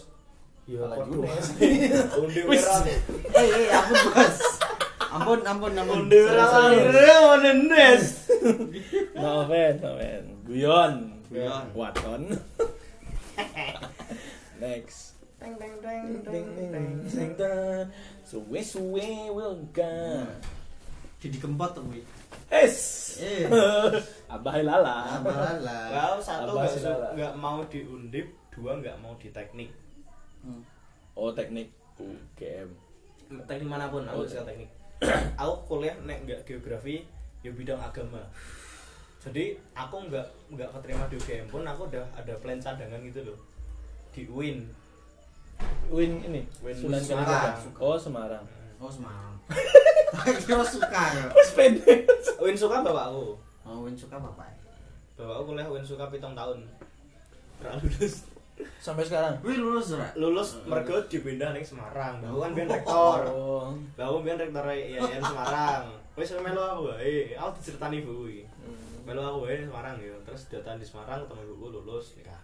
Ya, 0.66 0.82
podo. 0.84 1.22
UNES. 1.22 1.46
Undip 2.20 2.44
Wis. 2.46 2.62
ora. 2.62 2.82
Eh, 2.84 3.46
eh, 3.48 3.68
ampun, 3.70 4.02
Bos. 4.12 4.36
Ampun, 5.08 5.40
ampun, 5.40 5.72
ampun. 5.72 5.96
Undip 6.04 6.24
ora 6.28 6.44
akhirnya 6.44 7.16
ono 7.24 7.50
nes. 7.70 8.04
No 9.16 9.28
offense, 9.42 9.78
no 9.80 9.90
offense. 9.96 10.28
Guyon. 10.44 10.92
Guyon. 11.30 11.64
Waton. 11.72 12.22
Next. 14.58 15.14
teng 15.38 15.54
teng 15.54 15.74
teng 15.78 16.02
Ding, 16.26 16.46
ding, 16.50 16.70
ding, 16.74 16.86
ding, 17.06 17.30
ding. 17.38 17.86
Suwe 18.28 18.60
suwe 18.60 19.32
will 19.32 19.56
gone. 19.72 20.28
Jadi 21.16 21.40
kempot 21.40 21.72
tuh 21.72 21.80
gue. 21.88 22.04
Es. 22.52 22.76
Eh. 23.24 23.48
Abah 24.36 24.60
lala. 24.60 25.16
Abalala. 25.16 25.78
Kau 25.88 26.20
satu 26.20 26.52
Abah 26.52 26.68
nggak 26.68 27.32
lala. 27.32 27.40
mau 27.40 27.64
di 27.66 27.80
undip 27.82 28.28
dua 28.52 28.76
nggak 28.76 29.00
mau 29.00 29.16
di 29.16 29.32
teknik 29.32 29.70
Hmm. 30.38 30.62
Oh 31.18 31.34
teknik 31.34 31.66
UGM. 31.98 32.70
teknik 33.50 33.66
mana 33.66 33.90
pun 33.90 34.06
aku 34.06 34.22
Oh, 34.22 34.24
suka 34.24 34.46
teknik 34.46 34.70
aku 35.40 35.52
kuliah 35.66 35.98
nek 36.06 36.22
nggak 36.22 36.40
geografi 36.46 37.02
ya 37.42 37.50
bidang 37.50 37.82
agama 37.82 38.22
jadi 39.18 39.58
aku 39.74 40.06
nggak 40.06 40.26
nggak 40.54 40.70
keterima 40.78 41.10
di 41.10 41.18
UGM 41.18 41.50
pun 41.50 41.66
aku 41.66 41.90
udah 41.90 42.06
ada 42.14 42.38
plan 42.38 42.62
cadangan 42.62 43.02
gitu 43.02 43.26
loh 43.26 43.38
di 44.14 44.30
UIN 44.30 44.62
Win 45.88 46.20
ini. 46.20 46.42
Win 46.60 46.74
Sunan 46.76 47.00
Semarang. 47.00 47.54
Kalijaga. 47.56 47.80
Oh 47.80 47.96
Semarang. 47.96 48.44
Oh 48.76 48.90
Semarang. 48.92 49.34
Kira 50.44 50.64
suka 50.64 51.02
ya. 51.16 51.24
Terus 51.32 51.50
pede. 51.56 51.94
UIN 52.38 52.54
suka 52.54 52.84
bapakku 52.84 53.34
Oh 53.64 53.84
Win 53.84 53.96
suka 53.96 54.16
bapak. 54.20 54.52
bapakku 55.16 55.42
kuliah 55.48 55.66
UIN 55.66 55.84
suka 55.84 56.06
pitung 56.08 56.36
tahun 56.36 56.62
Ora 57.58 57.74
lulus 57.82 58.28
Sampai 58.78 59.06
sekarang. 59.06 59.38
Wih 59.46 59.54
lulus 59.58 59.94
ora? 59.94 60.10
lulus 60.18 60.58
mergo 60.66 60.98
dipindah 61.06 61.54
ning 61.54 61.62
Semarang 61.62 62.18
aku 62.22 62.38
kan 62.42 62.50
biyen 62.54 62.68
rektor 62.70 63.20
Oh. 63.30 63.70
Aku 63.94 64.16
biyen 64.22 64.38
rektor 64.38 64.66
IAIN 64.66 65.22
Semarang. 65.22 65.94
Wis 66.18 66.34
melu 66.34 66.58
aku 66.58 66.82
wae. 66.90 67.34
Aku 67.38 67.50
diceritani 67.58 68.02
ibu 68.02 68.12
kuwi. 68.26 68.42
Hmm. 68.46 69.06
Melu 69.06 69.22
aku 69.22 69.38
wae 69.46 69.62
Semarang 69.62 69.94
ya. 69.98 70.14
Terus 70.26 70.42
datang 70.50 70.78
di 70.78 70.86
Semarang 70.86 71.22
ketemu 71.26 71.42
ibuku 71.54 71.66
lulus 71.70 72.18
nikah. 72.18 72.42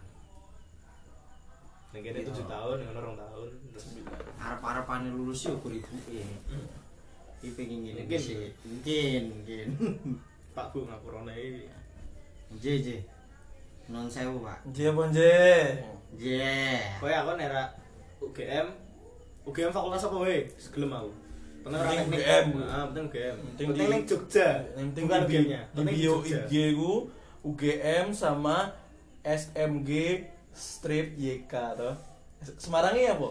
Ning 1.95 2.03
kene 2.03 2.19
Iya. 2.19 2.27
7 2.27 2.43
tahun, 2.51 2.77
ono 2.91 2.99
2 3.15 3.15
tahun. 3.15 3.49
Terus 3.71 3.85
Arep-arepane 4.35 5.07
lulus 5.15 5.47
yo 5.47 5.55
ukur 5.55 5.71
ibuke. 5.71 6.19
Iki 7.39 7.55
pengen 7.55 7.77
ngene 7.87 8.03
Mungkin. 8.03 8.19
sih. 8.19 8.51
Mungkin, 8.67 9.21
mungkin. 9.31 9.65
Pak 10.55 10.75
Bu 10.75 10.83
ngapurane 10.83 11.31
iki. 11.31 11.63
J 12.59 12.65
J. 12.83 12.87
Non 13.87 14.11
sewu, 14.11 14.43
Pak. 14.43 14.59
J 14.75 14.91
bonje. 14.91 15.39
J. 16.19 16.25
Kowe 16.99 17.11
aku 17.11 17.31
nek 17.39 17.47
ra 17.47 17.63
UGM 18.19 18.67
UGM 19.45 19.71
fakultas 19.71 20.03
apa 20.03 20.15
wae? 20.19 20.51
Segelem 20.59 20.91
aku. 20.91 21.11
Penting. 21.63 21.99
UGM. 22.11 22.45
Heeh, 22.59 22.83
penting 22.91 23.05
UGM. 23.07 23.35
Penting 23.55 23.87
ning 23.87 24.03
Jogja. 24.03 24.49
Penting 24.75 25.03
Bukan 25.07 25.21
UGM-nya. 25.23 25.61
di 25.63 25.75
Penting 25.79 25.95
bio 25.95 26.13
Jogja. 26.19 26.39
IG 26.43 26.53
ku 26.75 26.91
UGM 27.45 28.05
sama 28.11 28.73
SMG 29.23 29.89
strip 30.55 31.13
YK 31.19 31.53
toh. 31.75 31.93
Semarangnya 32.55 33.19
apa? 33.19 33.29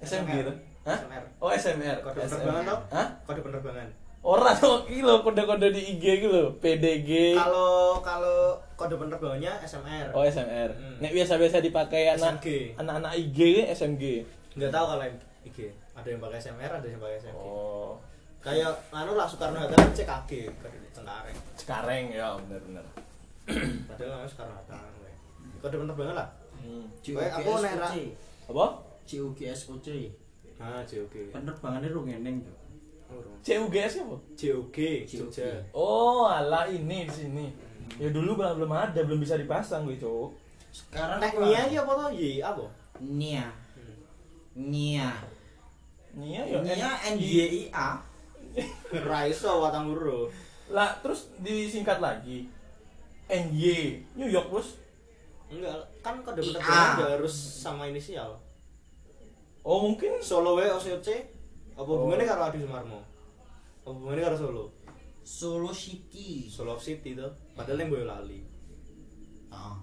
SMG 0.00 0.30
SMR. 0.30 0.46
toh? 0.46 0.56
Hah? 0.86 0.98
SMR. 1.02 1.24
Oh 1.42 1.50
SMR. 1.50 1.96
Kode 2.00 2.18
penerbangan 2.22 2.62
toh? 2.64 2.80
Hah? 2.94 3.06
Kode 3.26 3.40
penerbangan. 3.42 3.88
Ora 4.26 4.50
toh 4.58 4.82
kilo 4.86 5.22
kode-kode 5.22 5.70
di 5.70 5.82
IG 5.98 6.26
gitu 6.26 6.54
PDG. 6.62 7.34
Kalau 7.34 7.98
kalau 8.02 8.58
kode 8.78 8.94
penerbangannya 8.94 9.52
SMR. 9.66 10.14
Oh 10.14 10.22
SMR. 10.22 10.70
Hmm. 10.74 10.96
Nek 11.02 11.12
biasa-biasa 11.14 11.58
dipakai 11.58 12.14
anak 12.14 12.42
anak-anak 12.78 13.12
IG 13.18 13.66
SMG. 13.74 14.22
Nggak 14.54 14.70
tahu 14.70 14.84
kalau 14.94 15.04
yang 15.04 15.18
IG. 15.46 15.58
Ada 15.96 16.08
yang 16.12 16.20
pakai 16.20 16.38
SMR, 16.38 16.70
ada 16.70 16.86
yang 16.86 17.00
pakai 17.02 17.16
SMG. 17.22 17.38
Oh. 17.38 17.98
Kayak 18.46 18.78
anu 18.94 19.18
lah 19.18 19.26
Soekarno 19.26 19.58
Hatta 19.58 19.74
kan 19.74 19.90
CKG 19.90 20.30
kode 20.62 20.78
Cengkareng. 20.94 21.38
Sekarang 21.58 22.14
ya 22.14 22.38
benar-benar. 22.46 22.86
Padahal 23.90 24.10
namanya 24.10 24.30
Soekarno 24.30 24.54
Hatta. 24.54 24.95
Kode 25.58 25.76
penerbangan 25.76 26.16
lah. 26.16 26.28
Hmm. 26.56 26.84
Kowe 27.00 27.22
aku 27.22 27.50
nek 27.60 27.74
ra- 27.76 27.92
Apa? 28.46 28.66
CUGSOC. 29.06 29.88
Ah, 30.56 30.80
JOG. 30.82 31.14
Penerbangannya 31.30 31.88
ru 31.88 32.02
ngeneng 32.02 32.40
tuh. 32.40 32.56
CUGS 33.38 34.02
apa? 34.02 34.16
JOG 34.34 34.76
Jogja. 35.06 35.46
Oh, 35.70 36.26
alah 36.26 36.66
ini 36.66 37.06
di 37.06 37.14
sini. 37.14 37.46
Ya 38.02 38.10
dulu 38.10 38.34
belum 38.34 38.58
belum 38.58 38.72
ada, 38.72 38.98
belum 38.98 39.22
bisa 39.22 39.38
dipasang 39.38 39.86
gue, 39.86 39.94
Cuk. 39.94 40.34
Sekarang 40.74 41.22
Nek 41.22 41.38
Nia 41.38 41.60
iki 41.64 41.76
apa 41.78 41.92
to? 41.94 42.06
Y 42.10 42.42
apa? 42.42 42.64
Nia. 42.98 43.46
Nia. 44.52 45.12
Nia 46.12 46.42
ya 46.42 46.58
Nia 46.58 46.74
N- 47.06 47.14
NYIA. 47.14 47.88
Ra 49.06 49.20
iso 49.24 49.60
watang 49.60 49.92
huruf. 49.92 50.32
Lah, 50.66 50.98
terus 50.98 51.30
disingkat 51.38 52.00
lagi. 52.00 52.48
NY 53.28 54.02
New 54.16 54.26
York, 54.26 54.48
Bos. 54.48 54.74
Enggak, 55.46 55.78
kan 56.02 56.18
kode 56.26 56.42
penerbangan 56.42 56.98
nggak 56.98 57.12
harus 57.22 57.34
sama 57.34 57.86
inisial. 57.86 58.34
Oh, 59.66 59.82
mungkin 59.82 60.22
Solo 60.22 60.58
wae 60.58 60.70
OCC 60.70 61.36
apa 61.76 61.90
hubungannya 61.92 62.24
karo 62.24 62.48
Adi 62.48 62.64
Sumarmo? 62.64 63.04
Apa 63.84 63.92
hubungannya 63.92 64.24
karo 64.24 64.36
Solo? 64.38 64.64
Solo 65.20 65.70
City. 65.76 66.48
Solo 66.48 66.80
City 66.80 67.12
tuh. 67.12 67.28
Padahal 67.52 67.84
yang 67.84 67.90
Boyolali. 67.92 68.40
Ah. 69.52 69.76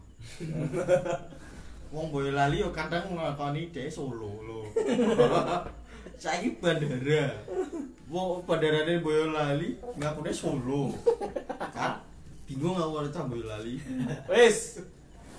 Wong 1.94 2.10
Boyolali 2.10 2.66
yo 2.66 2.74
kadang 2.74 3.14
nglakoni 3.14 3.70
dhewe 3.70 3.92
Solo 3.94 4.42
lho. 4.42 4.60
Saiki 6.24 6.58
bandara. 6.58 7.44
Wong 8.10 8.42
bandarane 8.48 9.04
Boyolali 9.04 9.78
ngakune 10.00 10.32
Solo. 10.34 10.96
Kan 11.76 12.02
bingung 12.50 12.74
aku 12.80 13.06
ora 13.06 13.10
cah 13.14 13.28
Boyolali. 13.30 13.78
wes. 14.32 14.82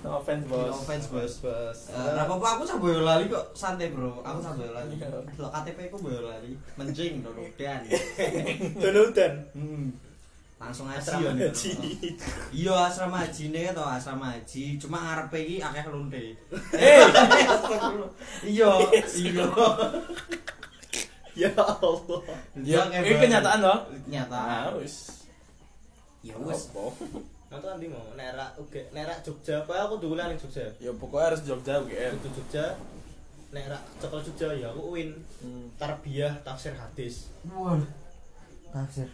No 0.05 0.21
offense, 0.21 0.45
Bos. 0.45 0.69
No 0.69 0.77
offense, 0.77 1.05
Bos. 1.09 1.33
Bos. 1.41 1.79
Eh, 1.89 1.97
Ora 1.97 2.21
apa-apa 2.23 2.47
aku 2.53 2.61
cah 2.63 2.77
Boyolali 2.77 3.25
kok 3.25 3.45
santai, 3.51 3.89
Bro. 3.89 4.21
Aku 4.21 4.37
cah 4.37 4.53
Boyolali. 4.53 5.01
Lo 5.35 5.49
KTP 5.49 5.89
ku 5.89 5.97
Boyolali. 5.97 6.53
Mencing 6.75 7.19
donodan. 7.25 7.81
Donudan. 8.77 9.33
Hmm. 9.51 9.89
Langsung 10.55 10.87
aja 10.87 11.01
Asrama 11.19 11.35
ya. 11.35 11.49
haji. 11.49 11.71
Iya 12.53 12.73
asrama 12.87 13.17
haji 13.19 13.43
nih 13.49 13.75
atau 13.75 13.83
asrama 13.83 14.31
haji 14.31 14.79
cuma 14.79 14.97
ngarepe 14.99 15.35
iki 15.37 15.57
akeh 15.59 15.83
lonte. 15.89 16.37
Eh, 16.71 17.01
Iya, 18.47 18.71
iya. 19.19 19.45
Ya 21.35 21.51
Allah. 21.51 21.99
ya, 22.63 22.79
Akeh 22.87 22.99
ini 23.01 23.09
banget. 23.09 23.21
kenyataan 23.27 23.59
loh. 23.59 23.79
Kenyataan. 24.07 24.47
Nah, 24.47 24.79
wis. 24.79 25.27
Ya 26.23 26.39
wis. 26.39 26.71
Apa? 27.45 27.55
Nanti 27.55 27.65
nanti 27.67 27.87
mau 27.87 28.05
nerak 28.13 28.51
oke 28.55 28.81
nerak 28.91 29.21
Jogja 29.21 29.61
apa 29.61 29.73
aku 29.81 29.95
dulu 29.97 30.17
ning 30.17 30.35
Jogja. 30.35 30.65
Ya 30.77 30.91
pokoknya 30.91 31.25
harus 31.29 31.41
Jogja 31.41 31.73
UGM. 31.79 32.13
Itu 32.15 32.29
Jogja 32.33 32.65
nerak 33.49 33.81
cekel 33.97 34.21
Jogja 34.23 34.47
ya 34.55 34.67
aku 34.69 34.81
UIN 34.91 35.09
Hmm. 35.39 35.69
tarbiyah 35.75 36.33
tafsir 36.41 36.73
hadis. 36.73 37.29
Wah. 37.45 37.77
Tafsir. 38.69 39.07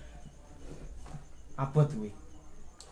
Apa 1.54 1.80
tuh? 1.86 2.10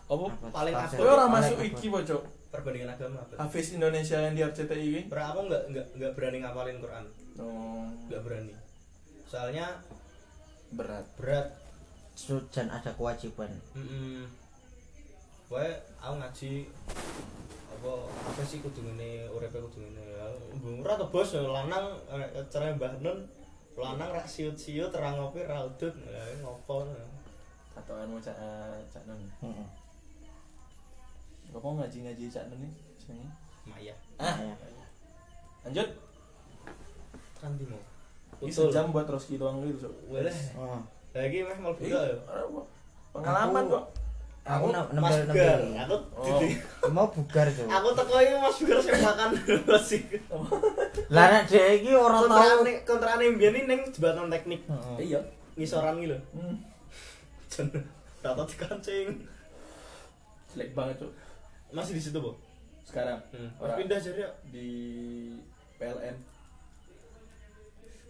Apa? 0.06 0.24
Paling 0.50 0.74
Tafsir. 0.76 0.96
aku 0.96 1.02
Kowe 1.02 1.10
ora 1.10 1.26
masuk 1.26 1.56
apa? 1.56 1.66
iki, 1.66 1.86
Bocok. 1.88 2.22
perbandingan 2.50 2.90
agama 2.90 3.18
apa? 3.20 3.34
Hafiz 3.40 3.72
Indonesia 3.72 4.18
yang 4.18 4.34
di 4.34 4.42
RCTI 4.42 4.82
ini. 4.84 5.00
Bro, 5.06 5.22
aku 5.24 5.40
nggak 5.46 5.62
nggak 5.70 5.86
nggak 5.94 6.12
berani 6.14 6.38
ngapalin 6.40 6.78
Quran, 6.78 7.04
Oh, 7.38 7.86
nggak 8.06 8.20
berani. 8.20 8.52
Soalnya 9.24 9.66
berat. 10.70 11.06
berat. 11.14 11.46
Dan 12.50 12.68
ada 12.68 12.90
kewajiban. 12.92 13.48
Mm 13.72 14.26
Wae 15.50 15.66
aku 15.98 16.14
ngaji 16.14 16.52
apa 17.74 17.92
apa 18.06 18.42
sih 18.46 18.62
kudu 18.62 18.86
ngene 18.86 19.26
uripe 19.34 19.58
kudu 19.58 19.82
ngene 19.82 19.98
ya. 19.98 20.24
Mbung 20.54 20.86
ora 20.86 20.94
to 20.94 21.10
bos 21.10 21.34
lanang 21.34 21.98
eh, 22.06 22.44
cara 22.46 22.70
Mbah 22.70 23.02
Nun 23.02 23.26
lanang 23.74 24.14
rak 24.14 24.30
siut-siut 24.30 24.94
terang 24.94 25.18
ngopi 25.18 25.42
ra 25.42 25.66
udut 25.66 25.90
Ya, 26.06 26.22
ngopo. 26.38 26.86
Katoanmu 27.74 28.22
cak 28.22 28.36
eh, 28.38 28.78
cak 28.86 29.02
Nun. 29.10 29.18
Heeh. 29.42 29.66
Kok 31.50 31.58
mau 31.58 31.82
ngaji-ngaji 31.82 32.30
cak 32.30 32.46
Nun 32.46 32.62
nih? 32.62 32.72
Jenenge? 33.02 33.26
Maya. 33.66 33.94
Ah, 34.22 34.38
Ya. 34.38 34.54
lanjut. 35.66 35.88
Kan 37.42 37.58
di 37.58 37.66
mau. 37.66 37.82
Ini 38.40 38.48
sejam 38.54 38.94
buat 38.94 39.04
Roski 39.04 39.36
doang 39.36 39.60
gitu, 39.60 39.84
Cok. 39.84 39.94
Wes. 40.14 40.54
Oh. 40.56 40.80
Lagi 41.12 41.42
meh 41.42 41.58
mau 41.58 41.74
buka 41.74 42.00
ya. 42.06 42.16
Pengalaman 43.10 43.66
kok. 43.66 43.84
Aku 44.50 44.66
Mas 44.74 44.90
nembel 44.90 45.30
Bugar, 45.30 45.58
nembel. 45.62 45.80
aku 45.86 45.96
Oh. 46.18 46.90
Mau 46.90 47.06
bugar 47.06 47.46
tuh. 47.54 47.66
Aku 47.70 47.88
teko 47.94 48.14
iki 48.18 48.34
Mas 48.34 48.56
Bugar 48.58 48.78
sing 48.82 48.98
makan 48.98 49.28
sih. 49.78 50.02
Lah 51.06 51.26
nek 51.30 51.42
dhek 51.46 51.68
iki 51.78 51.90
ora 51.94 52.18
tau. 52.26 52.66
Kontrane 52.82 53.24
mbiyen 53.30 53.54
iki 53.54 53.68
ning 53.70 53.80
jembatan 53.94 54.26
teknik. 54.26 54.60
Iya. 54.98 55.20
ngisoran 55.54 56.00
iki 56.00 56.10
lho. 56.10 56.18
Hmm. 56.34 56.56
Jen 57.52 57.66
rata 58.24 58.42
dikancing. 58.48 59.06
Jelek 60.50 60.74
banget, 60.74 60.98
Cok. 60.98 61.12
Masih 61.70 61.94
di 61.94 62.02
situ, 62.02 62.18
Bu? 62.18 62.34
Sekarang 62.82 63.22
Hmm. 63.30 63.50
Ora. 63.62 63.78
Pindah 63.78 64.02
jadi 64.02 64.26
di 64.50 64.66
PLN. 65.78 66.16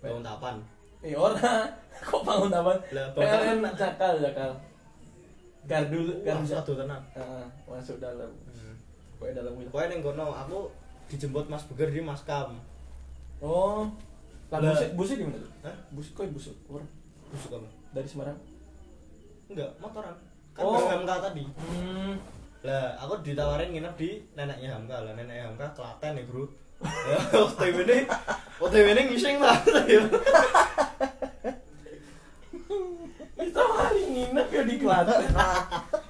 Bangun 0.01 0.25
tapan. 0.25 0.57
Eh, 1.05 1.13
ora. 1.13 1.69
Kok 2.09 2.23
bangun 2.25 2.49
bangun 2.49 2.79
PLN 2.89 3.61
tapan. 3.61 3.73
cakal, 3.77 4.15
cakal. 4.25 4.51
Gardu, 5.63 6.01
gardu. 6.21 6.45
satu 6.45 6.73
tenang. 6.75 7.03
Ah, 7.13 7.45
masuk 7.67 7.99
dalam. 7.99 8.31
Pokoknya 9.17 9.41
dalam. 9.41 9.53
Pokoknya 9.67 9.89
ning 9.89 10.01
kono 10.01 10.31
aku 10.31 10.73
dijemput 11.07 11.47
Mas 11.47 11.65
Bugar 11.65 11.89
di 11.89 12.01
Maskam. 12.01 12.57
Oh. 13.39 13.85
Lah 14.49 14.59
Lah. 14.59 14.73
busik 14.73 14.91
busik 14.95 15.17
di 15.17 15.25
mana 15.25 15.39
tuh? 15.39 15.53
Hah? 15.63 15.77
Busik 15.91 16.13
kok 16.13 16.27
busik. 16.29 16.57
Orang 16.67 16.89
busuk 17.29 17.51
apa 17.53 17.69
dari 17.91 18.05
Semarang. 18.05 18.39
enggak 19.47 19.67
motoran 19.77 20.15
kan 20.53 20.63
Oh. 20.63 20.79
Hamka 20.79 21.19
tadi 21.21 21.43
Hmm. 21.43 22.15
lah 22.61 22.95
aku 22.97 23.19
ditawarin 23.21 23.71
nginep 23.71 23.95
di 23.95 24.11
neneknya 24.33 24.71
Hamka 24.73 25.03
lah 25.03 25.13
neneknya 25.13 25.43
Hamka 25.45 25.67
Klaten 25.75 26.15
ya 26.15 26.23
bro 26.23 26.47
ya 27.11 27.19
OTW 27.43 27.83
ini 27.83 27.99
OTW 28.59 28.87
ini 28.89 29.03
ngising 29.09 29.43
lah 29.43 29.59
Kita 33.41 33.63
hari 33.65 34.03
nginep 34.05 34.49
ya 34.53 34.63
di 34.69 34.77
Klaten. 34.77 35.21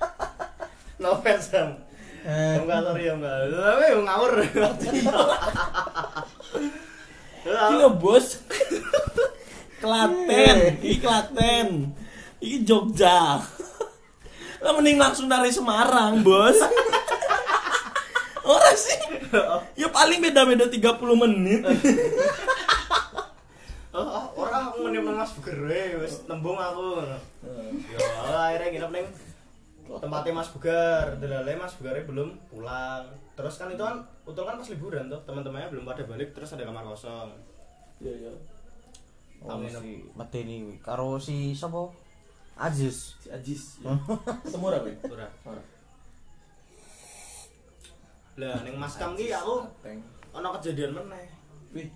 no 1.01 1.17
offense 1.17 1.49
Ham 1.57 1.81
Hamka 2.27 2.77
sorry 2.85 3.09
Hamka 3.09 3.31
tapi 3.57 3.87
yang 3.89 4.03
ngawur 4.05 4.33
Gila 7.41 7.89
bos. 7.97 8.45
Klaten, 9.81 10.77
iki 10.85 11.01
Klaten. 11.01 11.97
Iki 12.37 12.69
Jogja. 12.69 13.41
Lah 14.61 14.73
mending 14.77 15.01
langsung 15.01 15.25
dari 15.25 15.49
Semarang, 15.49 16.21
Bos. 16.21 16.61
Ora 18.51 18.73
sih. 18.77 19.01
Ya 19.73 19.89
paling 19.89 20.21
beda-beda 20.21 20.69
30 20.69 21.01
menit. 21.17 21.65
Aku 24.81 24.89
nginep 24.89 25.05
nang 25.13 25.21
Mas 25.21 25.37
Buger 25.37 25.59
we, 25.69 25.83
wis 26.01 26.25
tembung 26.25 26.57
aku. 26.57 27.05
Ya 27.93 28.01
akhirnya 28.33 28.69
nginep 28.73 28.91
ning 28.97 29.07
tempatnya 30.01 30.33
Mas 30.33 30.49
Bugar. 30.57 31.21
Delale 31.21 31.53
Mas 31.61 31.77
Bugarnya 31.77 32.09
belum 32.09 32.41
pulang. 32.49 33.05
Terus 33.37 33.61
kan 33.61 33.69
itu 33.69 33.85
kan 33.85 34.01
utul 34.25 34.49
kan 34.49 34.57
pas 34.57 34.73
liburan 34.73 35.13
tuh, 35.13 35.21
teman-temannya 35.29 35.69
belum 35.69 35.85
pada 35.85 36.01
balik 36.09 36.33
terus 36.33 36.57
ada 36.57 36.65
kamar 36.65 36.81
kosong. 36.89 37.29
Iya, 38.01 38.25
iya. 38.25 38.33
Oh, 39.45 39.61
Amin. 39.61 39.69
si 39.69 40.01
kuwi 40.17 40.81
karo 40.81 41.21
si 41.21 41.53
sapa? 41.53 41.93
Aziz. 42.57 43.21
Si 43.21 43.29
Ajis. 43.29 43.85
Ya. 43.85 43.93
Semurah, 44.49 44.81
Bang. 44.81 44.97
Ora. 45.13 45.29
Ora. 45.45 45.63
Lah 48.41 48.65
ning 48.65 48.81
Mas 48.81 48.97
Kam 48.97 49.13
ki 49.13 49.29
aku 49.29 49.61
ana 50.33 50.49
kejadian 50.57 50.97
meneh. 50.97 51.29
Wih. 51.77 51.93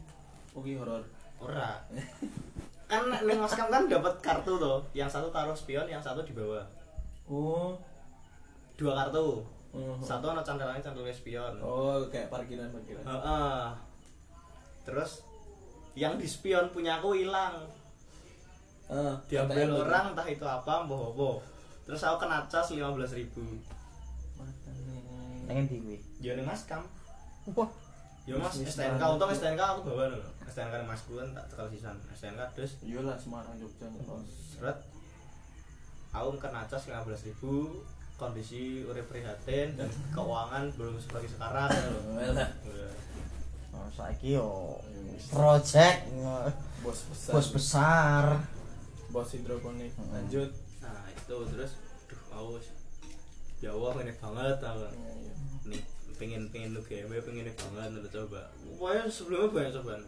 Oke 0.52 0.76
horor. 0.76 1.00
Ora. 1.40 1.80
Kan 2.84 3.08
ning 3.24 3.38
Mas 3.40 3.54
Kam 3.56 3.72
kan 3.72 3.88
dapat 3.88 4.14
kartu 4.20 4.60
tuh, 4.60 4.84
yang 4.92 5.08
satu 5.08 5.32
taruh 5.32 5.56
spion, 5.56 5.88
yang 5.88 6.02
satu 6.02 6.20
di 6.20 6.36
bawah. 6.36 6.64
Oh. 7.30 7.72
Dua 8.76 8.92
kartu. 8.92 9.40
Mhm. 9.74 9.98
Satu 9.98 10.30
ana 10.30 10.42
candelannya 10.46 10.84
candelnya 10.84 11.10
spion. 11.10 11.58
Oh, 11.58 12.06
kayak 12.06 12.30
parkiran-parkiran. 12.30 13.02
Heeh. 13.02 13.62
Terus 14.86 15.24
yang 15.98 16.14
di 16.20 16.26
spion 16.28 16.70
punya 16.70 17.02
aku 17.02 17.18
hilang. 17.18 17.66
Ah, 18.84 19.16
Diambil 19.26 19.72
orang 19.72 20.12
entah 20.12 20.28
itu 20.28 20.44
apa, 20.44 20.84
mbah 20.84 21.10
apa. 21.10 21.30
Terus 21.88 22.04
aku 22.04 22.16
kena 22.28 22.44
cas 22.46 22.68
15.000 22.68 23.16
ribu. 23.16 23.40
Hmm. 24.38 25.48
Nang 25.48 25.56
endi 25.64 25.80
kuwi? 25.80 25.98
Ya 26.20 26.36
ning 26.36 26.44
Mas 26.44 26.68
Kam. 26.68 26.84
Wah, 27.52 27.68
Ya 28.24 28.40
Mas 28.40 28.56
Bisnis 28.56 28.72
STNK 28.72 29.02
untung 29.04 29.28
STNK 29.28 29.60
aku 29.60 29.80
bawa 29.84 30.08
dulu. 30.08 30.24
STNK 30.48 30.74
Mas 30.88 31.02
kan 31.04 31.28
tak 31.36 31.44
cekal 31.52 31.66
sisan. 31.68 31.96
STNK 32.16 32.40
terus 32.56 32.72
Iyalah 32.80 33.16
Semarang 33.20 33.52
Jogja 33.60 33.84
ngetos. 33.84 34.56
seret 34.56 34.78
aku 36.14 36.38
kena 36.40 36.62
cas 36.64 36.86
15.000 36.88 37.26
ribu 37.26 37.82
kondisi 38.14 38.86
urip 38.86 39.10
prihatin 39.10 39.74
dan 39.74 39.90
keuangan 40.14 40.70
belum 40.78 40.96
seperti 40.96 41.36
sekarang 41.36 41.68
ya 41.68 41.84
loh. 41.90 42.48
Oh, 43.74 43.90
saiki 43.90 44.38
yo 44.38 44.78
project 45.34 46.06
Bos 46.80 47.00
besar. 47.10 47.32
bos 47.34 47.48
besar. 47.50 48.24
Bos 49.10 49.28
hidroponik. 49.34 49.92
Hmm. 49.98 50.14
Lanjut. 50.14 50.50
nah 50.78 51.04
itu 51.10 51.36
terus 51.50 51.72
duh 52.06 52.22
mau 52.30 52.54
ya 53.58 53.72
Allah 53.72 53.92
ini 54.04 54.12
banget 54.20 54.56
Iya, 54.62 54.88
iya. 54.94 55.33
Pengen 56.14 56.42
pengen 56.48 56.70
lu 56.70 56.82
game 56.82 57.10
pengen 57.16 57.44
banget 57.68 57.98
udah 57.98 58.12
coba 58.12 58.40
pokoknya 58.72 59.02
sebelumnya 59.06 59.48
banyak 59.50 59.72
cobaan 59.74 60.02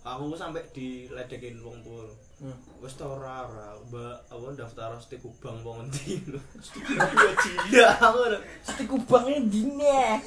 aku 0.00 0.32
sampai 0.32 0.62
diledekin 0.70 1.58
wong 1.58 1.78
tua 1.80 2.06
Hmm. 2.38 2.54
wes 2.78 2.94
tau 2.94 3.18
ora 3.18 3.42
ora 3.44 3.74
mbak 3.82 4.14
apa 4.24 4.46
daftar 4.54 4.94
stik 4.96 5.18
kubang 5.18 5.58
wong 5.58 5.82
endi 5.82 6.22
lho 6.24 6.38
ya 6.94 7.34
gila 7.66 7.90
aku 7.98 8.18
udah 8.24 8.40
Stik 8.62 8.86
kubangnya 8.86 9.42
dine. 9.42 10.22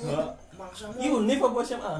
maksamu 0.51 0.99
Unif 0.99 1.39
apa 1.39 1.59
SMA? 1.63 1.93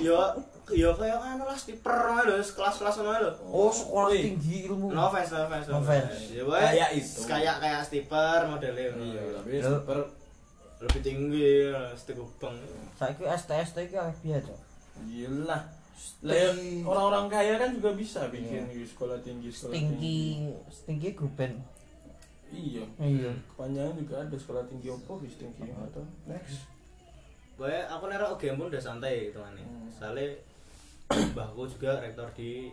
ya 0.00 0.32
ya 0.66 0.88
kayak 0.90 1.20
anu 1.20 1.44
lah 1.44 1.52
stiper 1.52 1.92
aja 1.92 2.24
lho 2.26 2.40
kelas-kelas 2.40 2.94
ngono 2.96 3.20
lho 3.20 3.32
Oh, 3.44 3.68
sekolah 3.68 4.08
Wih. 4.08 4.32
tinggi 4.32 4.64
ilmu. 4.64 4.88
no 4.88 5.00
offense 5.04 5.28
no 5.28 5.44
offense 5.44 5.68
No 5.68 5.76
offense. 5.78 6.32
ya 6.32 6.42
Kayak 6.42 6.90
itu. 6.96 7.20
kayak 7.22 7.56
kayak 7.60 7.80
stiper 7.84 8.38
modelnya 8.48 8.96
Iya, 8.96 9.22
tapi 9.36 9.50
Lo- 9.58 9.76
super 9.76 9.98
lebih 10.80 11.00
tinggi 11.04 11.68
stik 11.92 12.16
kubang 12.16 12.56
Saiki 12.96 13.24
STST 13.28 13.76
iki 13.84 13.96
akeh 14.00 14.16
piye, 14.24 14.38
Cok? 14.40 14.58
gila. 15.08 15.58
Lah 16.24 16.36
ya, 16.36 16.48
orang-orang 16.84 17.28
kaya 17.28 17.54
kan 17.60 17.72
juga 17.76 17.92
bisa 17.96 18.28
bikin 18.32 18.68
di 18.68 18.84
sekolah 18.84 19.20
tinggi 19.20 19.48
sekolah 19.52 19.72
Tinggi, 19.72 20.20
tinggi 20.88 21.08
grup 21.16 21.32
band. 21.36 21.56
Iya. 22.50 22.84
Iya. 23.00 23.32
Kepanjangan 23.52 23.94
juga 23.96 24.14
ada 24.24 24.36
sekolah 24.36 24.64
tinggi 24.68 24.88
opo 24.88 25.20
bis 25.20 25.36
tinggi 25.36 25.68
atau 25.68 26.04
next. 26.28 26.64
Boy, 27.60 27.76
aku 27.84 28.08
nera 28.08 28.32
game 28.40 28.56
pun 28.56 28.72
udah 28.72 28.80
santai 28.80 29.28
gitu 29.28 29.40
kan 29.44 29.52
Hmm. 29.52 29.88
Soalnya 29.92 30.32
mbahku 31.36 31.68
juga 31.68 32.00
rektor 32.00 32.28
di 32.32 32.72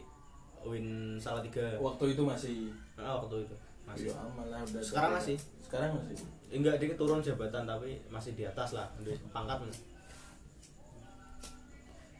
Win 0.63 1.19
Salatiga. 1.19 1.75
Waktu 1.79 2.15
itu 2.15 2.23
masih 2.23 2.57
Nah, 2.95 3.19
waktu 3.21 3.43
itu 3.43 3.55
masih. 3.83 4.07
Iya, 4.09 4.23
malah 4.35 4.59
udah 4.63 4.81
Sekarang 4.81 5.11
masih? 5.19 5.37
Sekarang 5.63 5.91
masih. 5.99 6.17
Enggak 6.47 6.79
dia 6.79 6.95
turun 6.95 7.19
jabatan 7.19 7.67
tapi 7.67 7.99
masih 8.07 8.31
di 8.31 8.47
atas 8.47 8.71
lah, 8.71 8.87
di 9.03 9.11
pangkat. 9.35 9.67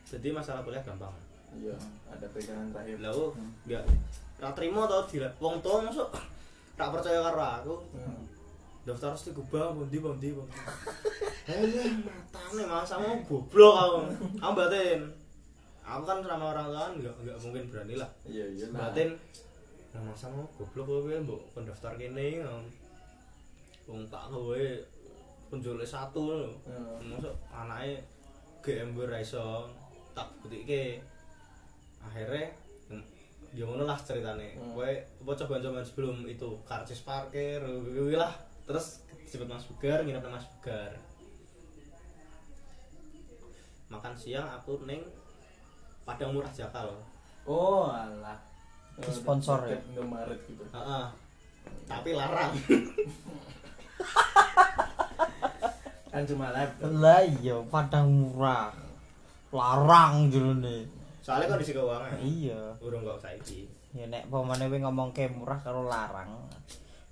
Jadi 0.07 0.27
masalah 0.31 0.63
kuliah 0.63 0.83
gampang. 0.83 1.11
Iya, 1.55 1.75
ada 2.11 2.27
pegangan 2.31 2.67
terakhir. 2.75 2.97
Lalu 2.99 3.23
enggak 3.67 3.83
ra 4.37 4.51
trimo 4.53 4.85
to 4.85 4.99
di 5.09 5.17
wong 5.39 5.63
tua 5.63 5.81
masuk 5.81 6.07
tak 6.79 6.91
percaya 6.91 7.19
karo 7.23 7.39
aku. 7.39 7.75
Hmm. 7.95 8.23
Daftar 8.87 9.15
mesti 9.15 9.31
gubah 9.35 9.75
bondi 9.75 9.97
bondi 9.99 10.29
bondi. 10.35 10.57
Eh, 11.47 11.63
matane 12.03 12.67
mas 12.67 12.83
sama 12.83 13.23
goblok 13.23 13.75
aku. 13.79 13.99
Aku 14.35 14.51
batin. 14.51 14.99
Aku 15.79 16.03
kan 16.03 16.19
sama 16.19 16.51
orang 16.51 16.67
tua 16.67 16.83
kan 16.83 16.93
enggak 16.99 17.15
enggak 17.23 17.37
mungkin 17.39 17.63
berani 17.71 17.95
lah. 17.95 18.09
Iya, 18.27 18.51
iya. 18.51 18.67
Batin. 18.67 19.15
Nah, 19.95 20.11
mas 20.11 20.19
sama 20.19 20.43
goblok 20.59 20.83
kowe 20.91 21.15
mbok 21.23 21.39
pendaftar 21.55 21.95
kene. 21.95 22.43
Wong 23.87 24.03
tak 24.11 24.27
kowe 24.27 24.63
penjual 25.47 25.79
satu 25.87 26.21
lho. 26.27 26.51
Hmm. 26.67 27.15
Masuk 27.15 27.35
anake 27.49 28.03
GM 28.59 28.91
gue 28.91 29.07
ra 29.07 29.23
iso 29.23 29.71
tak 30.11 30.27
buktikke. 30.43 30.99
Akhirnya 32.03 32.51
hmm, 32.91 33.03
ya 33.55 33.63
ngono 33.63 33.87
lah 33.87 33.95
ceritane. 33.95 34.59
Hmm. 34.59 34.75
Kowe 34.75 34.91
apa 34.91 35.31
coba-coba 35.39 35.79
sebelum 35.79 36.27
itu 36.27 36.59
karcis 36.67 37.07
parkir 37.07 37.63
kuwi 37.63 38.19
lah. 38.19 38.35
Terus 38.67 39.07
cepet 39.31 39.47
Mas 39.47 39.63
Bugar, 39.71 40.03
nginep 40.03 40.27
Mas 40.27 40.47
Bugar. 40.59 40.91
Makan 43.87 44.13
siang 44.19 44.51
aku 44.51 44.83
ning 44.83 44.99
Padang 46.03 46.35
Murah 46.35 46.51
Jakal. 46.51 46.91
Oh, 47.47 47.87
alah. 47.87 48.39
Itu 48.99 49.11
sponsor 49.11 49.67
ya? 49.67 49.79
Indomaret 49.91 50.39
gitu. 50.47 50.63
Heeh. 50.71 51.05
Tapi 51.87 52.15
larang. 52.15 52.51
Kan 56.17 56.25
cuma 56.25 56.49
laptop. 56.49 56.89
Lah 56.97 57.21
iya, 57.21 57.61
padang 57.69 58.09
murah. 58.09 58.73
Larang 59.53 60.33
jerone. 60.33 60.89
Soalnya 61.21 61.53
kondisi 61.53 61.77
keuangan. 61.77 62.17
Iya. 62.17 62.73
Urung 62.81 63.05
kok 63.05 63.21
saiki. 63.21 63.69
Ya 63.93 64.09
nek 64.09 64.25
pemane 64.25 64.65
kowe 64.65 64.81
ngomongke 64.81 65.29
murah 65.29 65.61
karo 65.61 65.85
larang. 65.85 66.49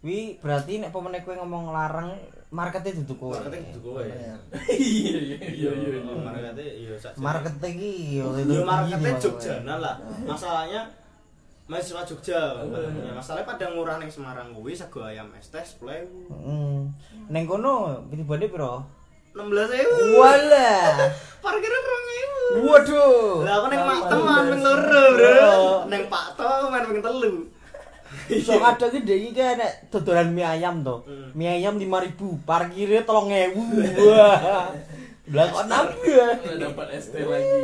Wi 0.01 0.41
berarti 0.41 0.81
nek 0.81 0.89
pemane 0.89 1.21
kowe 1.21 1.37
ngomong 1.37 1.69
larang 1.69 2.17
markete 2.49 2.97
dudu 2.97 3.13
kowe. 3.13 3.37
Markete 3.37 3.77
dudu 3.77 3.93
kowe. 3.93 4.01
Iya, 4.01 4.33
iya, 4.73 5.17
iya, 5.21 5.37
iya. 5.53 5.69
iya. 5.69 6.13
Markete 6.25 6.65
iya 6.65 6.93
sak. 6.97 7.13
Markete 7.21 7.67
iki 7.77 8.17
yo 8.17 8.33
Ya 8.41 8.65
marketnya 8.65 9.21
Jogjanan 9.21 9.85
lah. 9.85 10.01
Masalahnya 10.25 10.81
mahasiswa 11.65 12.05
Jogja. 12.05 12.41
Ya, 12.61 13.13
masalahnya 13.13 13.45
pada 13.45 13.65
ngurah 13.73 13.97
ning 13.97 14.09
Semarang 14.09 14.53
kuwi 14.53 14.73
sego 14.77 15.01
ayam 15.01 15.29
es 15.37 15.49
teh 15.49 15.61
10.000. 15.61 16.09
Heeh. 16.29 16.77
Neng 17.29 17.43
kono 17.49 18.05
pribadi 18.09 18.49
piro? 18.49 18.85
16.000. 19.35 20.15
Walah. 20.15 21.11
Parkirnya 21.43 21.81
2.000. 22.55 22.65
Waduh. 22.65 23.43
Lah 23.43 23.53
aku 23.59 23.67
ning 23.67 23.81
Sama 23.83 23.91
mak 23.91 24.03
teman 24.07 24.43
sih. 24.47 24.59
loro, 24.63 25.03
Bro. 25.13 25.53
Ning 25.91 26.03
Pak 26.07 26.25
To 26.39 26.49
main 26.71 26.83
ping 26.87 27.01
telu. 27.03 27.33
So 28.41 28.53
kadang 28.63 28.89
iki 28.95 28.99
dhek 29.03 29.19
iki 29.29 29.43
nek 29.59 29.71
dodolan 29.91 30.31
mie 30.31 30.47
ayam 30.47 30.81
to. 30.81 31.03
Hmm. 31.03 31.29
Mie 31.35 31.51
ayam 31.51 31.75
5000, 31.75 32.47
parkirnya 32.47 33.03
3000. 33.03 33.59
Wah. 34.07 34.71
Lah 35.25 35.45
kok 35.51 35.65
nabi 35.67 36.09
ya? 36.09 36.29
Dapat 36.55 36.87
ST 37.01 37.13
lagi. 37.19 37.61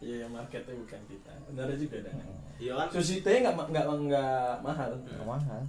Iya, 0.00 0.26
marketnya 0.32 0.74
bukan 0.80 1.02
kita. 1.10 1.32
Benar 1.50 1.68
juga 1.76 1.98
dah. 2.06 2.14
iya 2.56 2.72
kan 2.72 2.88
Sushi 2.88 3.20
teh 3.20 3.44
nggak 3.44 3.52
nggak 3.68 3.84
nggak 3.84 4.64
mahal. 4.64 4.90
Nggak 4.96 5.26
mahal 5.28 5.60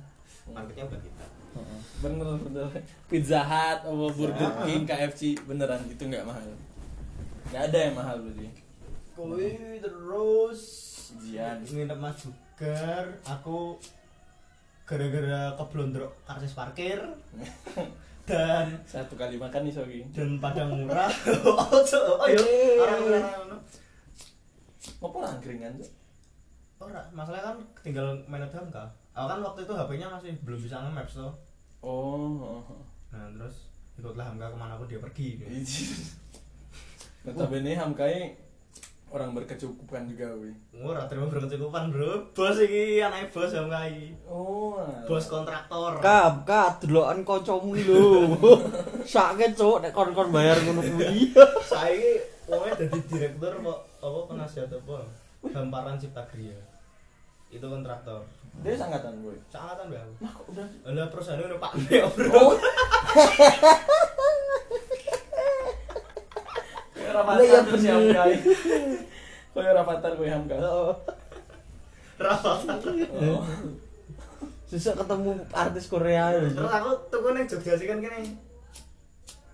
marketnya 0.53 0.83
bukan 0.87 1.01
kita. 1.03 1.25
Bener 1.97 2.37
bener. 2.37 2.67
Pizza 3.09 3.41
Hut, 3.41 3.79
apa 3.83 4.05
Burger 4.13 4.51
King, 4.63 4.83
KFC 4.85 5.33
beneran 5.43 5.81
gitu 5.89 6.05
nggak 6.05 6.25
mahal. 6.25 6.45
Nggak 7.49 7.63
ada 7.69 7.77
yang 7.79 7.95
mahal 7.95 8.17
berarti. 8.21 8.47
Kowe 9.17 9.47
terus 9.81 10.61
Ujian. 11.17 11.57
nginep 11.63 11.97
Mas 11.97 12.21
Jugar, 12.21 13.05
aku 13.25 13.81
gara-gara 14.85 15.57
keblondrok 15.57 16.13
karcis 16.23 16.53
parkir 16.53 17.01
dan 18.29 18.77
Satu 18.83 19.15
kali 19.15 19.35
makan 19.35 19.65
nih 19.65 19.73
Sogi. 19.73 20.01
dan 20.13 20.37
padang 20.37 20.69
murah. 20.69 21.09
oh, 21.47 21.81
co- 21.81 22.17
oh 22.19 22.27
iya, 22.27 22.39
orang 22.77 22.99
orang 23.03 23.61
Ngopo 24.97 25.17
lah 25.19 25.33
angkringan 25.33 25.77
tuh? 25.77 25.89
Ora, 26.77 27.01
masalahnya 27.09 27.53
kan 27.53 27.57
tinggal 27.81 28.13
main 28.29 28.45
Hamka. 28.45 28.85
Aku 29.17 29.25
kan 29.25 29.41
waktu 29.41 29.65
itu 29.65 29.73
HP-nya 29.73 30.07
masih 30.13 30.31
belum 30.45 30.59
bisa 30.61 30.77
nge-maps 30.77 31.17
tuh. 31.17 31.33
Oh. 31.81 32.63
Nah, 33.13 33.25
terus 33.33 33.69
ikutlah 33.97 34.25
Hamka 34.29 34.53
ke 34.53 34.57
mana 34.57 34.77
pun 34.77 34.89
dia 34.89 35.01
pergi. 35.01 35.41
Notabene 37.25 37.73
Hamkai 37.77 38.47
orang 39.07 39.31
berkecukupan 39.31 40.03
juga, 40.11 40.35
wi. 40.35 40.51
Ora 40.83 41.07
terima 41.07 41.31
berkecukupan, 41.31 41.95
Bro. 41.95 42.35
Bos 42.35 42.59
iki 42.59 42.99
anake 42.99 43.31
bos 43.31 43.53
Hamka 43.55 43.87
iki. 43.87 44.13
Oh. 44.27 44.79
Bos 45.07 45.25
kontraktor. 45.31 46.03
Kap, 46.03 46.43
kap, 46.43 46.83
delokan 46.83 47.23
kancamu 47.23 47.71
lho. 47.77 48.05
Sakit 49.13 49.55
cuk 49.55 49.79
nek 49.79 49.95
kon-kon 49.95 50.33
bayar 50.33 50.59
ngono 50.63 50.83
kuwi. 50.83 51.31
Saiki 51.71 52.37
wonge 52.47 52.71
dadi 52.79 52.99
direktur 53.11 53.59
kok 53.59 53.79
apa 53.99 54.19
penasihat 54.31 54.71
apa? 54.71 54.97
Hamparan 55.51 55.99
Cipta 55.99 56.23
Gria. 56.27 56.59
Itu 57.47 57.67
kontraktor. 57.67 58.27
Dia 58.65 58.73
sangkatan 58.73 59.13
gue. 59.21 59.35
Sangatan 59.47 59.85
Bang. 59.89 60.09
Nah, 60.17 60.31
kok 60.33 60.45
udah 60.49 60.65
Lah 60.87 61.07
perusahaan 61.07 61.39
udah 61.39 61.59
Pak 61.61 61.73
Neo, 61.87 62.07
Bro. 62.09 62.43
Lah, 67.07 67.13
rapatar 67.23 67.41
iya 67.41 67.59
terus 67.63 67.81
bener. 67.81 67.89
ya 67.89 67.95
Hamkai. 68.19 68.33
Kayak 69.53 69.73
rapatar 69.73 70.11
gue 70.17 70.27
Hamkai. 70.27 70.57
Rapat. 72.17 72.79
Oh. 73.13 73.41
Susah 74.67 74.93
ketemu 74.99 75.31
artis 75.49 75.85
Korea 75.87 76.35
lho. 76.35 76.51
Terus 76.51 76.73
aku 76.73 76.89
tuku 77.07 77.27
ning 77.31 77.45
Jogja 77.47 77.73
sih 77.79 77.87
kan 77.87 78.03
kene. 78.03 78.35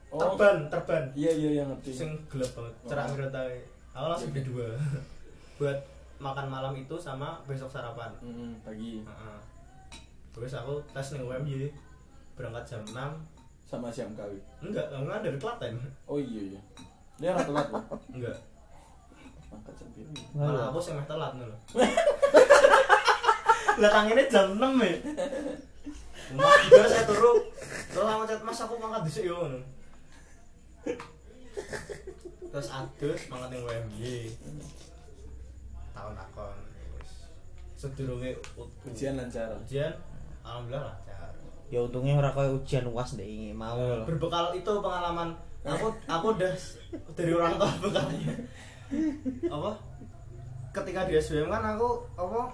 Oh. 0.09 0.17
Terban, 0.19 0.67
terban. 0.69 1.03
Iya 1.13 1.31
iya 1.33 1.49
yang 1.61 1.69
ngerti. 1.71 1.91
sing 1.93 2.11
gelap 2.29 2.49
banget 2.57 2.73
cerah 2.89 3.05
Oh. 3.05 3.61
aku 3.93 4.05
langsung 4.09 4.29
beli 4.33 4.43
dua 4.43 4.67
buat 5.61 5.77
makan 6.23 6.47
malam 6.47 6.73
itu 6.79 6.95
sama 6.95 7.43
besok 7.43 7.67
sarapan. 7.67 8.11
Hmm, 8.23 8.55
pagi. 8.63 9.03
Heeh. 9.03 9.39
terus 10.33 10.57
aku 10.57 10.81
tes 10.89 11.13
nih 11.13 11.21
UMY 11.21 11.69
berangkat 12.33 12.63
jam 12.65 12.81
6 12.89 12.97
sama 13.69 13.93
si 13.93 14.01
Hamkai. 14.01 14.33
enggak 14.65 14.89
enggak 14.89 15.21
dari 15.21 15.37
Klaten. 15.37 15.77
Oh 16.09 16.17
iya 16.17 16.55
iya. 16.55 16.61
Dia 17.21 17.37
orang 17.37 17.45
telat 17.51 17.67
loh. 17.69 17.83
enggak. 18.09 18.37
Angkat 19.53 19.75
sempit. 19.77 20.07
malah 20.33 20.73
aku 20.73 20.81
meh 20.97 21.05
telat 21.05 21.31
nih 21.37 21.45
loh 21.45 21.59
lah 23.73 23.89
tangannya 23.89 24.25
jam 24.29 24.57
6 24.57 24.61
ya. 24.61 24.97
Mas 26.33 26.55
juga 26.65 26.85
saya 26.89 27.03
turu 27.05 27.33
terus 27.93 28.09
aku 28.09 28.23
chat 28.25 28.41
mas 28.41 28.57
aku 28.57 28.73
mangkat 28.81 29.01
dhisik 29.05 29.29
yo 29.29 29.37
ngono. 29.37 29.59
Terus 32.49 32.69
adus 32.69 33.21
mangkat 33.29 33.49
ning 33.53 33.61
UMY 33.61 34.33
tahun 35.93 36.13
takon 36.13 36.57
wis 36.97 37.11
sedurunge 37.73 38.33
Ujian 38.85 39.13
lancar. 39.15 39.49
ujian 39.55 39.93
alhamdulillah 40.41 40.89
lancar. 40.89 41.29
Ya 41.69 41.79
untungnya 41.81 42.19
ora 42.19 42.29
koyo 42.29 42.59
ujian 42.59 42.85
UAS 42.85 43.15
ndek 43.15 43.25
iki 43.25 43.49
mau. 43.53 43.77
Lho. 43.77 44.05
berbekal 44.05 44.53
itu 44.53 44.71
pengalaman. 44.77 45.29
Aku 45.63 45.87
aku 46.05 46.25
udah 46.35 46.51
dari 47.15 47.31
orang 47.31 47.55
tua 47.55 47.71
bekalnya 47.79 48.35
apa? 49.47 49.71
Ketika 50.69 51.07
di 51.07 51.15
SBM 51.15 51.47
kan 51.47 51.63
aku 51.73 52.03
apa? 52.19 52.51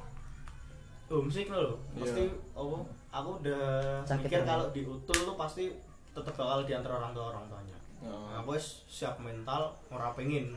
Homesick 1.10 1.50
loh 1.50 1.82
pasti 1.98 2.30
apa? 2.54 2.78
Aku 3.10 3.30
udah 3.42 3.64
Sakit 4.06 4.30
mikir 4.30 4.42
kalau 4.46 4.70
di 4.70 4.86
utul 4.86 5.18
tuh 5.26 5.34
pasti 5.34 5.74
tetap 6.14 6.38
bakal 6.38 6.62
diantar 6.64 7.02
orang 7.02 7.12
tua 7.12 7.34
orang 7.34 7.50
tuanya. 7.50 7.78
Oh. 8.00 8.32
aku 8.32 8.56
siap 8.88 9.20
mental 9.20 9.76
ora 9.92 10.14
pengen 10.16 10.56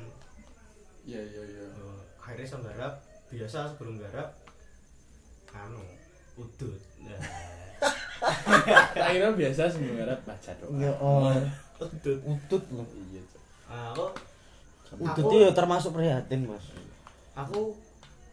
Iya 1.02 1.18
iya 1.18 1.42
iya. 1.42 1.66
Akhirnya 2.22 2.46
saya 2.46 2.62
garap 2.64 2.94
biasa 3.26 3.58
sebelum 3.66 3.98
garap 3.98 4.28
anu 5.52 5.82
udut 6.34 6.78
nah, 7.02 7.18
Akhirnya 9.02 9.34
biasa 9.34 9.66
sebenarnya 9.66 10.16
baca 10.22 10.50
doa. 10.56 10.78
Ya 10.78 10.92
oh, 10.96 11.34
udut 11.80 12.18
utut 12.22 12.62
lho. 12.70 12.84
Iya. 13.10 13.22
Nah, 13.66 13.90
aku 13.92 14.06
Aku- 14.92 15.24
itu 15.24 15.36
ya 15.40 15.50
termasuk 15.50 15.96
prihatin, 15.96 16.44
Bos. 16.44 16.62
aku 17.32 17.72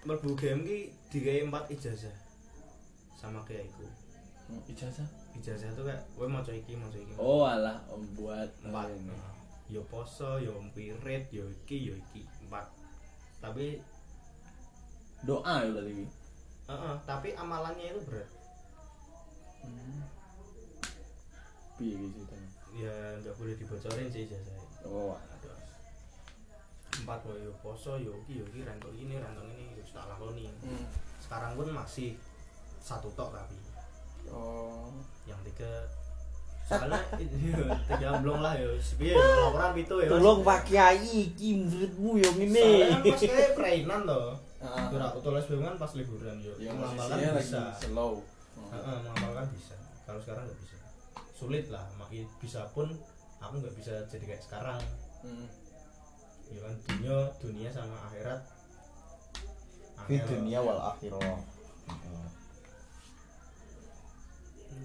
mlebu 0.04 0.36
game 0.36 0.62
ki 0.62 0.80
digawe 1.08 1.48
empat 1.48 1.64
ijazah 1.72 2.12
sama 3.16 3.40
kayak 3.44 3.64
iku 3.66 3.88
Hmm, 4.50 4.60
Ijazah. 4.66 5.06
ijazah 5.38 5.70
tuh 5.72 5.86
kayak 5.86 6.02
gue 6.10 6.26
mau 6.26 6.42
iki 6.42 6.74
mau 6.74 6.90
iki 6.90 7.14
Oh 7.16 7.46
alah 7.46 7.80
om 7.88 8.02
buat 8.12 8.50
empat 8.60 8.90
ini. 8.92 9.14
yo 9.70 9.86
poso 9.86 10.36
yo 10.36 10.58
pirit 10.74 11.30
yo 11.30 11.46
iki 11.48 11.78
yo 11.86 11.94
iki 11.96 12.26
tapi 13.40 13.80
Doa 15.20 15.54
ya 15.60 15.70
berarti. 15.70 15.94
Wi? 15.94 16.06
eh, 16.66 16.72
eh, 16.72 16.96
tapi 17.04 17.30
amalannya 17.34 17.86
itu 17.90 18.02
berat 18.04 18.30
Hmm. 19.60 20.00
Piye 21.76 22.00
gitu 22.10 22.36
ya 22.74 22.92
nggak 23.18 23.36
boleh 23.36 23.56
dibocorin 23.56 24.08
sih 24.08 24.24
ijazah 24.24 24.56
Oh 24.84 25.16
aduh. 25.16 25.52
empat 26.96 27.20
yo 27.26 27.52
poso 27.60 27.96
yo 27.96 28.16
iki 28.22 28.40
yo 28.40 28.46
rantok 28.62 28.92
ini 28.94 29.16
rantok 29.16 29.44
ini 29.46 29.74
terus 29.74 29.92
tak 29.92 30.08
lakoni 30.08 30.48
Hmm. 30.60 30.88
sekarang 31.20 31.56
pun 31.56 31.68
masih 31.70 32.16
satu 32.80 33.12
tok 33.12 33.32
tapi 33.32 33.60
Oh. 34.28 34.92
yang 35.26 35.40
tiga 35.44 35.84
soalnya 36.70 37.02
tiga 37.18 38.10
belum 38.22 38.40
lah 38.46 38.54
yo 38.62 38.78
piye 39.02 39.18
yo, 39.18 39.26
laporan 39.50 39.74
itu 39.74 39.96
ya 40.06 40.10
Tolong 40.14 40.40
Pak 40.46 40.60
Kiai 40.70 41.02
iki 41.02 41.50
muridmu 41.66 42.12
yo 42.22 42.30
ngene. 42.38 42.62
soalnya 42.62 42.86
kan 42.94 43.02
pas 43.10 43.22
kayak 43.26 43.52
perainan 43.58 44.02
Ah, 44.60 44.92
Kira 44.92 45.06
aku 45.10 45.20
tulis 45.24 45.46
kan 45.50 45.76
pas 45.80 45.92
liburan 45.98 46.36
yo. 46.44 46.54
Yang 46.60 46.76
mengamalkan 46.78 47.18
bisa. 47.40 47.64
slow. 47.80 48.14
Heeh, 48.70 48.98
mengamalkan 49.02 49.48
bisa. 49.56 49.76
Kalau 50.04 50.20
sekarang 50.20 50.44
nggak 50.46 50.60
bisa. 50.62 50.76
Sulit 51.34 51.66
lah 51.74 51.88
makin 51.98 52.28
bisa 52.44 52.68
pun 52.76 52.92
aku 53.40 53.54
nggak 53.66 53.76
bisa 53.80 53.94
jadi 54.06 54.26
kayak 54.36 54.44
sekarang. 54.46 54.80
Hmm. 55.26 55.48
ya 56.50 56.60
kan 56.66 56.74
dunia 56.86 57.16
dunia 57.42 57.70
sama 57.74 57.98
akhirat. 58.14 58.42
Di 60.06 60.18
dunia 60.22 60.60
wal 60.62 60.82
akhirah. 60.82 61.40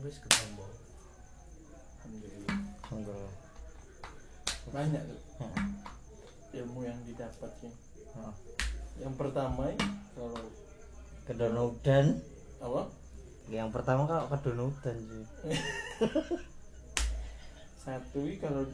wis 0.05 0.21
ketemu 0.21 0.65
Alhamdulillah. 2.05 2.57
Alhamdulillah. 2.85 3.35
Banyak 4.67 5.03
tuh 5.05 5.21
Heeh. 5.41 5.65
ilmu 6.61 6.81
yang 6.83 6.99
didapat 7.05 7.51
sih. 7.59 7.73
Heeh. 8.15 8.35
Yang 9.01 9.15
pertama 9.19 9.65
kalau 10.15 10.45
Kedono 11.25 11.63
udan. 11.73 12.07
apa? 12.61 12.83
Yang 13.49 13.69
pertama 13.73 14.03
kalau 14.05 14.25
kedono 14.31 14.65
udan 14.71 14.97
sih. 15.01 15.25
Satu 17.85 18.21
kalau 18.39 18.65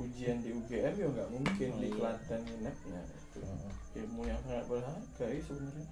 ujian 0.00 0.40
di 0.40 0.50
UGM 0.50 0.94
ya 0.96 1.06
nggak 1.06 1.28
mungkin 1.28 1.68
Oh, 1.70 1.78
di 1.78 1.86
iya. 1.86 1.94
Klaten 1.94 2.40
nginepnya 2.40 3.00
itu 3.04 3.38
Heeh. 3.38 3.72
ilmu 4.00 4.20
yang 4.24 4.40
sangat 4.42 4.64
berharga 4.66 5.24
ya 5.26 5.40
sebenarnya. 5.44 5.88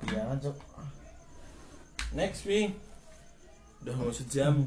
Jangan, 0.00 0.36
Cuk. 0.40 0.56
Next 2.10 2.42
wi, 2.42 2.74
udah 3.82 3.94
mau 3.94 4.10
sejam. 4.10 4.66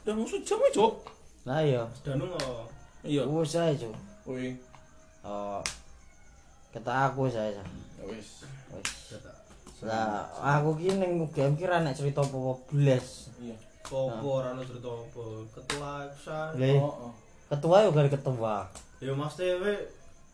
Udah 0.00 0.12
mau 0.12 0.24
sejam 0.24 0.58
ya 0.58 0.70
cok. 0.72 0.92
Lah 1.42 1.60
ya. 1.60 1.82
Danu 2.00 2.24
nggak 2.26 2.44
Iya. 3.00 3.22
Wes 3.24 3.54
ae, 3.54 3.72
Cuk. 3.74 3.94
Wih, 4.26 4.52
Oh. 5.20 5.60
Kata 6.70 7.08
aku 7.08 7.26
saya. 7.26 7.50
ya 7.50 7.64
wis. 8.06 8.44
Data 9.10 9.32
Lah 9.80 10.24
aku 10.38 10.76
ki 10.76 10.92
ning 10.94 11.16
UGM 11.18 11.52
ki 11.54 11.64
ra 11.64 11.80
nek 11.80 11.92
cerita 11.92 12.20
apa-apa 12.20 12.60
blas. 12.68 13.32
Iya. 13.36 13.56
Popo 13.82 14.38
rano 14.38 14.60
cerita 14.60 14.86
apa 14.86 15.24
ketua 15.50 15.90
eksa 16.06 16.52
Lah 16.52 16.68
Oh, 16.78 17.08
oh. 17.08 17.12
ketua 17.48 17.76
yo 17.82 17.90
gara 17.90 18.06
ketua. 18.06 18.56
ya 18.98 19.10
mas 19.10 19.32
tewe 19.34 19.72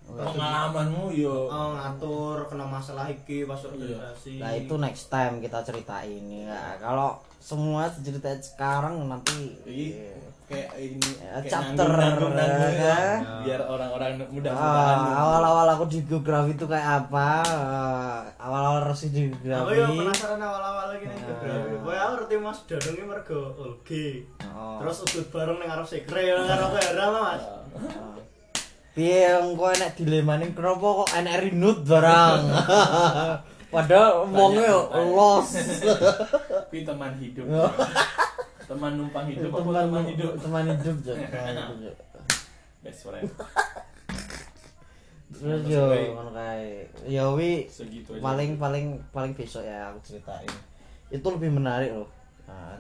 pengalamanmu 0.05 1.11
yo 1.11 1.47
Oh, 1.47 1.73
ngatur 1.73 2.47
kena 2.47 2.63
masalah 2.65 3.07
iki 3.07 3.43
pas 3.43 3.59
Iya. 3.59 3.67
organisasi. 3.69 4.33
Nah 4.39 4.53
itu 4.53 4.75
next 4.77 5.07
time 5.07 5.39
kita 5.39 5.63
ceritain 5.63 6.23
ya. 6.27 6.75
Kalau 6.77 7.15
semua 7.47 7.87
ceritain 7.95 8.43
sekarang 8.43 9.07
nanti 9.07 9.55
Iya. 9.63 10.19
kayak 10.47 10.71
ini 10.77 10.99
Ya, 11.17 11.39
kayak 11.39 11.47
chapter, 11.47 11.87
nanggung, 11.87 12.35
nanggung, 12.35 12.35
nanggung, 12.35 12.75
ya. 12.75 12.99
ya. 12.99 13.35
biar 13.41 13.61
orang-orang 13.65 14.11
mudah-mudahan 14.27 14.99
Ah, 14.99 15.15
awal-awal 15.17 15.67
aku 15.73 15.85
di 15.87 15.99
geografi 16.03 16.51
itu 16.53 16.67
kayak 16.67 16.87
apa? 17.05 17.29
Ah, 17.43 18.19
awal-awal 18.37 18.83
resmi 18.85 19.09
di 19.09 19.21
Aku 19.27 19.39
geografi. 19.41 19.75
yo 19.77 19.87
penasaran 19.97 20.41
awal-awal 20.41 20.85
lagi 20.89 21.05
nih 21.05 21.19
geografi. 21.21 21.71
Kowe 21.77 21.95
aku 21.97 22.13
ngerti 22.17 22.35
Mas 22.37 22.59
Danung 22.65 22.93
iki 22.93 23.05
mergo 23.05 23.41
Olgi. 23.57 24.07
Oh. 24.49 24.79
Terus 24.79 24.97
udut 25.05 25.27
bareng 25.31 25.57
ning 25.57 25.69
arep 25.69 25.87
sekre 25.87 26.23
karo 26.45 26.67
Vera 26.73 27.07
Mas. 27.13 27.43
Ah. 27.47 28.15
Piye 28.91 29.23
engko 29.37 29.67
enek 29.69 29.95
dilemane 29.95 30.51
kenapa 30.51 30.83
kok 30.99 31.11
enek 31.13 31.37
rinut 31.43 31.79
barang. 31.81 32.43
Padahal 33.67 34.25
wonge 34.27 34.67
los. 35.13 35.49
tapi 36.77 36.85
teman 36.85 37.13
hidup 37.17 37.49
teman 38.69 38.93
numpang 39.01 39.25
hidup 39.33 39.49
apa 39.49 39.65
teman 39.65 39.85
teman 39.89 40.05
hidup 40.13 40.33
teman 40.37 40.63
hidup. 40.69 40.85
Teman 41.01 41.57
hidup, 41.57 41.77
Jok. 41.81 41.97
best 42.85 43.01
friend 43.09 43.31
Terus 45.27 45.69
yo 45.69 45.91
ngono 46.15 46.31
kae. 46.37 46.87
Ya 47.09 47.29
wi 47.33 47.67
paling 48.21 48.61
paling 48.61 49.01
paling 49.11 49.33
besok 49.35 49.67
ya 49.67 49.91
aku 49.91 49.99
ceritain. 50.07 50.49
Itu 51.11 51.29
lebih 51.35 51.51
menarik 51.57 51.97
loh. 51.97 52.09
Nah. 52.47 52.79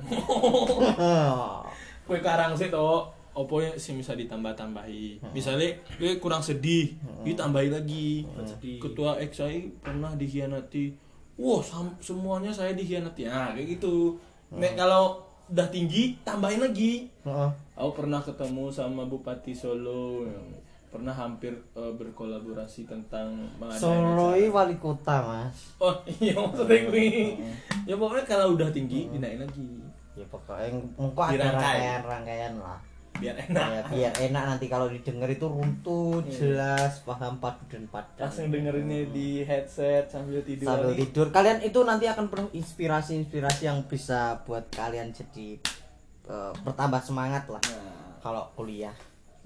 kue 2.06 2.22
karang 2.22 2.54
sih 2.54 2.70
toh 2.70 3.10
opo 3.34 3.58
sih 3.74 3.98
bisa 3.98 4.14
ditambah-tambahi 4.14 5.26
misalnya 5.34 5.74
kue 5.98 6.22
kurang 6.22 6.38
sedih 6.38 6.94
ditambahi 7.26 7.74
lagi 7.74 8.22
sedih. 8.46 8.78
ketua 8.78 9.18
XI 9.18 9.74
pernah 9.82 10.14
dikhianati 10.14 10.94
wah 11.36 11.60
sam- 11.60 11.96
semuanya 11.98 12.48
saya 12.48 12.72
dikhianati 12.72 13.24
nah 13.24 13.52
kayak 13.52 13.76
gitu 13.76 14.16
Nek 14.48 14.72
kalau 14.74 15.20
udah 15.46 15.66
tinggi 15.66 16.16
tambahin 16.22 16.58
lagi 16.60 17.06
Heeh. 17.22 17.50
aku 17.74 17.90
pernah 17.94 18.18
ketemu 18.18 18.66
sama 18.68 19.04
Bupati 19.04 19.52
Solo 19.52 20.22
yang 20.22 20.46
pernah 20.88 21.12
hampir 21.12 21.52
eh, 21.72 21.92
berkolaborasi 21.92 22.84
tentang 22.84 23.30
mengadakan 23.56 23.78
Solo 23.78 24.26
acara. 24.28 24.38
ini 24.38 24.48
wali 24.48 24.76
kota 24.76 25.16
mas. 25.20 25.76
oh 25.78 25.92
iya 26.16 26.32
maksudnya 26.32 26.78
gue 26.84 27.36
ya 27.84 27.94
pokoknya 27.94 28.24
kalau 28.24 28.54
udah 28.54 28.70
tinggi 28.70 29.06
dinaikin 29.08 29.42
lagi 29.42 29.68
Ya 30.16 30.24
pokoknya 30.26 30.72
engko 30.96 31.20
ada 31.20 31.34
Dirangkai. 31.36 31.52
rangkaian 31.52 32.00
rangkaian 32.02 32.52
lah. 32.56 32.80
Biar 33.18 33.36
enak. 33.48 33.66
Ya, 33.68 33.82
biar 33.88 34.14
enak 34.30 34.42
nanti 34.54 34.66
kalau 34.68 34.86
didengar 34.88 35.28
itu 35.30 35.46
runtuh 35.48 36.20
jelas 36.28 37.00
paham 37.02 37.40
padu 37.40 37.64
dan 37.68 37.88
padan. 37.88 38.28
langsung 38.28 38.52
dengerinnya 38.52 39.08
di 39.10 39.42
headset 39.42 40.08
sambil 40.10 40.42
tidur 40.42 40.68
sambil 40.68 40.92
tidur. 40.94 41.26
Kalian 41.32 41.58
itu 41.64 41.78
nanti 41.82 42.06
akan 42.10 42.26
penuh 42.28 42.50
inspirasi-inspirasi 42.52 43.62
yang 43.68 43.84
bisa 43.88 44.42
buat 44.44 44.68
kalian 44.72 45.12
jadi 45.12 45.56
eh, 46.28 46.52
bertambah 46.64 47.00
semangat 47.02 47.48
lah 47.48 47.62
Nah, 47.66 48.20
kalau 48.22 48.42
kuliah. 48.58 48.94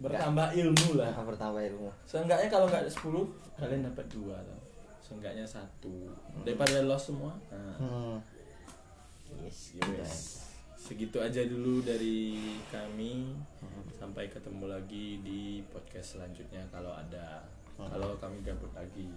Bertambah 0.01 0.57
ilmu 0.57 0.97
lah. 0.97 1.13
Nah, 1.13 1.25
bertambah 1.29 1.61
ilmu. 1.61 1.89
Seenggaknya 2.09 2.49
kalau 2.49 2.67
nggak 2.69 2.89
ada 2.89 2.93
10 2.93 3.61
kalian 3.61 3.81
dapat 3.93 4.07
dua 4.09 4.37
tuh. 4.41 4.61
Seenggaknya 5.05 5.45
satu. 5.45 6.09
Daripada 6.47 6.81
lost 6.87 7.13
semua 7.13 7.35
nah, 7.53 7.77
hmm. 7.77 8.17
yes, 9.45 9.77
ya 9.77 9.85
wes. 9.93 10.40
Segitu 10.81 11.21
aja 11.21 11.45
dulu 11.45 11.85
dari 11.85 12.41
kami. 12.73 13.37
Sampai 14.01 14.33
ketemu 14.33 14.65
lagi 14.65 15.21
di 15.21 15.61
podcast 15.69 16.17
selanjutnya 16.17 16.65
kalau 16.73 16.97
ada. 16.97 17.45
Kalau 17.77 18.17
kami 18.17 18.41
gabut 18.41 18.73
lagi. 18.73 19.13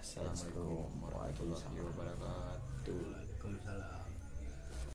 Assalamualaikum 0.00 0.88
warahmatullahi 1.04 1.76
wabarakatuh. 1.84 3.00
Waalaikumsalam. 3.12 3.97